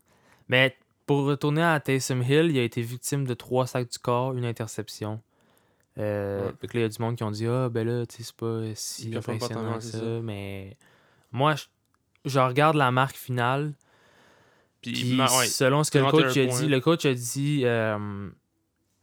Mais 0.47 0.77
pour 1.05 1.25
retourner 1.25 1.63
à 1.63 1.77
Taysom 1.81 2.21
Hill, 2.21 2.51
il 2.51 2.57
a 2.59 2.63
été 2.63 2.81
victime 2.81 3.25
de 3.25 3.33
trois 3.33 3.67
sacs 3.67 3.91
du 3.91 3.99
corps, 3.99 4.33
une 4.33 4.45
interception. 4.45 5.21
Euh, 5.99 6.45
Ouais. 6.47 6.51
là, 6.51 6.69
il 6.73 6.81
y 6.81 6.83
a 6.83 6.89
du 6.89 6.99
monde 7.01 7.15
qui 7.15 7.23
ont 7.23 7.31
dit 7.31 7.45
Ah, 7.47 7.69
ben 7.69 7.87
là, 7.87 8.05
tu 8.05 8.17
sais, 8.17 8.23
c'est 8.23 8.35
pas 8.35 8.61
si 8.75 9.15
impressionnant 9.15 9.75
que 9.77 9.83
ça. 9.83 9.99
ça. 9.99 10.05
Mais 10.23 10.75
moi, 11.31 11.55
je, 11.55 11.65
je 12.25 12.39
regarde 12.39 12.75
la 12.75 12.91
marque 12.91 13.15
finale. 13.15 13.73
Puis, 14.81 14.91
Puis 14.93 15.13
ma- 15.15 15.25
ouais, 15.37 15.45
selon 15.45 15.83
ce 15.83 15.91
que 15.91 15.97
le 15.99 16.05
41 16.05 16.27
coach 16.27 16.37
a 16.37 16.45
dit, 16.61 16.67
le 16.67 16.79
coach 16.81 17.05
a 17.05 17.13
dit 17.13 17.61
euh, 17.63 18.29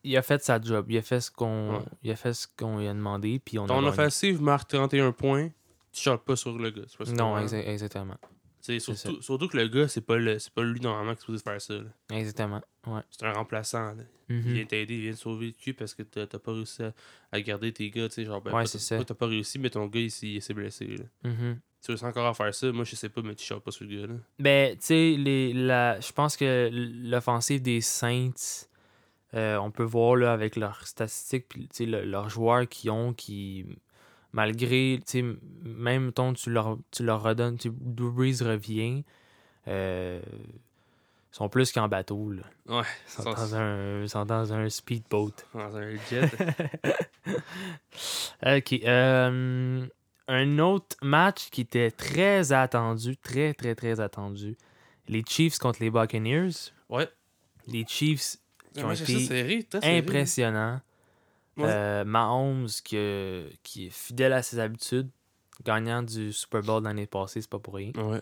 il 0.05 0.17
a 0.17 0.23
fait 0.23 0.43
sa 0.43 0.61
job. 0.61 0.87
Il 0.91 0.99
a 0.99 1.03
fait 1.03 1.21
ce 1.21 1.31
qu'on 1.31 1.75
Ouais. 1.77 1.85
il 2.03 2.11
a 2.11 2.17
fait 2.17 2.35
ce 2.35 2.47
qu'on 2.57 2.79
lui 2.79 2.89
a 2.89 2.93
demandé. 2.93 3.41
Puis 3.43 3.59
on 3.59 3.65
a 3.65 3.69
ton 3.69 3.77
gagné. 3.77 3.89
offensive 3.89 4.43
marque 4.43 4.69
31 4.69 5.13
points, 5.13 5.49
tu 5.93 6.03
shootes 6.03 6.25
pas 6.25 6.37
sur 6.37 6.59
le 6.59 6.71
gars. 6.71 6.83
pas 6.99 7.05
Non, 7.13 7.39
exa- 7.39 7.67
exactement. 7.67 8.17
Surtout, 8.61 9.23
surtout 9.23 9.49
que 9.49 9.57
le 9.57 9.69
gars, 9.69 9.89
c'est 9.89 10.03
pas, 10.03 10.17
le, 10.17 10.37
pas 10.55 10.63
lui 10.63 10.81
normalement 10.81 11.13
qui 11.15 11.19
est 11.19 11.21
supposé 11.21 11.43
faire 11.43 11.61
ça. 11.61 11.75
là. 11.75 12.17
Exactement. 12.17 12.61
Ouais. 12.87 13.01
C'est 13.11 13.27
un 13.27 13.33
remplaçant. 13.33 13.95
là. 13.95 14.03
Il 14.29 14.37
vient 14.53 14.65
t'aider, 14.65 14.95
il 14.95 15.01
vient 15.03 15.13
te 15.13 15.17
sauver 15.19 15.47
le 15.47 15.53
cul 15.53 15.75
parce 15.75 15.93
que 15.95 16.03
t'as 16.03 16.27
pas 16.39 16.53
réussi 16.53 16.83
à, 16.85 16.93
à 17.33 17.41
garder 17.41 17.73
tes 17.73 17.91
gars. 17.91 18.09
tu 18.09 18.15
sais, 18.15 18.25
Genre, 18.25 18.41
ben, 18.41 18.53
Ouais, 18.55 18.65
c'est 18.67 19.05
T'as 19.05 19.15
pas 19.15 19.27
réussi, 19.27 19.59
mais 19.59 19.71
ton 19.71 19.87
gars, 19.87 20.01
il, 20.01 20.11
s'est- 20.11 20.29
il 20.29 20.41
s'est 20.43 20.55
blessé. 20.55 20.87
Là. 20.87 21.05
Mhm. 21.31 21.59
Tu 21.83 21.91
réussis 21.91 22.05
encore 22.05 22.27
à 22.27 22.35
faire 22.35 22.55
ça, 22.55 22.71
moi 22.73 22.85
je 22.85 22.95
sais 22.95 23.09
pas, 23.09 23.23
mais 23.23 23.35
tu 23.35 23.45
shootes 23.45 23.65
pas 23.65 23.71
sur 23.73 23.85
le 23.87 24.01
gars. 24.01 24.07
Là. 24.07 24.15
Ben, 24.39 24.77
tu 24.77 24.85
sais, 24.87 25.15
je 25.17 26.13
pense 26.13 26.37
que 26.37 26.71
l'offensive 26.73 27.61
des 27.63 27.81
Saints, 27.81 28.67
euh, 29.35 29.57
on 29.57 29.71
peut 29.73 29.83
voir 29.85 30.15
là, 30.17 30.33
avec 30.33 30.57
leurs 30.57 30.87
statistiques, 30.87 31.47
puis 31.49 31.69
le- 31.87 32.05
leurs 32.05 32.29
joueurs 32.29 32.69
qui 32.69 32.89
ont, 32.91 33.13
qui, 33.15 33.65
malgré, 34.33 35.01
tu 35.07 35.21
sais, 35.21 35.25
même 35.65 36.13
ton, 36.13 36.35
tu 36.35 36.51
leur, 36.51 36.79
tu 36.93 37.03
leur 37.03 37.23
redonnes, 37.23 37.57
tu 37.59 37.71
Drew 37.75 38.13
Brees 38.13 38.43
revient, 38.43 39.03
euh, 39.69 40.21
sont 41.31 41.49
plus 41.49 41.71
qu'en 41.73 41.89
bateau. 41.89 42.33
Là. 42.33 42.43
Ouais, 42.67 42.83
Ils 43.09 43.11
sont, 43.13 43.23
dans 43.25 43.55
un, 43.55 44.03
ils 44.03 44.09
sont 44.09 44.25
dans 44.25 44.53
un 44.53 44.69
speedboat. 44.69 45.33
dans 45.55 45.77
un 45.77 45.97
jet. 46.11 46.31
ok. 48.47 48.73
euh, 48.85 49.87
un 50.29 50.59
autre 50.59 50.97
match 51.03 51.51
qui 51.51 51.63
était 51.63 51.91
très 51.91 52.53
attendu, 52.53 53.17
très, 53.17 53.55
très, 53.55 53.75
très 53.75 54.01
attendu. 54.01 54.57
Les 55.09 55.23
Chiefs 55.27 55.59
contre 55.59 55.81
les 55.83 55.91
Buccaneers. 55.91 56.51
ouais. 56.89 57.09
Les 57.67 57.85
Chiefs, 57.87 58.37
Qui 58.75 58.83
ont 58.83 58.89
Ouais, 58.89 58.95
été 59.01 59.67
impressionnants. 59.99 60.81
Ouais. 61.57 61.65
Euh, 61.69 62.05
Mahomes, 62.05 62.69
que- 62.89 63.49
qui 63.63 63.87
est 63.87 63.91
fidèle 63.91 64.33
à 64.33 64.43
ses 64.43 64.59
habitudes, 64.59 65.09
gagnant 65.65 66.03
du 66.03 66.33
Super 66.33 66.63
Bowl 66.63 66.83
l'année 66.83 67.07
passée, 67.07 67.41
c'est 67.43 67.51
pas 67.51 67.59
pour 67.59 67.75
rien. 67.75 67.93
Ouais. 67.97 68.21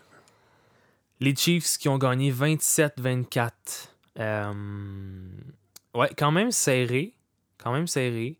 Les 1.19 1.35
Chiefs 1.35 1.77
qui 1.77 1.89
ont 1.89 1.97
gagné 1.97 2.31
27-24. 2.31 3.51
Euh, 4.19 4.53
ouais, 5.93 6.09
quand 6.17 6.31
même 6.31 6.51
serré. 6.51 7.13
Quand 7.57 7.73
même 7.73 7.87
serré. 7.87 8.37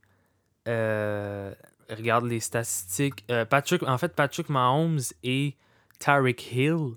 Euh, 0.68 1.54
regarde 1.90 2.26
les 2.26 2.40
statistiques. 2.40 3.26
Euh, 3.32 3.46
Patrick, 3.46 3.84
en 3.84 3.98
fait, 3.98 4.16
Patrick 4.16 4.50
Mahomes 4.50 5.00
et 5.24 5.56
Tyreek 6.00 6.52
Hill 6.54 6.92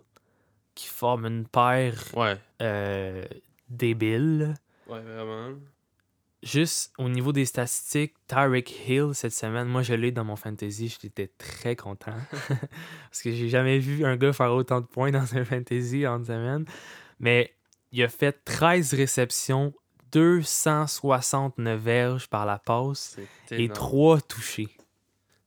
qui 0.75 0.87
forment 0.87 1.27
une 1.27 1.47
paire 1.47 1.95
Ouais. 2.15 2.39
débile. 3.69 4.55
Ouais, 4.87 5.01
vraiment. 5.01 5.57
Juste 6.43 6.93
au 6.99 7.09
niveau 7.09 7.33
des 7.33 7.45
statistiques, 7.45 8.15
Tyreek 8.27 8.89
Hill 8.89 9.11
cette 9.15 9.33
semaine, 9.33 9.69
moi 9.69 9.83
je 9.83 9.95
l'ai 9.95 10.11
dans 10.11 10.25
mon 10.25 10.35
fantasy, 10.35 10.89
j'étais 11.01 11.29
très 11.29 11.77
content. 11.77 12.17
Parce 12.49 13.23
que 13.23 13.31
j'ai 13.31 13.49
jamais 13.49 13.79
vu 13.79 14.05
un 14.05 14.17
gars 14.17 14.33
faire 14.33 14.53
autant 14.53 14.81
de 14.81 14.87
points 14.87 15.13
dans 15.13 15.37
un 15.37 15.45
fantasy 15.45 16.05
en 16.05 16.19
une 16.19 16.25
semaine. 16.25 16.65
Mais 17.21 17.55
il 17.93 18.03
a 18.03 18.09
fait 18.09 18.45
13 18.45 18.95
réceptions, 18.95 19.73
269 20.11 21.81
verges 21.81 22.29
par 22.29 22.45
la 22.45 22.59
passe 22.59 23.17
et 23.53 23.65
énorme. 23.65 23.75
3 23.75 24.21
touchés. 24.23 24.69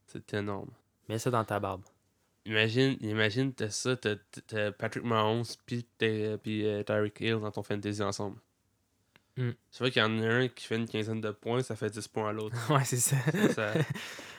C'est 0.05 0.33
énorme. 0.33 0.69
Mets 1.09 1.19
ça 1.19 1.29
dans 1.29 1.43
ta 1.43 1.59
barbe. 1.59 1.81
Imagine, 2.45 2.95
imagine 3.01 3.51
t'as 3.53 3.69
ça, 3.69 3.97
t'as, 3.97 4.71
Patrick 4.71 5.03
Mahomes 5.03 5.43
puis, 5.65 5.85
puis 5.97 6.65
euh, 6.65 6.83
Tyreek 6.83 7.19
Hill 7.19 7.39
dans 7.39 7.51
ton 7.51 7.63
fantasy 7.63 8.01
ensemble. 8.01 8.37
Mm. 9.37 9.51
C'est 9.71 9.79
vrai 9.79 9.91
qu'il 9.91 10.01
y 10.01 10.05
en 10.05 10.21
a 10.21 10.27
un 10.27 10.47
qui 10.47 10.65
fait 10.65 10.75
une 10.75 10.87
quinzaine 10.87 11.21
de 11.21 11.31
points, 11.31 11.61
ça 11.61 11.75
fait 11.75 11.89
10 11.89 12.07
points 12.07 12.29
à 12.29 12.33
l'autre. 12.33 12.55
ouais, 12.71 12.83
c'est 12.85 12.97
ça. 12.97 13.17
ça, 13.53 13.73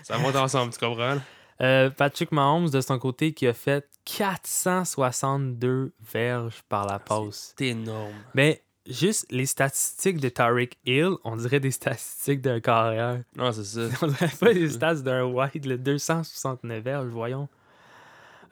ça 0.02 0.18
monte 0.18 0.36
ensemble, 0.36 0.72
tu 0.72 0.78
comprends? 0.78 1.18
Euh, 1.60 1.90
Patrick 1.90 2.32
Mahomes, 2.32 2.70
de 2.70 2.80
son 2.80 2.98
côté, 2.98 3.32
qui 3.32 3.46
a 3.46 3.54
fait 3.54 3.88
462 4.04 5.92
verges 6.12 6.62
par 6.68 6.86
la 6.86 6.98
passe. 6.98 7.54
C'est 7.58 7.68
énorme. 7.68 8.12
Mais 8.34 8.62
juste 8.86 9.26
les 9.30 9.46
statistiques 9.46 10.18
de 10.18 10.28
Tyreek 10.28 10.78
Hill, 10.84 11.12
on 11.24 11.36
dirait 11.36 11.60
des 11.60 11.70
statistiques 11.70 12.40
d'un 12.40 12.60
carrière. 12.60 13.22
Non, 13.36 13.52
c'est 13.52 13.64
ça. 13.64 13.88
On 14.02 14.06
dirait 14.08 14.28
pas 14.38 14.52
les 14.52 14.68
stats 14.70 14.96
d'un 14.96 15.24
wide, 15.24 15.64
le 15.64 15.78
269 15.78 16.82
verges, 16.82 17.08
voyons. 17.08 17.48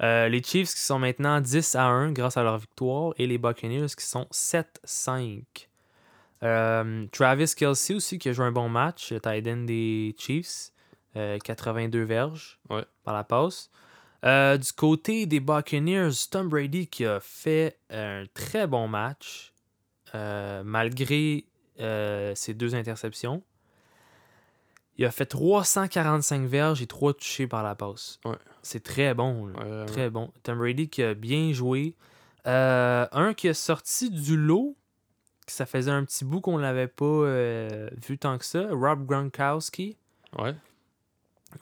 Euh, 0.03 0.29
les 0.29 0.43
Chiefs 0.43 0.75
qui 0.75 0.81
sont 0.81 0.99
maintenant 0.99 1.41
10 1.41 1.77
à 1.77 1.85
1 1.85 2.13
grâce 2.13 2.37
à 2.37 2.43
leur 2.43 2.59
victoire 2.59 3.15
et 3.17 3.27
les 3.27 3.39
Buccaneers 3.39 3.87
qui 3.97 4.05
sont 4.05 4.27
7-5. 4.33 5.45
Euh, 6.45 7.07
Travis 7.13 7.53
Kelsey 7.57 7.95
aussi 7.95 8.19
qui 8.19 8.29
a 8.29 8.33
joué 8.33 8.45
un 8.47 8.53
bon 8.53 8.69
match, 8.69 9.13
end 9.13 9.65
des 9.65 10.15
Chiefs, 10.19 10.71
euh, 11.17 11.39
82 11.39 12.03
verges 12.03 12.59
Ouais. 12.71 12.85
par 13.05 13.15
la 13.15 13.25
passe. 13.25 13.71
Euh, 14.25 14.57
du 14.57 14.73
côté 14.73 15.27
des 15.27 15.41
Buccaneers, 15.41 16.11
Tom 16.31 16.49
Brady 16.49 16.87
qui 16.89 17.05
a 17.05 17.21
fait 17.21 17.79
un 17.91 18.25
très 18.35 18.67
bon 18.67 18.89
match 18.89 19.53
euh, 20.15 20.63
malgré 20.65 21.47
euh, 21.81 22.35
ses 22.35 22.55
deux 22.55 22.75
interceptions. 22.75 23.43
Il 24.97 25.05
a 25.05 25.11
fait 25.11 25.27
345 25.27 26.47
verges 26.47 26.81
et 26.81 26.87
3 26.87 27.15
touchés 27.15 27.47
par 27.49 27.63
la 27.65 27.75
passe. 27.75 28.21
Ouais. 28.25 28.37
C'est 28.63 28.83
très 28.83 29.13
bon. 29.13 29.47
là. 29.47 29.59
Ouais, 29.59 29.65
vraiment. 29.65 29.87
Très 29.87 30.11
bon. 30.11 30.33
Tom 30.43 30.59
Brady 30.59 30.89
qui 30.89 31.03
a 31.03 31.15
bien 31.15 31.53
joué. 31.53 31.97
Euh, 32.47 33.07
un 33.13 33.35
qui 33.35 33.49
a 33.49 33.55
sorti 33.55 34.11
du 34.11 34.37
lot, 34.37 34.77
ça 35.47 35.67
faisait 35.67 35.91
un 35.91 36.05
petit 36.05 36.25
bout 36.25 36.41
qu'on 36.41 36.57
l'avait 36.59 36.89
pas 36.89 37.05
euh, 37.05 37.89
vu 38.07 38.19
tant 38.19 38.39
que 38.39 38.45
ça, 38.45 38.67
Rob 38.71 39.07
Gronkowski. 39.07 39.97
Ouais. 40.39 40.55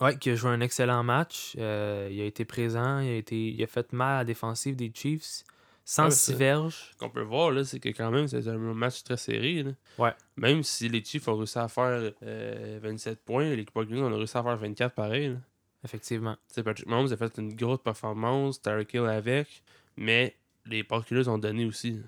Ouais, 0.01 0.16
qui 0.16 0.31
a 0.31 0.35
joué 0.35 0.51
un 0.51 0.61
excellent 0.61 1.03
match. 1.03 1.55
Euh, 1.59 2.09
il 2.11 2.21
a 2.21 2.25
été 2.25 2.45
présent, 2.45 3.01
il 3.01 3.09
a, 3.11 3.16
été, 3.16 3.37
il 3.51 3.62
a 3.62 3.66
fait 3.66 3.92
mal 3.92 4.14
à 4.14 4.18
la 4.18 4.25
défensive 4.25 4.75
des 4.77 4.90
Chiefs. 4.95 5.42
106 5.85 6.16
c'est- 6.16 6.35
verges. 6.35 6.90
Ce 6.92 6.97
qu'on 6.97 7.11
peut 7.11 7.23
voir, 7.23 7.51
là, 7.51 7.64
c'est 7.64 7.81
que 7.81 7.88
quand 7.90 8.11
même, 8.11 8.29
c'est 8.29 8.47
un 8.49 8.57
match 8.57 9.03
très 9.03 9.16
serré. 9.16 9.64
là. 9.64 9.73
Ouais. 9.99 10.12
Même 10.37 10.62
si 10.62 10.88
les 10.88 11.05
Chiefs 11.05 11.27
ont 11.29 11.37
réussi 11.37 11.59
à 11.59 11.68
faire 11.68 12.12
euh, 12.23 12.79
27 12.83 13.21
points, 13.25 13.51
les 13.55 13.64
Buccaneers 13.75 14.03
ont 14.03 14.16
réussi 14.16 14.38
à 14.38 14.42
faire 14.42 14.57
24 14.57 14.95
pareil. 14.95 15.29
là. 15.31 15.37
Effectivement. 15.85 16.35
Tu 16.49 16.55
sais, 16.55 16.62
Patrick 16.62 16.87
Mahomes 16.87 17.12
a 17.12 17.16
fait 17.16 17.37
une 17.38 17.55
grosse 17.57 17.83
performance, 17.83 18.62
Tyreek 18.62 18.95
Hill 18.95 19.07
avec, 19.07 19.62
mais 19.97 20.37
les 20.64 20.85
Buccaneers 20.85 21.27
ont 21.29 21.38
donné 21.38 21.64
aussi. 21.66 22.01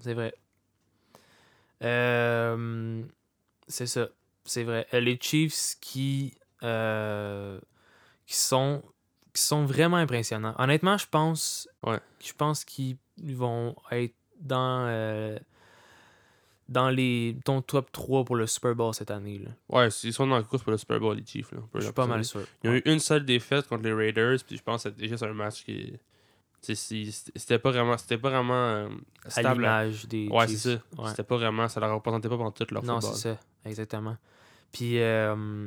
C'est 0.00 0.12
vrai. 0.14 0.34
Euh, 1.82 3.02
c'est 3.68 3.86
ça. 3.86 4.08
C'est 4.44 4.62
vrai. 4.64 4.86
Euh, 4.94 5.00
Les 5.00 5.18
Chiefs 5.20 5.76
qui, 5.80 6.34
euh, 6.62 7.58
qui 8.26 8.36
sont 8.36 8.82
qui 9.34 9.42
sont 9.42 9.64
vraiment 9.66 9.98
impressionnants. 9.98 10.54
Honnêtement, 10.58 10.96
je 10.96 11.06
pense 11.10 11.68
Ouais. 11.82 12.00
je 12.24 12.32
pense 12.32 12.64
qu'ils 12.64 12.96
vont 13.22 13.76
être 13.90 14.14
dans 14.40 14.86
euh, 14.88 15.38
dans 16.68 16.88
les 16.90 17.36
ton 17.44 17.60
top 17.60 17.92
3 17.92 18.24
pour 18.24 18.36
le 18.36 18.46
Super 18.46 18.74
Bowl 18.74 18.94
cette 18.94 19.10
année 19.10 19.38
là. 19.38 19.50
Ouais, 19.68 19.88
ils 20.04 20.12
sont 20.12 20.26
dans 20.26 20.36
la 20.36 20.42
course 20.42 20.62
pour 20.62 20.72
le 20.72 20.78
Super 20.78 20.98
Bowl, 21.00 21.16
les 21.16 21.24
Chiefs. 21.26 21.52
Là, 21.52 21.58
Je 21.74 21.80
suis 21.80 21.92
pas 21.92 22.06
mal 22.06 22.24
sûr. 22.24 22.42
Ils 22.64 22.70
ont 22.70 22.74
eu 22.74 22.82
une 22.86 22.98
seule 22.98 23.24
défaite 23.26 23.68
contre 23.68 23.82
les 23.84 23.92
Raiders, 23.92 24.38
puis 24.46 24.56
je 24.56 24.62
pense 24.62 24.84
que 24.84 24.88
déjà 24.88 25.16
c'est 25.18 25.26
un 25.26 25.34
match 25.34 25.64
qui. 25.64 25.98
C'était 26.74 27.58
pas 27.58 27.70
vraiment, 27.70 27.96
c'était 27.98 28.18
pas 28.18 28.30
vraiment 28.30 28.54
euh, 28.54 28.88
stable. 29.28 29.66
des 30.08 30.28
Ouais, 30.28 30.48
c'est 30.48 30.56
ça. 30.56 30.82
Ouais. 30.98 31.08
C'était 31.10 31.22
pas 31.22 31.36
vraiment, 31.36 31.68
ça 31.68 31.80
leur 31.80 31.94
représentait 31.94 32.28
pas 32.28 32.36
pendant 32.36 32.50
tout 32.50 32.66
leur 32.70 32.82
Non, 32.84 33.00
football. 33.00 33.16
c'est 33.16 33.34
ça, 33.34 33.38
exactement. 33.64 34.16
Puis 34.72 35.00
euh, 35.00 35.66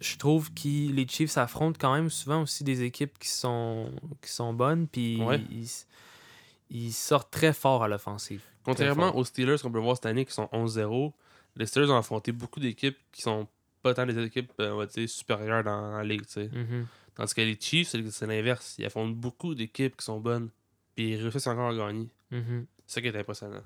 je 0.00 0.16
trouve 0.16 0.52
que 0.52 0.92
les 0.92 1.06
Chiefs 1.08 1.38
affrontent 1.38 1.78
quand 1.80 1.94
même 1.94 2.10
souvent 2.10 2.42
aussi 2.42 2.64
des 2.64 2.82
équipes 2.82 3.18
qui 3.18 3.28
sont 3.28 3.90
qui 4.20 4.30
sont 4.30 4.52
bonnes, 4.52 4.86
puis 4.88 5.22
Ouais. 5.22 5.40
ils, 5.50 5.68
ils 6.70 6.92
sortent 6.92 7.30
très 7.30 7.52
fort 7.52 7.82
à 7.82 7.88
l'offensive. 7.88 8.42
Contrairement 8.64 9.14
aux 9.16 9.24
Steelers 9.24 9.58
qu'on 9.62 9.70
peut 9.70 9.78
voir 9.78 9.96
cette 9.96 10.06
année 10.06 10.24
qui 10.24 10.32
sont 10.32 10.48
11-0, 10.52 11.12
les 11.54 11.66
Steelers 11.66 11.90
ont 11.90 11.96
affronté 11.96 12.32
beaucoup 12.32 12.58
d'équipes 12.60 12.98
qui 13.12 13.22
sont 13.22 13.46
pas 13.82 13.94
tant 13.94 14.04
des 14.04 14.18
équipes 14.24 14.50
euh, 14.60 14.72
on 14.72 14.78
va 14.78 14.86
dire, 14.86 15.08
supérieures 15.08 15.62
dans 15.62 15.96
la 15.96 16.02
ligue. 16.04 16.26
tu 16.26 16.32
sais. 16.32 16.48
Mhm. 16.52 16.86
Tandis 17.16 17.34
que 17.34 17.40
les 17.40 17.58
Chiefs, 17.58 17.96
c'est 18.10 18.26
l'inverse. 18.26 18.76
Ils 18.78 18.84
affrontent 18.84 19.16
beaucoup 19.16 19.54
d'équipes 19.54 19.96
qui 19.96 20.04
sont 20.04 20.20
bonnes. 20.20 20.50
Puis 20.94 21.12
ils 21.12 21.22
réussissent 21.22 21.46
encore 21.46 21.70
à 21.70 21.74
gagner. 21.74 22.08
Mhm. 22.30 22.66
C'est 22.86 22.94
ça 22.94 23.00
qui 23.00 23.08
est 23.08 23.18
impressionnant. 23.18 23.62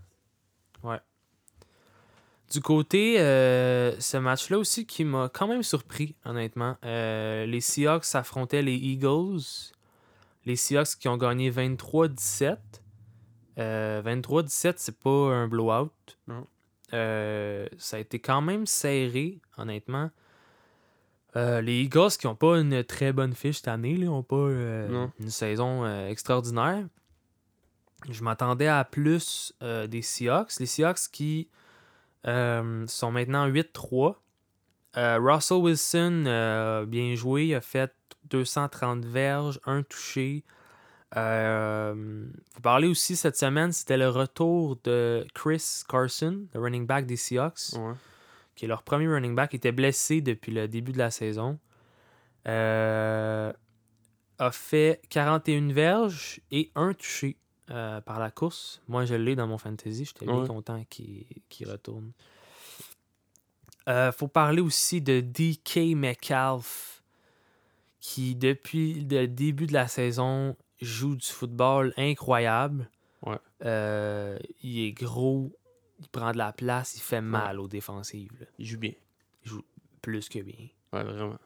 Du 2.51 2.61
côté, 2.61 3.20
euh, 3.20 3.98
ce 4.01 4.16
match-là 4.16 4.59
aussi 4.59 4.84
qui 4.84 5.05
m'a 5.05 5.28
quand 5.32 5.46
même 5.46 5.62
surpris, 5.62 6.16
honnêtement. 6.24 6.76
Euh, 6.84 7.46
les 7.46 7.61
Seahawks 7.61 8.12
affrontaient 8.14 8.62
les 8.62 8.74
Eagles. 8.74 9.72
Les 10.46 10.57
Seahawks 10.57 10.96
qui 10.98 11.07
ont 11.09 11.16
gagné 11.16 11.48
23-17. 11.51 12.57
Euh, 13.59 14.03
23-17, 14.03 14.74
c'est 14.78 14.98
pas 14.98 15.11
un 15.11 15.46
blowout. 15.46 15.92
Non. 16.26 16.44
Euh, 16.92 17.68
ça 17.78 17.98
a 17.98 18.01
été 18.01 18.18
quand 18.18 18.40
même 18.40 18.66
serré, 18.66 19.38
honnêtement. 19.57 20.11
Euh, 21.36 21.60
les 21.60 21.82
Eagles 21.82 22.10
qui 22.18 22.26
n'ont 22.26 22.34
pas 22.34 22.58
une 22.58 22.82
très 22.82 23.12
bonne 23.12 23.34
fiche 23.34 23.56
cette 23.56 23.68
année, 23.68 23.96
n'ont 23.98 24.22
pas 24.22 24.36
euh, 24.36 25.06
une 25.20 25.30
saison 25.30 25.84
euh, 25.84 26.08
extraordinaire. 26.08 26.84
Je 28.08 28.22
m'attendais 28.24 28.66
à 28.66 28.82
plus 28.84 29.54
des 29.60 30.02
Seahawks. 30.02 30.58
Les 30.58 30.66
Seahawks 30.66 31.10
qui 31.12 31.48
sont 32.24 33.10
maintenant 33.12 33.46
8-3. 33.48 34.14
Euh, 34.96 35.18
Russell 35.20 35.58
Wilson, 35.58 36.84
bien 36.88 37.14
joué, 37.14 37.48
il 37.48 37.54
a 37.54 37.60
fait 37.60 37.94
230 38.30 39.04
verges, 39.04 39.60
un 39.66 39.82
touché. 39.82 40.44
Faut 41.14 42.60
parler 42.62 42.88
aussi 42.88 43.16
cette 43.16 43.36
semaine, 43.36 43.70
c'était 43.72 43.98
le 43.98 44.08
retour 44.08 44.78
de 44.82 45.26
Chris 45.34 45.82
Carson, 45.86 46.46
le 46.54 46.60
running 46.60 46.86
back 46.86 47.04
des 47.04 47.16
Seahawks, 47.16 47.74
Ouais. 47.74 47.92
Qui 48.61 48.66
est 48.66 48.68
leur 48.68 48.82
premier 48.82 49.08
running 49.08 49.34
back, 49.34 49.54
était 49.54 49.72
blessé 49.72 50.20
depuis 50.20 50.52
le 50.52 50.68
début 50.68 50.92
de 50.92 50.98
la 50.98 51.11
saison. 51.11 51.58
Euh, 52.46 53.50
a 54.38 54.50
fait 54.50 55.00
41 55.08 55.72
verges 55.72 56.40
et 56.50 56.70
un 56.74 56.92
touché 56.92 57.38
euh, 57.70 58.02
par 58.02 58.18
la 58.20 58.30
course. 58.30 58.82
Moi, 58.86 59.06
je 59.06 59.14
l'ai 59.14 59.34
dans 59.34 59.46
mon 59.46 59.56
fantasy. 59.56 60.04
J'étais 60.04 60.26
bien 60.26 60.42
Ouais. 60.42 60.46
content 60.46 60.84
qu'il 60.90 61.70
retourne. 61.70 62.12
Euh, 63.88 64.12
faut 64.12 64.28
parler 64.28 64.61
aussi 64.61 65.00
de 65.00 65.20
DK 65.22 65.96
Metcalf, 65.96 67.02
qui 67.98 68.34
depuis 68.36 69.06
le 69.11 69.26
début 69.26 69.66
de 69.68 69.72
la 69.72 69.88
saison 69.88 70.54
joue 70.82 71.16
du 71.16 71.26
football 71.26 71.94
incroyable. 71.96 72.90
Ouais. 73.24 73.38
Euh, 73.64 74.38
il 74.62 74.80
est 74.80 74.92
gros, 74.92 75.50
il 76.01 76.09
prend 76.09 76.32
de 76.32 76.38
la 76.38 76.53
place, 76.53 76.96
il 76.96 77.01
fait 77.01 77.20
mal 77.20 77.61
aux 77.61 77.68
défensives. 77.68 78.32
là. 78.40 78.46
Il 78.59 78.66
joue 78.66 78.78
bien. 78.78 78.92
Plus 80.03 80.28
que 80.28 80.38
bien. 80.40 80.68
Ouais, 80.92 81.05
vraiment. 81.05 81.36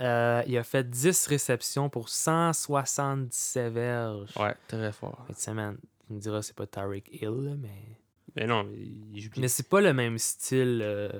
Euh, 0.00 0.42
il 0.46 0.56
a 0.56 0.62
fait 0.64 0.88
10 0.88 1.26
réceptions 1.26 1.90
pour 1.90 2.08
177 2.08 3.72
verges 3.72 4.30
Ouais, 4.36 4.54
très 4.68 4.92
fort. 4.92 5.24
cette 5.28 5.40
semaine. 5.40 5.76
Tu 6.06 6.14
me 6.14 6.20
diras, 6.20 6.42
c'est 6.42 6.54
pas 6.56 6.66
Tyreek 6.66 7.08
Hill, 7.20 7.58
mais. 7.60 7.96
Mais 8.36 8.46
non, 8.46 8.64
mais 8.64 8.76
il 8.78 9.20
joue 9.20 9.30
bien. 9.30 9.42
Mais 9.42 9.48
c'est 9.48 9.68
pas 9.68 9.80
le 9.80 9.92
même 9.92 10.16
style 10.18 10.80
euh, 10.82 11.10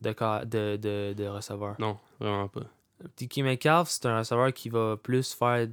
de, 0.00 0.44
de, 0.44 0.76
de, 0.76 1.12
de 1.14 1.26
receveur. 1.26 1.74
Non, 1.78 1.98
vraiment 2.20 2.48
pas. 2.48 2.62
DK 3.18 3.38
Metcalf, 3.38 3.88
c'est 3.90 4.06
un 4.06 4.18
receveur 4.18 4.52
qui 4.54 4.68
va 4.68 4.96
plus 4.96 5.32
faire. 5.34 5.68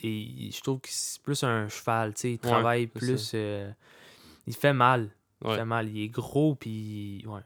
Et 0.00 0.50
je 0.52 0.60
trouve 0.60 0.80
que 0.80 0.88
c'est 0.90 1.20
plus 1.22 1.42
un 1.42 1.68
cheval, 1.68 2.14
tu 2.14 2.20
sais. 2.20 2.32
Il 2.32 2.38
travaille 2.38 2.86
plus. 2.86 3.32
euh, 3.34 3.70
il 4.46 4.54
fait 4.54 4.72
mal. 4.72 5.10
Il 5.42 5.48
Ouais. 5.48 5.56
fait 5.56 5.64
mal. 5.64 5.88
Il 5.88 6.02
est 6.02 6.08
gros, 6.08 6.54
puis. 6.54 7.22
Ouais. 7.26 7.40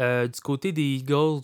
Euh, 0.00 0.28
du 0.28 0.40
côté 0.40 0.72
des 0.72 0.96
Eagles, 0.96 1.42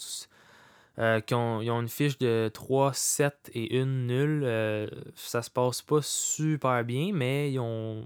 euh, 0.98 1.20
qui 1.20 1.34
ont, 1.34 1.60
ils 1.60 1.70
ont 1.70 1.80
une 1.80 1.88
fiche 1.88 2.18
de 2.18 2.50
3, 2.54 2.92
7 2.92 3.50
et 3.54 3.80
1 3.80 3.84
nulle, 4.06 4.42
euh, 4.44 4.86
ça 5.16 5.42
se 5.42 5.50
passe 5.50 5.82
pas 5.82 6.00
super 6.02 6.84
bien, 6.84 7.10
mais 7.12 7.50
ils 7.52 7.58
ont 7.58 8.04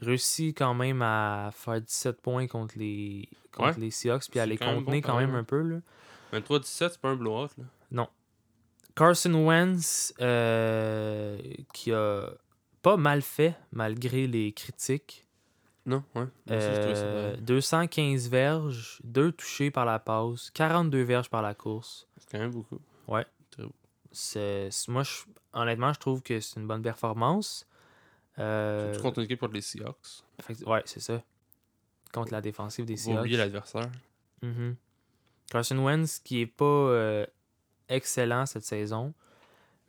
réussi 0.00 0.52
quand 0.54 0.74
même 0.74 1.02
à 1.02 1.50
faire 1.52 1.80
17 1.80 2.20
points 2.20 2.46
contre 2.48 2.76
les, 2.78 3.28
contre 3.52 3.76
Ouais. 3.78 3.84
les 3.84 3.90
Seahawks, 3.92 4.28
puis 4.30 4.40
à 4.40 4.46
les 4.46 4.58
contenir 4.58 4.84
bon, 4.84 5.00
quand 5.02 5.16
même 5.18 5.34
un 5.36 5.44
peu. 5.44 5.62
Là. 5.62 5.78
23-17, 6.32 6.64
c'est 6.92 7.00
pas 7.00 7.10
un 7.10 7.16
blowout, 7.16 7.48
là. 7.92 8.08
Carson 8.96 9.34
Wentz, 9.34 10.14
euh, 10.22 11.38
qui 11.74 11.92
a 11.92 12.30
pas 12.80 12.96
mal 12.96 13.20
fait 13.20 13.54
malgré 13.70 14.26
les 14.26 14.52
critiques. 14.52 15.25
Non, 15.86 16.02
ouais. 16.16 16.26
Moi 16.46 16.56
aussi, 16.56 16.66
je 16.66 16.80
trouvais 16.80 16.94
ça 16.96 17.02
Euh, 17.02 17.30
pareil. 17.30 17.42
215 17.42 18.28
verges, 18.28 19.00
2 19.04 19.30
touchés 19.32 19.70
par 19.70 19.84
la 19.84 19.98
passe, 20.00 20.50
42 20.50 21.02
verges 21.02 21.30
par 21.30 21.42
la 21.42 21.54
course. 21.54 22.06
C'est 22.18 22.30
quand 22.32 22.38
même 22.38 22.50
beaucoup. 22.50 22.80
C'est, 24.12 24.70
c'est- 24.70 24.88
moi, 24.90 25.02
je- 25.02 25.24
honnêtement, 25.52 25.92
je 25.92 25.98
trouve 26.00 26.22
que 26.22 26.40
c'est 26.40 26.58
une 26.58 26.66
bonne 26.66 26.80
performance. 26.82 27.66
Euh, 28.38 28.92
Surtout 28.92 29.02
contre 29.02 29.18
une 29.18 29.24
équipe 29.26 29.40
contre 29.40 29.52
les 29.54 29.60
Seahawks. 29.60 30.22
fait 30.40 30.64
ouais, 30.66 30.82
c'est 30.86 31.00
ça. 31.00 31.22
Contre 32.12 32.32
la 32.32 32.40
défensive 32.40 32.86
des 32.86 32.96
Faut 32.96 33.10
oublier 33.10 33.36
Seahawks. 33.36 33.38
l'adversaire. 33.52 33.90
Mhm. 34.42 34.76
Carson 35.50 35.76
Wentz, 35.78 36.18
qui 36.20 36.40
est 36.40 36.46
pas 36.46 36.64
euh, 36.64 37.26
excellent 37.90 38.46
cette 38.46 38.64
saison, 38.64 39.12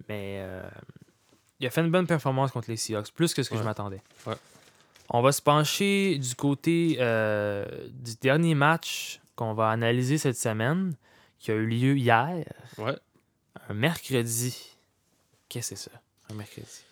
mais 0.09 0.39
euh, 0.41 0.69
il 1.61 1.67
a 1.67 1.69
fait 1.69 1.81
une 1.81 1.91
bonne 1.91 2.07
performance 2.07 2.51
contre 2.51 2.69
les 2.69 2.77
Seahawks, 2.77 3.11
plus 3.13 3.33
que 3.33 3.43
ce 3.43 3.49
que 3.49 3.55
je 3.55 3.61
Ouais. 3.61 3.65
m'attendais. 3.65 4.01
Ouais. 4.25 4.35
On 5.09 5.21
va 5.21 5.31
se 5.31 5.41
pencher 5.41 6.17
du 6.17 6.35
côté 6.35 6.97
euh, 6.99 7.65
du 7.91 8.15
dernier 8.21 8.55
match 8.55 9.21
qu'on 9.35 9.53
va 9.53 9.69
analyser 9.69 10.17
cette 10.17 10.37
semaine, 10.37 10.95
qui 11.39 11.51
a 11.51 11.53
eu 11.55 11.65
lieu 11.65 11.97
hier, 11.97 12.43
Ouais. 12.77 12.95
un 13.69 13.73
mercredi. 13.73 14.75
Qu'est-ce 15.49 15.71
que 15.71 15.75
c'est 15.75 15.89
ça, 15.89 16.01
un 16.29 16.33
mercredi? 16.33 16.83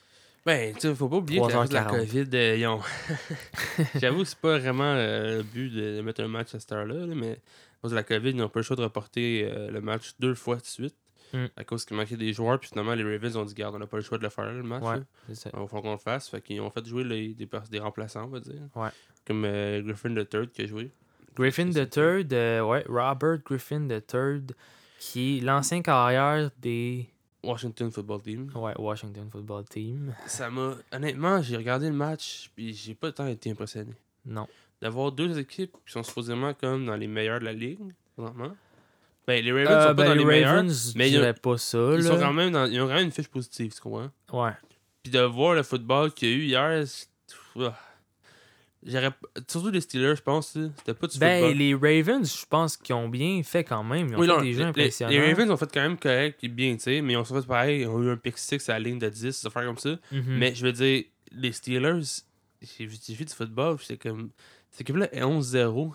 Ben, 0.46 0.76
tu 0.76 0.82
sais, 0.82 0.94
faut 0.94 1.10
pas 1.10 1.16
oublier 1.18 1.42
que 1.42 1.48
la, 1.48 1.66
3h40. 1.66 1.74
la 1.74 1.84
COVID, 1.86 2.30
euh, 2.36 2.56
ils 2.56 2.68
ont... 2.68 2.80
J'avoue, 4.00 4.24
c'est 4.26 4.38
pas 4.38 4.60
vraiment 4.60 4.84
euh, 4.84 5.38
le 5.38 5.44
but 5.44 5.70
de, 5.72 6.02
mettre 6.02 6.22
un 6.22 6.28
match 6.28 6.54
à 6.54 6.60
cette 6.60 6.72
heure-là, 6.72 7.08
là, 7.08 7.16
mais 7.16 7.32
à 7.32 7.82
cause 7.82 7.92
de 7.92 7.96
la 7.96 8.04
COVID, 8.04 8.30
ils 8.30 8.36
n'ont 8.36 8.50
pas 8.50 8.60
le 8.60 8.64
choix 8.64 8.76
de 8.76 8.84
reporter 8.84 9.44
euh, 9.44 9.72
le 9.72 9.82
match 9.82 10.14
deux 10.20 10.36
fois 10.36 10.58
de 10.58 10.66
suite. 10.66 10.96
Mm. 11.34 11.46
À 11.56 11.64
cause 11.64 11.86
qu'il 11.86 11.98
manquait 11.98 12.18
des 12.18 12.34
joueurs, 12.34 12.60
puis 12.60 12.70
finalement, 12.70 12.94
les 12.94 13.04
Ravens 13.04 13.36
ont 13.38 13.46
dit, 13.46 13.54
garde, 13.54 13.76
on 13.76 13.80
n'a 13.80 13.88
pas 13.88 13.98
le 13.98 14.04
choix 14.04 14.18
de 14.18 14.24
le 14.24 14.30
faire, 14.30 14.52
le 14.52 14.64
match. 14.64 14.84
Ouais. 14.84 15.02
Il 15.30 15.36
falloir 15.36 15.68
qu'on 15.82 15.92
le 15.94 15.98
fasse. 15.98 16.30
Fait 16.30 16.42
qu'ils 16.42 16.62
ont 16.62 16.70
fait 16.70 16.86
jouer 16.86 17.04
les- 17.04 17.34
des, 17.34 17.80
remplaçants, 17.80 18.26
on 18.26 18.28
va 18.30 18.40
dire. 18.40 18.62
Ouais. 18.76 18.90
Comme 19.26 19.44
euh, 19.46 19.82
Griffin 19.82 20.14
the 20.14 20.28
Third 20.28 20.52
qui 20.52 20.62
a 20.64 20.66
joué. 20.68 20.92
Griffin 21.36 21.72
Third, 21.72 22.32
euh, 22.32 22.62
ouais, 22.62 22.86
Robert 22.88 23.40
Griffin 23.44 23.88
the 23.88 24.06
Third, 24.06 24.54
qui 25.00 25.38
est 25.38 25.42
l'ancien 25.42 25.82
carrière 25.82 26.50
des 26.58 27.10
Washington 27.44 27.92
Football 27.92 28.22
Team. 28.22 28.52
ouais, 28.56 28.74
Washington 28.78 29.30
Football 29.30 29.66
Team. 29.66 30.16
Ça 30.28 30.50
m'a. 30.50 30.76
Honnêtement, 30.92 31.42
j'ai 31.42 31.58
regardé 31.58 31.88
le 31.90 31.96
match, 31.96 32.52
puis 32.56 32.74
j'ai 32.74 32.96
pas 32.96 33.12
tant 33.12 33.28
été 33.28 33.52
impressionné. 33.52 33.94
Non. 34.26 34.48
D'avoir 34.82 35.12
deux 35.12 35.38
équipes 35.38 35.74
qui 35.86 35.92
sont 35.92 36.04
supposément 36.04 36.54
comme 36.54 36.86
dans 36.86 36.96
les 36.96 37.08
meilleurs 37.08 37.40
de 37.40 37.46
la 37.46 37.54
ligue, 37.54 37.80
présentement. 38.16 38.56
Ben, 39.28 39.44
les 39.44 39.52
Ravens 39.52 39.68
Euh, 39.72 39.82
sont 39.82 39.88
pas 39.88 39.94
ben, 39.96 40.06
dans 40.18 40.28
les. 40.30 40.46
Ravens, 40.46 40.92
je 40.94 40.98
mais 40.98 41.06
a- 41.06 41.10
dirais 41.10 41.34
pas 41.34 41.58
ça. 41.58 41.78
Ils, 41.78 42.02
là. 42.04 42.12
sont 42.12 42.20
quand 42.20 42.34
même 42.34 42.52
dans, 42.52 42.66
ils 42.66 42.80
ont 42.82 42.88
quand 42.88 42.94
même 42.96 43.06
une 43.06 43.12
fiche 43.12 43.28
positive, 43.28 43.74
tu 43.74 43.82
comprends? 43.82 44.10
Ouais. 44.32 44.52
Puis 45.04 45.12
de 45.12 45.20
voir 45.22 45.56
le 45.56 45.64
football 45.64 46.12
qu'il 46.14 46.30
y 46.30 46.32
a 46.32 46.36
eu 46.36 46.42
hier, 46.44 46.88
c'est-. 46.88 47.10
J'aurais. 48.88 49.10
Surtout 49.48 49.72
les 49.72 49.82
Steelers, 49.82 50.16
je 50.16 50.22
pense, 50.22 50.56
là, 50.56 50.68
c'était 50.78 50.94
pas 50.94 51.08
du 51.08 51.18
Ben, 51.18 51.40
football. 51.42 51.58
les 51.58 51.74
Ravens, 51.74 52.40
je 52.40 52.46
pense 52.46 52.78
qu'ils 52.78 52.94
ont 52.94 53.10
bien 53.10 53.42
fait 53.42 53.64
quand 53.64 53.84
même. 53.84 54.10
Ils 54.10 54.16
ont 54.16 54.20
Oui, 54.20 54.28
fait 54.28 54.34
non, 54.34 54.42
des 54.44 54.52
les- 54.54 54.62
impressionnants. 54.62 55.12
Les, 55.12 55.28
Ravens 55.32 55.50
ont 55.52 55.58
fait 55.58 55.72
quand 55.74 55.82
même 55.82 55.98
correct 55.98 56.44
et 56.44 56.48
bien, 56.50 56.76
tu 56.76 56.82
sais, 56.84 57.02
mais 57.02 57.14
ils 57.14 57.18
ont 57.18 57.26
fait 57.26 57.42
pareil. 57.48 57.82
Ils 57.82 57.88
ont 57.88 58.04
eu 58.04 58.12
un 58.12 58.18
pick 58.18 58.38
six 58.38 58.70
à 58.70 58.74
la 58.74 58.80
ligne 58.80 59.00
de 59.00 59.10
10, 59.10 59.42
des 59.42 59.48
affaires 59.48 59.66
comme 59.66 59.80
ça. 59.80 59.98
Mhm. 60.12 60.24
Mais 60.38 60.54
je 60.54 60.64
veux 60.64 60.72
dire, 60.72 61.04
les 61.32 61.52
Steelers, 61.52 62.02
j'ai 62.78 62.86
vu, 62.86 62.96
du 62.98 63.34
football, 63.34 63.78
j'étais 63.82 63.98
comme. 64.10 64.30
Cette 64.70 64.82
équipe-là 64.82 65.08
est 65.16 65.24
11-0. 65.24 65.94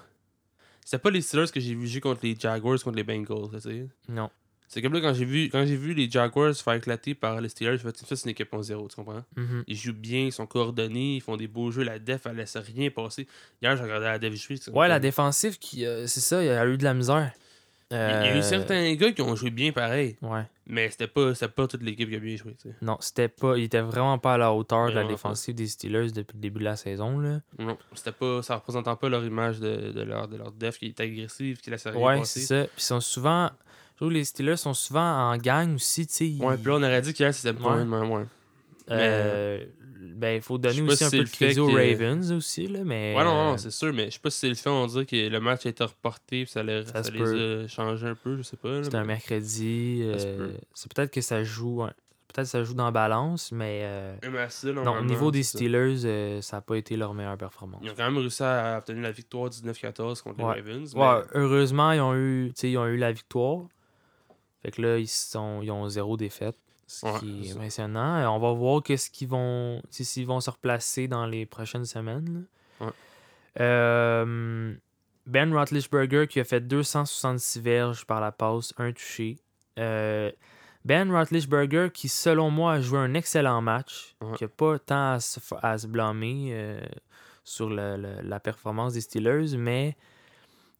C'était 0.91 1.03
pas 1.03 1.11
les 1.11 1.21
Steelers 1.21 1.53
que 1.55 1.61
j'ai 1.61 1.73
vu 1.73 1.87
jouer 1.87 2.01
contre 2.01 2.23
les 2.25 2.35
Jaguars, 2.37 2.83
contre 2.83 2.97
les 2.97 3.05
Bengals, 3.05 3.49
tu 3.53 3.61
sais. 3.61 3.87
Non. 4.09 4.29
C'est 4.67 4.83
comme 4.83 4.93
là, 4.93 5.01
quand 5.01 5.15
j'ai 5.15 5.25
vu, 5.25 5.45
quand 5.49 5.65
j'ai 5.65 5.77
vu 5.77 5.95
les 5.95 6.11
Jaguars 6.11 6.53
se 6.53 6.65
faire 6.65 6.73
éclater 6.75 7.15
par 7.15 7.41
les 7.41 7.49
Steelers, 7.49 7.77
j'ai 7.77 7.85
fait 7.85 7.97
ça, 7.97 8.17
c'est 8.17 8.25
une 8.25 8.31
équipe 8.31 8.53
11-0, 8.53 8.89
tu 8.89 8.97
comprends? 8.97 9.23
Mhm. 9.37 9.63
Ils 9.69 9.77
jouent 9.77 9.93
bien, 9.93 10.23
ils 10.23 10.33
sont 10.33 10.47
coordonnés, 10.47 11.15
ils 11.15 11.21
font 11.21 11.37
des 11.37 11.47
beaux 11.47 11.71
jeux. 11.71 11.85
La 11.85 12.01
def, 12.01 12.27
elle 12.27 12.35
laisse 12.35 12.57
rien 12.57 12.91
passer. 12.91 13.29
Hier, 13.63 13.77
j'ai 13.77 13.85
regardé 13.85 14.07
la 14.07 14.19
def 14.19 14.35
jouer. 14.35 14.57
c'est 14.57 14.73
Ouais, 14.73 14.89
la 14.89 14.99
défensive, 14.99 15.59
qui, 15.61 15.87
euh, 15.87 16.09
c'est 16.09 16.19
ça, 16.19 16.43
il 16.43 16.47
y 16.47 16.51
a 16.51 16.67
eu 16.67 16.77
de 16.77 16.83
la 16.83 16.95
misère. 16.95 17.31
Il 17.93 17.97
y 17.97 17.99
a 18.01 18.35
eu 18.35 18.39
Euh, 18.39 18.43
certains 18.43 18.93
gars 18.95 19.13
qui 19.13 19.23
ont 19.23 19.37
joué 19.37 19.51
bien 19.51 19.71
pareil, 19.71 20.17
Ouais. 20.23 20.43
Mais 20.71 20.89
c'était 20.91 21.07
pas, 21.07 21.33
pas 21.55 21.67
toute 21.67 21.83
l'équipe 21.83 22.09
qui 22.09 22.17
a 22.17 22.19
bien 22.19 22.37
joué, 22.37 22.55
tu 22.55 22.69
sais. 22.69 22.75
Non, 22.83 22.97
c'était 23.01 23.29
pas. 23.29 23.57
Il 23.59 23.65
était 23.65 23.81
vraiment 23.81 24.19
pas 24.19 24.35
à 24.35 24.39
la 24.39 24.53
hauteur 24.53 24.89
de 24.89 24.93
la 24.95 25.03
pas. 25.03 25.09
défensive 25.09 25.55
des 25.55 25.67
Steelers 25.67 26.11
depuis 26.13 26.35
le 26.37 26.41
début 26.41 26.61
de 26.61 26.65
la 26.65 26.77
saison. 26.77 27.19
Là. 27.19 27.41
Non, 27.59 27.77
c'était 27.95 28.13
pas, 28.13 28.43
ça 28.43 28.57
représentait 28.57 28.95
pas 28.97 29.09
leur 29.09 29.25
image 29.25 29.61
de, 29.61 29.93
de 29.93 30.03
leur, 30.03 30.29
de 30.29 30.37
leur 30.37 30.53
def 30.53 30.79
qui 30.79 30.87
est 30.87 31.01
agressive, 31.01 31.59
qui 31.61 31.71
laisse 31.71 31.87
rien 31.87 32.01
Ouais, 32.01 32.25
c'est 32.25 32.41
ça. 32.41 32.63
Puis 32.65 32.71
ils 32.79 32.83
sont 32.83 33.01
souvent. 33.01 33.51
Je 33.93 33.97
trouve 33.97 34.09
que 34.09 34.15
les 34.15 34.25
Steelers 34.25 34.57
sont 34.57 34.73
souvent 34.75 35.31
en 35.31 35.37
gang 35.37 35.75
aussi, 35.75 36.07
tu 36.07 36.13
sais. 36.15 36.27
ils- 36.29 36.43
Ouais, 36.43 36.57
puis 36.57 36.67
là, 36.67 36.73
on 36.77 36.83
aurait 36.83 37.03
dit 37.03 37.13
qu'hier, 37.13 37.35
c'était 37.35 37.53
de 37.53 37.63
même, 37.63 37.93
ouais. 38.11 38.25
Euh, 38.91 39.65
ben, 40.15 40.37
il 40.37 40.43
faut 40.43 40.59
donner 40.59 40.81
aussi 40.83 40.97
si 40.97 41.05
un 41.05 41.11
peu 41.11 41.25
de 41.25 41.29
crédit 41.31 41.61
aux 41.61 41.69
que- 41.69 41.75
Ravens 41.75 42.33
aussi, 42.33 42.67
là, 42.67 42.81
mais. 42.85 43.15
Ouais, 43.17 43.25
non, 43.25 43.35
non, 43.35 43.53
euh, 43.55 43.57
c'est 43.57 43.71
sûr, 43.71 43.93
mais 43.93 44.07
je 44.07 44.11
sais 44.15 44.19
pas 44.21 44.31
si 44.31 44.39
c'est 44.41 44.49
le 44.49 44.55
fait, 44.55 44.71
on 44.71 44.87
dirait 44.87 45.07
que 45.07 45.29
le 45.29 45.41
match 45.41 45.67
a 45.67 45.69
été 45.69 45.85
reporté, 45.85 46.45
puis 46.45 46.51
ça, 46.53 46.63
les- 46.63 46.85
Ça 46.87 47.03
ça 47.03 47.11
les 47.11 47.65
a 47.65 47.69
changés 47.69 48.07
un 48.09 48.15
peu, 48.15 48.37
je 48.37 48.43
sais 48.43 48.57
pas. 48.57 48.83
C'est 48.83 48.95
un 48.95 49.05
mercredi. 49.05 50.01
Euh, 50.03 50.53
c'est 50.75 50.93
peut-être 50.93 51.13
que 51.13 51.21
ça 51.21 51.45
joue. 51.45 51.83
ouais. 51.83 51.91
peut-être 52.33 52.47
ça 52.47 52.63
joue 52.63 52.75
dans 52.75 52.85
la 52.85 52.91
balance, 52.93 53.51
mais 53.51 53.81
euh, 53.83 54.15
MSC, 54.23 54.67
non, 54.73 54.99
au 54.99 55.05
niveau 55.05 55.31
des. 55.33 55.43
Steelers, 55.43 56.41
ça 56.43 56.59
n'a 56.59 56.61
pas 56.61 56.77
été 56.77 56.97
leur 56.97 57.13
meilleure 57.13 57.37
performance. 57.37 57.81
Ils 57.83 57.91
ont 57.91 57.95
quand 57.97 58.05
même 58.05 58.19
réussi 58.19 58.43
à 58.45 58.79
obtenir 58.79 59.03
la 59.03 59.11
victoire 59.11 59.51
19-14 59.51 60.23
contre 60.23 60.45
Ouais. 60.45 60.55
les 60.55 60.61
Ravens. 60.61 60.95
Ouais, 60.95 61.23
heureusement, 61.35 61.91
ils 61.93 62.01
ont 62.01 62.15
eu, 62.15 62.53
ils 62.63 62.79
ont 62.79 62.87
eu 62.87 62.97
la 62.99 63.11
victoire. 63.11 63.63
Fait 64.63 64.71
que 64.71 64.81
là, 64.83 64.99
ils, 64.99 65.09
sont, 65.09 65.61
ils 65.63 65.71
ont 65.73 65.89
zéro 65.89 66.17
défaite. 66.17 66.57
Ce 66.93 67.07
Ouais, 67.07 67.19
qui 67.21 67.43
est 67.43 67.45
ça. 67.51 67.55
impressionnant. 67.55 68.17
Euh, 68.17 68.27
On 68.27 68.41
va 68.41 68.53
voir 68.53 68.83
qu'est-ce 68.83 69.11
qu'ils 69.11 69.29
vont. 69.29 69.81
S'ils 69.91 70.27
vont 70.27 70.41
se 70.41 70.51
replacer 70.51 71.07
dans 71.07 71.25
les 71.25 71.47
prochaines 71.47 71.85
semaines. 71.85 72.47
Ouais. 72.81 72.89
Euh, 73.61 74.75
ben 75.27 75.53
Roethlisberger 75.55 76.27
qui 76.29 76.41
a 76.41 76.45
fait 76.45 76.61
266 76.61 77.61
verges 77.61 78.05
par 78.07 78.21
la 78.21 78.33
passe, 78.33 78.75
un 78.79 78.91
touché. 78.93 79.39
Euh, 79.79 80.33
ben 80.85 81.11
Roethlisberger 81.13 81.91
qui, 81.93 82.09
selon 82.09 82.51
moi, 82.51 82.73
a 82.75 82.81
joué 82.81 82.99
un 82.99 83.15
excellent 83.15 83.61
match, 83.63 84.17
Ouais. 84.21 84.37
qui 84.37 84.45
n'a 84.45 84.49
pas 84.49 84.79
tant 84.81 85.13
à 85.13 85.21
se, 85.21 85.39
à 85.63 85.79
se 85.79 85.87
blâmer 85.87 86.49
euh, 86.53 86.81
sur 87.45 87.69
le- 87.71 87.97
le- 87.97 88.21
la 88.23 88.41
performance 88.41 88.95
des 88.95 89.01
Steelers, 89.01 89.57
mais 89.57 89.97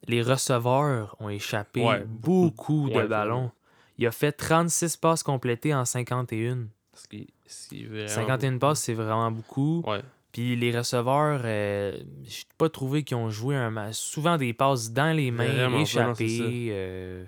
les 0.09 0.23
receveurs 0.23 1.15
ont 1.21 1.29
échappé 1.29 1.85
beaucoup, 2.07 2.89
de 2.91 3.07
ballons. 3.07 3.53
Il 4.01 4.07
a 4.07 4.11
fait 4.11 4.33
36 4.33 4.97
passes 4.97 5.23
complétées 5.23 5.75
en 5.75 5.85
51. 5.85 6.67
Parce 6.91 7.07
que 7.07 7.17
c'est 7.47 7.85
vraiment 7.85 8.09
51 8.09 8.51
beaucoup. 8.53 8.59
passes, 8.61 8.81
c'est 8.81 8.95
vraiment 8.95 9.31
beaucoup. 9.31 9.83
Ouais. 9.87 10.01
Puis 10.33 10.57
les 10.57 10.77
receveurs, 10.77 11.43
euh, 11.45 11.97
j'ai 12.25 12.45
pas 12.57 12.69
trouvé 12.69 13.03
qu'ils 13.05 13.17
ont 13.17 13.31
joué 13.31 13.57
un 13.57 13.71
match. 13.71 13.97
Souvent 13.97 14.37
des 14.39 14.53
passes 14.53 14.91
dans 14.91 15.15
les 15.15 15.31
mains, 15.31 15.47
Vraiment, 15.47 15.81
échappées. 15.81 16.69
euh, 16.71 17.25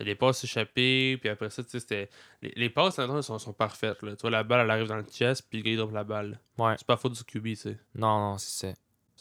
Les 0.00 0.14
passes 0.14 0.44
échappées, 0.44 1.16
puis 1.20 1.30
après 1.30 1.50
ça, 1.50 1.62
tu 1.64 1.70
sais, 1.70 1.80
c'était. 1.80 2.08
Les, 2.42 2.52
les 2.56 2.68
passes, 2.70 2.98
en 2.98 3.22
sont, 3.22 3.38
sont 3.38 3.52
parfaites, 3.52 4.02
là. 4.02 4.12
Tu 4.14 4.20
vois, 4.22 4.30
la 4.30 4.42
balle, 4.44 4.60
elle 4.64 4.70
arrive 4.70 4.86
dans 4.88 4.96
le 4.96 5.04
chest, 5.10 5.46
puis 5.48 5.58
le 5.58 5.64
gars, 5.64 5.70
il 5.72 5.76
drop 5.78 5.92
la 5.92 6.04
balle. 6.04 6.38
Ouais. 6.58 6.74
C'est 6.76 6.86
pas 6.86 6.96
faute 6.96 7.12
du 7.14 7.24
QB, 7.24 7.44
tu 7.44 7.56
sais. 7.56 7.78
Non, 7.94 8.18
non, 8.18 8.38
c'est 8.38 8.66
ça. 8.68 8.74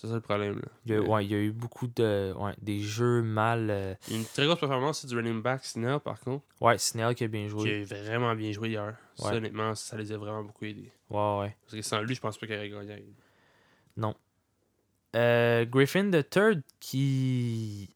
C'est 0.03 0.09
ça 0.09 0.15
le 0.15 0.19
problème, 0.21 0.55
là. 0.59 0.67
Il 0.85 0.91
y, 0.91 0.95
a, 0.95 1.01
ouais, 1.01 1.25
il 1.25 1.31
y 1.31 1.35
a 1.35 1.37
eu 1.37 1.51
beaucoup 1.53 1.87
de. 1.87 2.33
Ouais, 2.37 2.51
des 2.61 2.81
jeux 2.81 3.21
mal. 3.21 3.69
euh, 3.69 3.95
Il 4.09 4.13
y 4.13 4.15
a 4.17 4.19
une 4.19 4.25
très 4.25 4.45
grosse 4.45 4.59
performance, 4.59 4.99
c'est 4.99 5.07
du 5.07 5.15
running 5.15 5.41
back 5.41 5.63
Snell, 5.63 6.01
par 6.01 6.19
contre, 6.19 6.43
Ouais, 6.59 6.77
Snell 6.77 7.15
qui 7.15 7.23
a 7.23 7.27
bien 7.29 7.43
qui 7.43 7.49
joué. 7.49 7.81
a 7.89 7.95
vraiment 8.03 8.35
bien 8.35 8.51
joué 8.51 8.69
hier. 8.71 8.97
Ça, 9.15 9.33
honnêtement, 9.33 9.73
ça 9.75 9.95
les 9.97 10.11
a 10.11 10.17
vraiment 10.17 10.43
beaucoup 10.43 10.65
aidés. 10.65 10.91
Ouais, 11.09 11.39
ouais. 11.39 11.55
Parce 11.65 11.75
que 11.75 11.81
sans 11.81 12.01
lui, 12.01 12.15
je 12.15 12.19
pense 12.19 12.37
pas 12.37 12.45
qu'il 12.47 12.55
aurait 12.75 12.85
gagné. 12.85 13.05
Euh, 15.15 15.65
Griffin 15.65 16.09
the 16.11 16.27
Third 16.29 16.61
qui. 16.79 17.89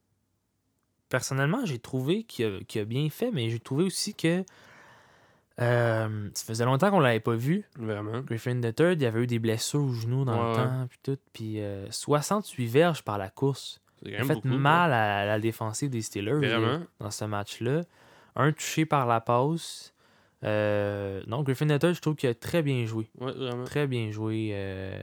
Personnellement, 1.09 1.65
j'ai 1.65 1.79
trouvé 1.79 2.23
qu'il 2.23 2.45
a, 2.45 2.59
qu'il 2.63 2.81
a 2.81 2.85
bien 2.85 3.09
fait, 3.09 3.31
mais 3.31 3.49
j'ai 3.49 3.59
trouvé 3.59 3.83
aussi 3.83 4.13
que. 4.13 4.43
Euh, 5.59 6.29
ça 6.33 6.45
faisait 6.45 6.65
longtemps 6.65 6.91
qu'on 6.91 6.99
l'avait 6.99 7.19
pas 7.19 7.35
vu. 7.35 7.65
Vraiment. 7.77 8.21
Griffin 8.21 8.59
the 8.61 8.73
Third, 8.75 9.01
il 9.01 9.05
avait 9.05 9.23
eu 9.23 9.27
des 9.27 9.39
blessures 9.39 9.81
au 9.81 9.93
genou 9.93 10.23
dans 10.25 10.33
Ouais, 10.33 10.49
le 10.51 10.55
temps, 10.55 10.87
puis 10.89 10.99
tout. 11.03 11.17
Puis 11.33 11.61
euh, 11.61 11.89
68 11.89 12.67
verges 12.67 13.03
par 13.03 13.17
la 13.17 13.29
course. 13.29 13.81
Il 14.03 14.15
a 14.15 14.23
fait 14.23 14.35
beaucoup. 14.35 14.47
mal 14.49 14.93
à 14.93 15.25
la 15.25 15.39
défensive 15.39 15.89
des 15.89 16.03
Steelers 16.03 16.39
là, 16.47 16.79
dans 16.99 17.09
ce 17.11 17.25
match-là. 17.25 17.81
Un 18.35 18.51
touché 18.51 18.85
par 18.85 19.07
la 19.07 19.19
passe. 19.21 19.93
Euh, 20.43 21.23
non, 21.25 21.41
Griffin 21.41 21.65
Third, 21.67 21.95
je 21.95 22.01
trouve 22.01 22.15
qu'il 22.15 22.29
a 22.29 22.35
très 22.35 22.61
bien 22.61 22.85
joué. 22.85 23.09
Ouais, 23.19 23.31
vraiment. 23.31 23.63
Très 23.63 23.87
bien 23.87 24.11
joué. 24.11 24.51
euh, 24.53 25.01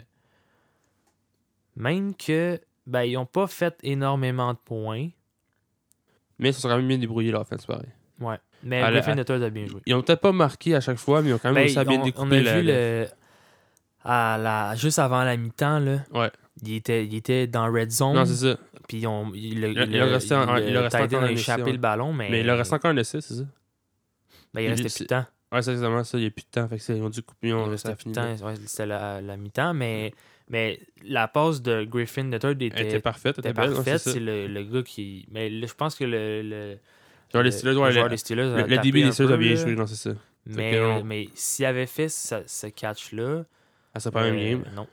Même 1.77 2.15
que 2.15 2.61
ben, 2.87 3.03
ils 3.03 3.15
n'ont 3.15 3.27
pas 3.27 3.49
fait 3.49 3.77
énormément 3.83 4.53
de 4.53 4.59
points. 4.59 5.09
Mais 6.39 6.51
ils 6.51 6.55
se 6.55 6.61
sont 6.61 6.69
quand 6.69 6.77
même 6.77 6.87
bien 6.89 6.99
débrouillés, 6.99 7.33
là, 7.33 7.41
en 7.41 7.45
fait, 7.45 7.59
c'est 7.59 7.67
pareil. 7.67 7.89
Ouais. 8.21 8.39
Mais 8.65 8.83
À 8.83 8.91
Griffin 8.91 9.15
Third 9.23 9.43
a 9.43 9.51
bien 9.51 9.67
joué. 9.67 9.81
Ils 9.87 9.95
ont 9.95 10.03
peut-être 10.03 10.21
pas 10.21 10.33
marqué 10.33 10.75
à 10.75 10.81
chaque 10.81 10.97
fois, 10.99 11.21
mais 11.23 11.29
ils 11.31 11.35
ont 11.35 11.39
quand 11.39 11.53
même 11.53 11.67
Ben, 11.67 11.79
à 11.79 11.85
bien 11.85 11.99
on, 11.99 12.03
on 12.03 12.05
découper 12.05 12.39
a 12.39 12.43
la- 12.43 12.61
vu 12.61 12.67
le. 12.67 13.07
À 14.07 14.37
la, 14.39 14.75
juste 14.75 14.99
avant 14.99 15.25
la 15.25 15.37
mi-temps, 15.37 15.79
là, 15.79 15.99
Ouais. 16.13 16.31
il, 16.63 16.75
était, 16.75 17.07
il 17.07 17.15
était 17.15 17.47
dans 17.47 17.73
Red 17.73 17.91
Zone. 17.91 18.15
Non, 18.17 18.25
c'est 18.27 18.35
ça. 18.35 18.59
Puis 18.87 18.99
ils 18.99 19.07
ont- 19.07 19.33
il, 19.35 19.61
le- 19.63 19.71
Il 19.73 19.79
a- 19.79 19.87
le- 19.87 19.93
il 19.93 20.01
a 20.01 20.05
resté 20.07 20.35
en- 20.35 20.57
il 20.59 20.77
a 20.77 20.83
resté 20.83 21.33
échappé 21.33 21.73
le 21.73 21.79
ballon, 21.79 22.13
mais, 22.13 22.29
Mais 22.31 22.41
il 22.41 22.47
leur 22.47 22.59
reste 22.59 22.73
encore 22.75 22.91
un 22.91 22.97
essai, 22.99 23.21
c'est 23.23 23.35
ça? 23.35 23.45
ben, 24.53 24.61
il 24.61 24.69
restait 24.69 24.89
plus 24.89 25.05
de 25.05 25.09
temps. 25.09 25.25
Ouais, 25.53 25.63
c'est 25.63 25.73
exactement 25.73 26.05
ça. 26.05 26.19
Il 26.19 26.23
n'y 26.23 26.27
a 26.27 26.31
plus 26.31 26.43
de 26.45 26.51
temps. 26.51 26.69
Fait 26.69 26.79
que 26.79 26.93
ils 26.93 27.03
ont 27.03 27.09
dû 27.09 27.23
couper. 27.23 27.53
Ont 27.55 27.65
restait 27.65 27.95
plus 27.95 28.07
de 28.11 28.13
temps. 28.13 28.27
ouais, 28.47 28.55
C'était 28.67 28.87
la, 28.87 29.21
la 29.23 29.37
mi-temps, 29.37 29.73
mais, 29.73 30.13
mais 30.51 30.81
la 31.07 31.27
passe 31.29 31.63
de 31.63 31.85
Griffin 31.85 32.31
Elle 32.31 32.35
était, 32.35 32.67
était 32.67 33.01
parfaite. 33.01 33.39
Était 33.39 33.51
était 33.51 33.55
parfaite. 33.55 33.99
c'est 34.01 34.21
le, 34.21 34.49
le 34.49 34.65
gars 34.65 34.83
qui. 34.83 35.27
Mais 35.31 35.49
là, 35.49 35.67
je 35.67 35.75
pense 35.75 35.95
que 35.95 36.05
le. 36.05 36.43
le 36.43 36.79
Les 37.43 37.51
le- 37.51 37.57
Steelers, 37.57 37.75
le 37.75 37.81
ouais, 37.81 37.93
joueur 37.93 38.05
le- 38.05 38.11
des 38.11 38.17
Steelers 38.17 38.43
a 38.43 38.47
Le, 38.47 38.57
le 38.57 38.63
tapé 38.63 38.79
début 38.79 39.03
des 39.03 39.13
Steelers 39.13 39.33
a 39.33 39.37
bien 39.37 39.55
joué, 39.57 39.75
non, 39.75 39.87
c'est 39.87 39.97
ça. 39.97 40.11
Mais, 40.47 40.79
non. 40.79 41.03
mais 41.05 41.29
s'il 41.35 41.65
avait 41.65 41.87
fait 41.87 42.09
ce, 42.09 42.43
ce 42.47 42.67
catch-là. 42.67 43.45
À 43.95 44.01
sa 44.01 44.11
première 44.11 44.33
euh, 44.35 44.37
game. 44.51 44.65
Non. 44.75 44.87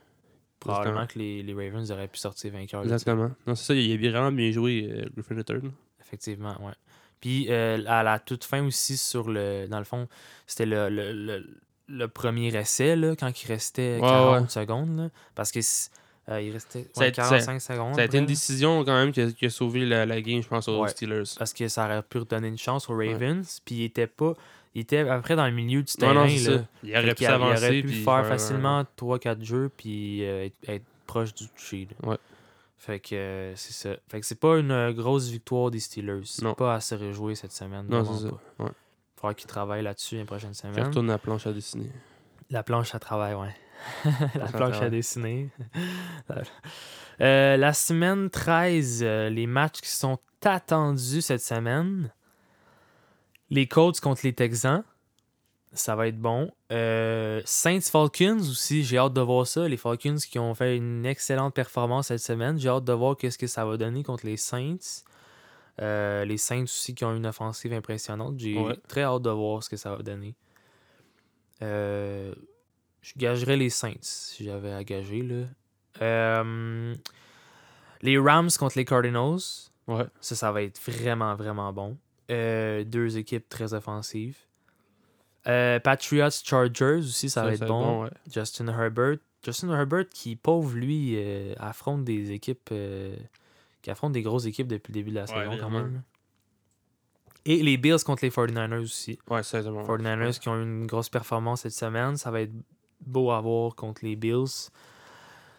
Probablement 0.60 1.06
que 1.06 1.18
les, 1.18 1.42
les 1.42 1.54
Ravens 1.54 1.90
auraient 1.90 2.06
pu 2.08 2.18
sortir 2.18 2.52
vainqueurs. 2.52 2.82
Exactement. 2.84 3.30
Non, 3.46 3.54
c'est 3.54 3.64
ça. 3.64 3.74
Il 3.74 4.06
a 4.06 4.10
vraiment 4.10 4.30
bien 4.32 4.50
joué, 4.52 4.88
euh, 4.90 5.04
Griffin 5.16 5.42
Third. 5.42 5.70
Effectivement, 6.00 6.54
ouais. 6.64 6.72
Puis 7.20 7.46
euh, 7.50 7.82
à 7.86 8.02
la 8.02 8.18
toute 8.18 8.44
fin 8.44 8.64
aussi, 8.64 8.96
sur 8.96 9.28
le. 9.28 9.66
Dans 9.68 9.78
le 9.78 9.84
fond, 9.84 10.08
c'était 10.46 10.66
le, 10.66 10.88
le, 10.88 11.12
le, 11.12 11.46
le 11.88 12.08
premier 12.08 12.54
essai, 12.56 12.94
là, 12.96 13.14
quand 13.16 13.42
il 13.42 13.46
restait 13.48 13.94
Ouais, 14.00 14.08
40 14.08 14.42
ouais. 14.42 14.48
secondes. 14.48 14.96
là, 14.96 15.08
parce 15.34 15.50
que 15.52 15.60
euh, 16.28 16.40
il 16.40 16.52
restait 16.52 16.88
Ça 16.92 17.00
a 17.00 17.04
ouais, 17.04 17.08
été- 17.08 17.16
45 17.22 17.60
secondes. 17.60 17.94
Ça 17.94 18.02
a 18.02 18.04
été 18.04 18.18
une 18.18 18.26
décision 18.26 18.84
quand 18.84 18.94
même 18.94 19.12
qui 19.12 19.20
a, 19.20 19.30
qui 19.32 19.46
a 19.46 19.50
sauvé 19.50 19.84
la, 19.84 20.06
la 20.06 20.20
game, 20.20 20.42
je 20.42 20.48
pense, 20.48 20.68
aux 20.68 20.82
Ouais. 20.82 20.88
Steelers. 20.88 21.24
Parce 21.38 21.52
que 21.52 21.66
ça 21.68 21.84
aurait 21.86 22.02
pu 22.02 22.18
redonner 22.18 22.48
une 22.48 22.58
chance 22.58 22.88
aux 22.88 22.96
Ravens. 22.96 23.60
Puis 23.64 23.74
il 23.76 23.84
était 23.84 24.06
pas. 24.06 24.34
Il 24.74 24.80
était 24.82 25.00
après 25.00 25.36
dans 25.36 25.46
le 25.46 25.52
milieu 25.52 25.82
du 25.82 25.92
terrain. 25.92 26.14
non, 26.14 26.24
là. 26.24 26.28
Il 26.82 26.96
aurait 26.96 27.14
pu 27.14 27.24
a- 27.24 27.28
il 27.28 27.30
s'avancer. 27.30 27.64
aurait 27.64 27.80
pu 27.82 27.88
puis 27.88 28.02
faire 28.04 28.26
facilement 28.26 28.84
3-4 28.96 29.44
jeux 29.44 29.70
puis 29.76 30.24
euh, 30.24 30.44
être, 30.46 30.54
être 30.68 30.84
proche 31.06 31.34
du 31.34 31.48
toucher. 31.48 31.88
Ouais. 32.04 32.16
Fait 32.78 32.98
que 32.98 33.14
euh, 33.14 33.52
c'est 33.56 33.72
ça. 33.74 33.90
Fait 34.08 34.18
que 34.20 34.26
c'est 34.26 34.38
pas 34.40 34.58
une 34.58 34.92
grosse 34.92 35.28
victoire 35.28 35.70
des 35.70 35.78
Steelers. 35.80 36.22
C'est 36.24 36.54
pas 36.56 36.74
à 36.76 36.80
se 36.80 36.94
réjouir 36.94 37.36
cette 37.36 37.52
semaine. 37.52 37.86
Non, 37.88 38.04
c'est 38.04 38.24
ça. 38.26 38.30
pas. 38.58 38.64
Ouais. 38.64 38.70
faudra 39.16 39.34
qu'ils 39.34 39.46
travaillent 39.46 39.82
là-dessus 39.84 40.16
les 40.16 40.24
prochaines 40.24 40.54
semaines. 40.54 40.84
retourne 40.86 41.06
la 41.08 41.18
planche 41.18 41.46
à 41.46 41.52
dessiner. 41.52 41.90
La 42.50 42.62
planche 42.62 42.94
à 42.94 42.98
travail, 42.98 43.34
ouais. 43.34 43.54
la 44.34 44.46
planche 44.46 44.80
à 44.80 44.90
dessiner. 44.90 45.48
Euh, 47.20 47.56
la 47.56 47.72
semaine 47.72 48.30
13, 48.30 49.00
euh, 49.02 49.28
les 49.28 49.46
matchs 49.46 49.80
qui 49.82 49.90
sont 49.90 50.18
attendus 50.42 51.20
cette 51.20 51.42
semaine. 51.42 52.10
Les 53.50 53.68
Colts 53.68 54.00
contre 54.00 54.22
les 54.24 54.32
Texans. 54.32 54.82
Ça 55.72 55.94
va 55.94 56.08
être 56.08 56.18
bon. 56.18 56.50
Euh, 56.72 57.40
Saints 57.44 57.82
Falcons 57.82 58.38
aussi, 58.40 58.82
j'ai 58.82 58.98
hâte 58.98 59.12
de 59.12 59.20
voir 59.20 59.46
ça. 59.46 59.68
Les 59.68 59.76
Falcons 59.76 60.16
qui 60.16 60.38
ont 60.38 60.54
fait 60.54 60.76
une 60.76 61.04
excellente 61.06 61.54
performance 61.54 62.08
cette 62.08 62.20
semaine. 62.20 62.58
J'ai 62.58 62.70
hâte 62.70 62.84
de 62.84 62.92
voir 62.94 63.16
qu'est-ce 63.16 63.38
que 63.38 63.46
ça 63.46 63.64
va 63.64 63.76
donner 63.76 64.02
contre 64.02 64.26
les 64.26 64.38
Saints. 64.38 65.04
Euh, 65.80 66.24
les 66.24 66.38
Saints 66.38 66.64
aussi 66.64 66.94
qui 66.94 67.04
ont 67.04 67.14
une 67.14 67.26
offensive 67.26 67.72
impressionnante. 67.72 68.38
J'ai 68.38 68.58
Ouais. 68.58 68.76
très 68.88 69.02
hâte 69.02 69.22
de 69.22 69.30
voir 69.30 69.62
ce 69.62 69.70
que 69.70 69.76
ça 69.76 69.94
va 69.94 70.02
donner. 70.02 70.34
Euh, 71.62 72.34
je 73.02 73.12
gagerais 73.16 73.56
les 73.56 73.70
Saints 73.70 73.94
si 74.00 74.44
j'avais 74.44 74.72
à 74.72 74.84
gager. 74.84 75.22
Là. 75.22 75.44
Euh, 76.00 76.94
les 78.00 78.18
Rams 78.18 78.50
contre 78.58 78.78
les 78.78 78.84
Cardinals. 78.84 79.70
Ouais. 79.88 80.06
Ça, 80.20 80.36
ça 80.36 80.52
va 80.52 80.62
être 80.62 80.80
vraiment, 80.80 81.34
vraiment 81.34 81.72
bon. 81.72 81.98
Euh, 82.30 82.84
deux 82.84 83.18
équipes 83.18 83.48
très 83.48 83.74
offensives. 83.74 84.38
Euh, 85.48 85.80
Patriots 85.80 86.30
Chargers 86.44 86.98
aussi, 86.98 87.28
ça, 87.28 87.42
va 87.42 87.54
être 87.54 87.66
bon. 87.66 88.04
ouais. 88.04 88.10
Justin 88.32 88.68
Herbert. 88.68 89.18
Justin 89.44 89.70
Herbert 89.70 90.08
qui, 90.08 90.36
pauvre 90.36 90.74
lui, 90.76 91.18
affronte 91.58 92.04
des 92.04 92.30
équipes 92.30 92.72
qui 93.82 93.90
affrontent 93.90 94.12
des 94.12 94.22
grosses 94.22 94.46
équipes 94.46 94.68
depuis 94.68 94.92
le 94.92 94.94
début 94.94 95.10
de 95.10 95.16
la 95.16 95.22
Ouais, 95.22 95.26
saison 95.26 95.58
quand 95.60 95.70
même. 95.70 96.02
Et 97.44 97.60
les 97.60 97.76
Bills 97.76 98.04
contre 98.06 98.24
les 98.24 98.30
49ers 98.30 98.80
aussi. 98.80 99.18
Ouais, 99.28 99.42
c'est 99.42 99.62
bon. 99.64 99.82
49ers 99.82 100.38
qui 100.38 100.48
ont 100.48 100.56
eu 100.56 100.62
une 100.62 100.86
grosse 100.86 101.08
performance 101.08 101.62
cette 101.62 101.72
semaine. 101.72 102.16
Ça 102.16 102.30
va 102.30 102.42
être 102.42 102.52
beau 103.06 103.30
à 103.30 103.40
voir 103.40 103.74
contre 103.74 104.04
les 104.04 104.16
Bills. 104.16 104.70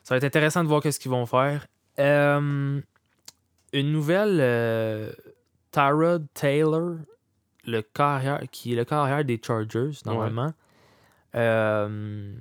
Ça 0.04 0.14
va 0.16 0.18
être 0.18 0.24
intéressant 0.24 0.64
de 0.64 0.68
voir 0.70 0.82
qu'est-ce 0.82 1.00
qu'ils 1.00 1.12
vont 1.12 1.26
faire. 1.26 1.66
Euh, 2.00 2.82
une 3.72 3.92
nouvelle, 3.92 4.38
euh, 4.42 5.12
Tyrod 5.72 6.28
Taylor, 6.34 6.98
le 7.66 7.82
carrière, 7.82 8.42
qui 8.52 8.74
est 8.74 8.76
le 8.76 8.86
carrière 8.86 9.24
des 9.24 9.40
Chargers, 9.44 9.92
normalement. 10.06 10.54
Euh, 11.36 12.34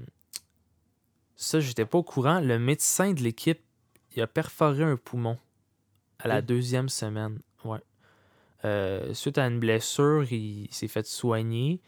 ça, 1.37 1.61
j'étais 1.61 1.85
pas 1.87 1.99
au 1.99 2.03
courant. 2.03 2.41
Le 2.41 2.59
médecin 2.59 3.13
de 3.13 3.21
l'équipe, 3.21 3.61
il 4.15 4.23
a 4.23 4.27
perforé 4.27 4.83
un 4.85 4.97
poumon 4.97 5.39
à 6.19 6.29
la 6.29 6.37
Oui. 6.37 6.43
deuxième 6.43 6.89
semaine. 6.89 7.39
Ouais. 7.65 7.79
Euh, 8.65 9.13
suite 9.15 9.39
à 9.39 9.47
une 9.47 9.59
blessure, 9.59 10.31
il 10.31 10.69
s'est 10.73 10.89
fait 10.89 11.07
soigner. 11.07 11.81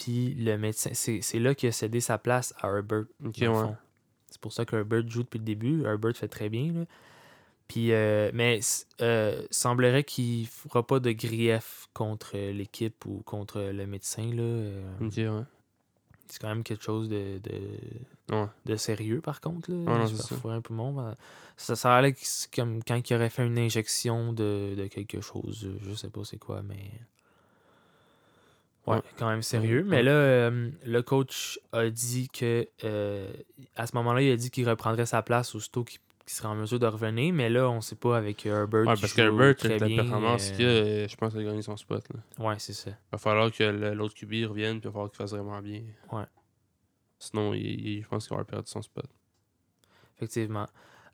Puis 0.00 0.34
le 0.34 0.56
médecin, 0.56 0.90
c'est 0.94 1.38
là 1.38 1.54
qu'il 1.54 1.68
a 1.68 1.72
cédé 1.72 2.00
sa 2.00 2.16
place 2.18 2.54
à 2.60 2.68
Herbert. 2.68 3.04
Ouais. 3.22 3.74
C'est 4.30 4.40
pour 4.40 4.52
ça 4.52 4.64
que 4.64 4.74
Herbert 4.76 5.06
joue 5.08 5.22
depuis 5.24 5.38
le 5.38 5.44
début. 5.44 5.84
Herbert 5.84 6.16
fait 6.16 6.28
très 6.28 6.48
bien. 6.48 6.72
là. 6.72 6.84
Puis, 7.68 7.92
euh, 7.92 8.30
mais 8.34 8.58
euh, 9.00 9.46
semblerait 9.50 10.02
qu'il 10.02 10.46
fera 10.48 10.84
pas 10.84 10.98
de 10.98 11.12
grief 11.12 11.86
contre 11.94 12.36
l'équipe 12.36 13.04
ou 13.06 13.22
contre 13.24 13.60
le 13.60 13.86
médecin. 13.86 14.24
Là. 14.34 14.42
Euh, 14.42 14.82
ouais. 15.00 15.44
c'est 16.28 16.40
quand 16.40 16.48
même 16.48 16.64
quelque 16.64 16.82
chose 16.82 17.08
de, 17.08 17.38
de, 17.38 17.60
Ouais. 18.34 18.46
de 18.64 18.76
sérieux, 18.76 19.20
par 19.20 19.40
contre. 19.40 19.70
Là. 19.70 19.76
Ouais, 20.04 20.52
un 20.52 20.60
poumon, 20.60 20.92
ben, 20.94 21.14
ça, 21.56 21.76
ça 21.76 21.94
a 21.96 22.02
l'air 22.02 22.14
comme 22.54 22.82
quand 22.82 23.08
il 23.10 23.14
aurait 23.14 23.30
fait 23.30 23.46
une 23.46 23.58
injection 23.58 24.32
de, 24.32 24.74
de 24.76 24.86
quelque 24.86 25.20
chose. 25.20 25.68
Je 25.82 25.94
sais 25.94 26.08
pas 26.10 26.24
c'est 26.24 26.38
quoi, 26.38 26.62
mais. 26.62 26.90
Ouais, 28.86 29.00
quand 29.18 29.28
même 29.28 29.42
sérieux. 29.42 29.84
Mais 29.86 30.02
là, 30.02 30.10
euh, 30.12 30.70
le 30.84 31.02
coach 31.02 31.60
a 31.72 31.88
dit 31.90 32.28
que. 32.28 32.66
euh, 32.84 33.30
à 33.76 33.86
ce 33.86 33.94
moment-là, 33.96 34.22
il 34.22 34.32
a 34.32 34.36
dit 34.36 34.50
qu'il 34.50 34.68
reprendrait 34.68 35.06
sa 35.06 35.22
place 35.22 35.54
aussitôt 35.54 35.84
qu'il 35.84 36.00
qu'il 36.26 36.36
serait 36.36 36.48
en 36.48 36.54
mesure 36.54 36.78
de 36.78 36.86
revenir. 36.86 37.34
Mais 37.34 37.48
là, 37.50 37.68
on 37.68 37.80
sait 37.80 37.96
pas 37.96 38.16
avec 38.16 38.46
Herbert. 38.46 38.80
Ouais, 38.80 38.86
parce 38.86 39.08
joue 39.08 39.16
qu'Herbert, 39.16 39.56
très 39.56 39.68
avec 39.74 39.80
la 39.80 40.02
performance 40.02 40.50
euh, 40.52 40.54
qu'il 40.56 40.66
a, 40.66 41.06
je 41.08 41.16
pense 41.16 41.32
qu'il 41.32 41.40
a 41.42 41.44
gagné 41.44 41.62
son 41.62 41.76
spot. 41.76 42.04
Là. 42.14 42.44
Ouais, 42.46 42.54
c'est 42.58 42.72
ça. 42.72 42.90
Il 42.90 42.96
va 43.12 43.18
falloir 43.18 43.50
que 43.50 43.64
l'autre 43.64 44.14
QB 44.14 44.48
revienne, 44.48 44.80
puis 44.80 44.84
il 44.84 44.88
va 44.88 44.92
falloir 44.92 45.10
qu'il 45.10 45.16
fasse 45.18 45.32
vraiment 45.32 45.60
bien. 45.60 45.82
Ouais. 46.12 46.24
Sinon, 47.18 47.52
il, 47.52 47.62
il- 47.64 48.02
je 48.04 48.08
pense 48.08 48.28
qu'il 48.28 48.36
va 48.36 48.44
perdu 48.44 48.70
son 48.70 48.80
spot. 48.80 49.06
Effectivement. 50.16 50.68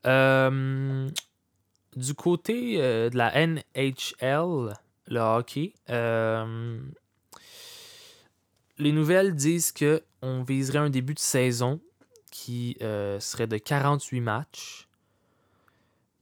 Euh, 0.06 1.08
du 1.96 2.14
côté 2.14 2.76
de 2.78 3.16
la 3.16 3.32
NHL, 3.46 4.74
le 5.08 5.18
hockey, 5.20 5.72
euh, 5.88 6.78
les 8.78 8.92
nouvelles 8.92 9.34
disent 9.34 9.72
que 9.72 10.02
on 10.22 10.42
viserait 10.42 10.78
un 10.78 10.90
début 10.90 11.14
de 11.14 11.18
saison 11.18 11.80
qui 12.30 12.76
euh, 12.82 13.18
serait 13.20 13.46
de 13.46 13.56
48 13.56 14.20
matchs. 14.20 14.88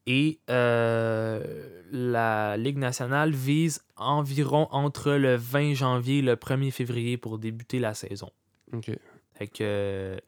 Et 0.07 0.39
euh, 0.51 1.83
la 1.91 2.57
Ligue 2.59 2.77
nationale 2.77 3.33
vise 3.33 3.83
environ 3.97 4.69
entre 4.71 5.13
le 5.13 5.35
20 5.37 5.75
janvier 5.75 6.19
et 6.19 6.23
le 6.23 6.37
1er 6.37 6.71
février 6.71 7.17
pour 7.17 7.39
débuter 7.39 7.79
la 7.79 7.95
saison. 7.95 8.31
Ok. 8.73 8.91
Fait 9.35 9.47
que 9.49 9.63
euh, 9.63 10.19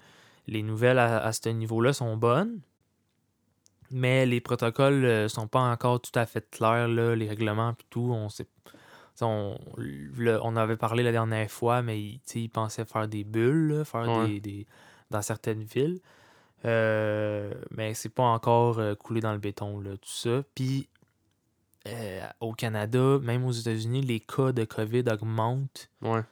les 0.46 0.62
nouvelles 0.62 0.98
à, 0.98 1.18
à 1.18 1.32
ce 1.32 1.50
niveau-là 1.50 1.92
sont 1.92 2.16
bonnes, 2.16 2.60
mais 3.90 4.24
les 4.24 4.40
protocoles 4.40 5.28
sont 5.28 5.46
pas 5.46 5.60
encore 5.60 6.00
tout 6.00 6.18
à 6.18 6.24
fait 6.24 6.50
clairs, 6.50 6.88
là, 6.88 7.14
les 7.14 7.28
règlements 7.28 7.72
et 7.72 7.84
tout. 7.90 8.10
On 8.12 8.30
sait, 8.30 8.46
on, 9.22 9.58
le- 9.76 10.38
on 10.42 10.56
avait 10.56 10.76
parlé 10.76 11.02
la 11.02 11.12
dernière 11.12 11.50
fois, 11.50 11.82
mais 11.82 12.00
ils 12.34 12.48
pensaient 12.48 12.84
faire 12.84 13.08
des 13.08 13.24
bulles, 13.24 13.68
là, 13.78 13.84
faire 13.84 14.08
Ouais. 14.08 14.26
des, 14.28 14.40
des- 14.40 14.66
dans 15.10 15.22
certaines 15.22 15.62
villes. 15.62 16.00
Euh, 16.64 17.52
mais 17.70 17.94
c'est 17.94 18.08
pas 18.08 18.24
encore 18.24 18.78
euh, 18.78 18.94
coulé 18.94 19.20
dans 19.20 19.32
le 19.32 19.38
béton, 19.38 19.78
là, 19.80 19.92
tout 19.92 20.08
ça. 20.08 20.42
Puis 20.54 20.88
euh, 21.86 22.20
au 22.40 22.52
Canada, 22.52 23.18
même 23.22 23.44
aux 23.44 23.52
États-Unis, 23.52 24.00
les 24.02 24.18
cas 24.20 24.52
de 24.52 24.64
COVID 24.64 25.04
augmentent. 25.12 25.90
Ouais. 26.02 26.22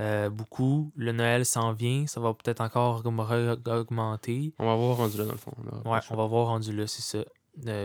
Euh, 0.00 0.30
beaucoup. 0.30 0.90
Le 0.96 1.12
Noël 1.12 1.44
s'en 1.44 1.72
vient, 1.72 2.06
ça 2.06 2.20
va 2.20 2.32
peut-être 2.34 2.60
encore 2.60 3.02
augmenter. 3.04 4.54
On 4.58 4.66
va 4.66 4.74
voir 4.76 4.96
rendu 4.96 5.18
là, 5.18 5.24
dans 5.24 5.32
le 5.32 5.38
fond. 5.38 5.52
là. 5.64 5.90
Ouais, 5.90 5.98
on 6.10 6.16
va 6.16 6.26
voir 6.26 6.46
rendu 6.48 6.72
là, 6.72 6.86
c'est 6.86 7.02
ça. 7.02 7.24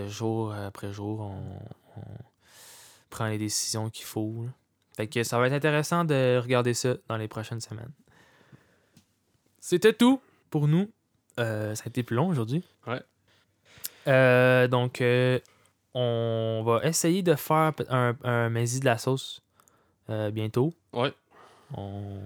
Jour 0.07 0.53
après 0.53 0.91
jour, 0.93 1.19
on, 1.21 1.99
on 1.99 2.01
prend 3.13 3.27
les 3.27 3.37
décisions 3.37 3.89
qu'il 3.89 4.05
faut. 4.05 4.43
là. 4.45 4.49
Fait 4.97 5.07
que 5.07 5.23
ça 5.23 5.37
va 5.39 5.47
être 5.47 5.53
intéressant 5.53 6.03
de 6.03 6.39
regarder 6.41 6.73
ça 6.73 6.95
dans 7.07 7.17
les 7.17 7.27
prochaines 7.27 7.61
semaines. 7.61 7.91
C'était 9.59 9.93
tout 9.93 10.19
pour 10.49 10.67
nous. 10.67 10.89
Euh, 11.39 11.73
ça 11.75 11.83
a 11.85 11.89
été 11.89 12.03
plus 12.03 12.15
long 12.15 12.27
aujourd'hui. 12.27 12.63
Ouais. 12.87 13.01
Euh, 14.07 14.67
donc, 14.67 14.99
euh, 15.01 15.39
on 15.93 16.63
va 16.65 16.83
essayer 16.87 17.23
de 17.23 17.35
faire 17.35 17.71
un, 17.89 18.15
un 18.23 18.49
Maisy 18.49 18.79
de 18.79 18.85
la 18.85 18.97
sauce 18.97 19.41
bientôt. 20.07 20.73
Ouais. 20.91 21.13
On, 21.75 22.19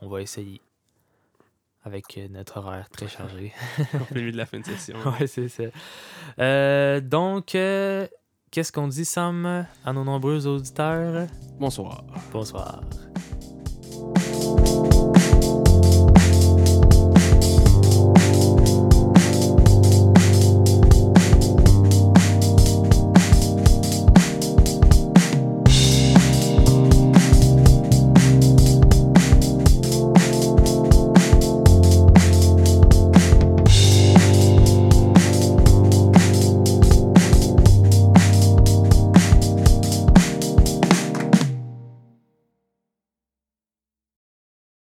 on 0.00 0.08
va 0.08 0.22
essayer. 0.22 0.60
Avec 1.84 2.18
notre 2.30 2.58
horaire 2.58 2.90
très 2.90 3.08
chargé. 3.08 3.52
En 3.94 4.04
plein 4.04 4.20
milieu 4.20 4.32
de 4.32 4.36
la 4.36 4.46
fin 4.46 4.58
de 4.60 4.64
session. 4.64 4.96
ouais, 5.20 5.26
c'est 5.26 5.48
ça. 5.48 7.00
Donc, 7.00 7.54
qu'est-ce 8.50 8.72
qu'on 8.72 8.88
dit, 8.88 9.04
Sam, 9.04 9.66
à 9.84 9.92
nos 9.92 10.04
nombreux 10.04 10.46
auditeurs? 10.46 11.26
Bonsoir. 11.58 12.04
Bonsoir. 12.32 12.80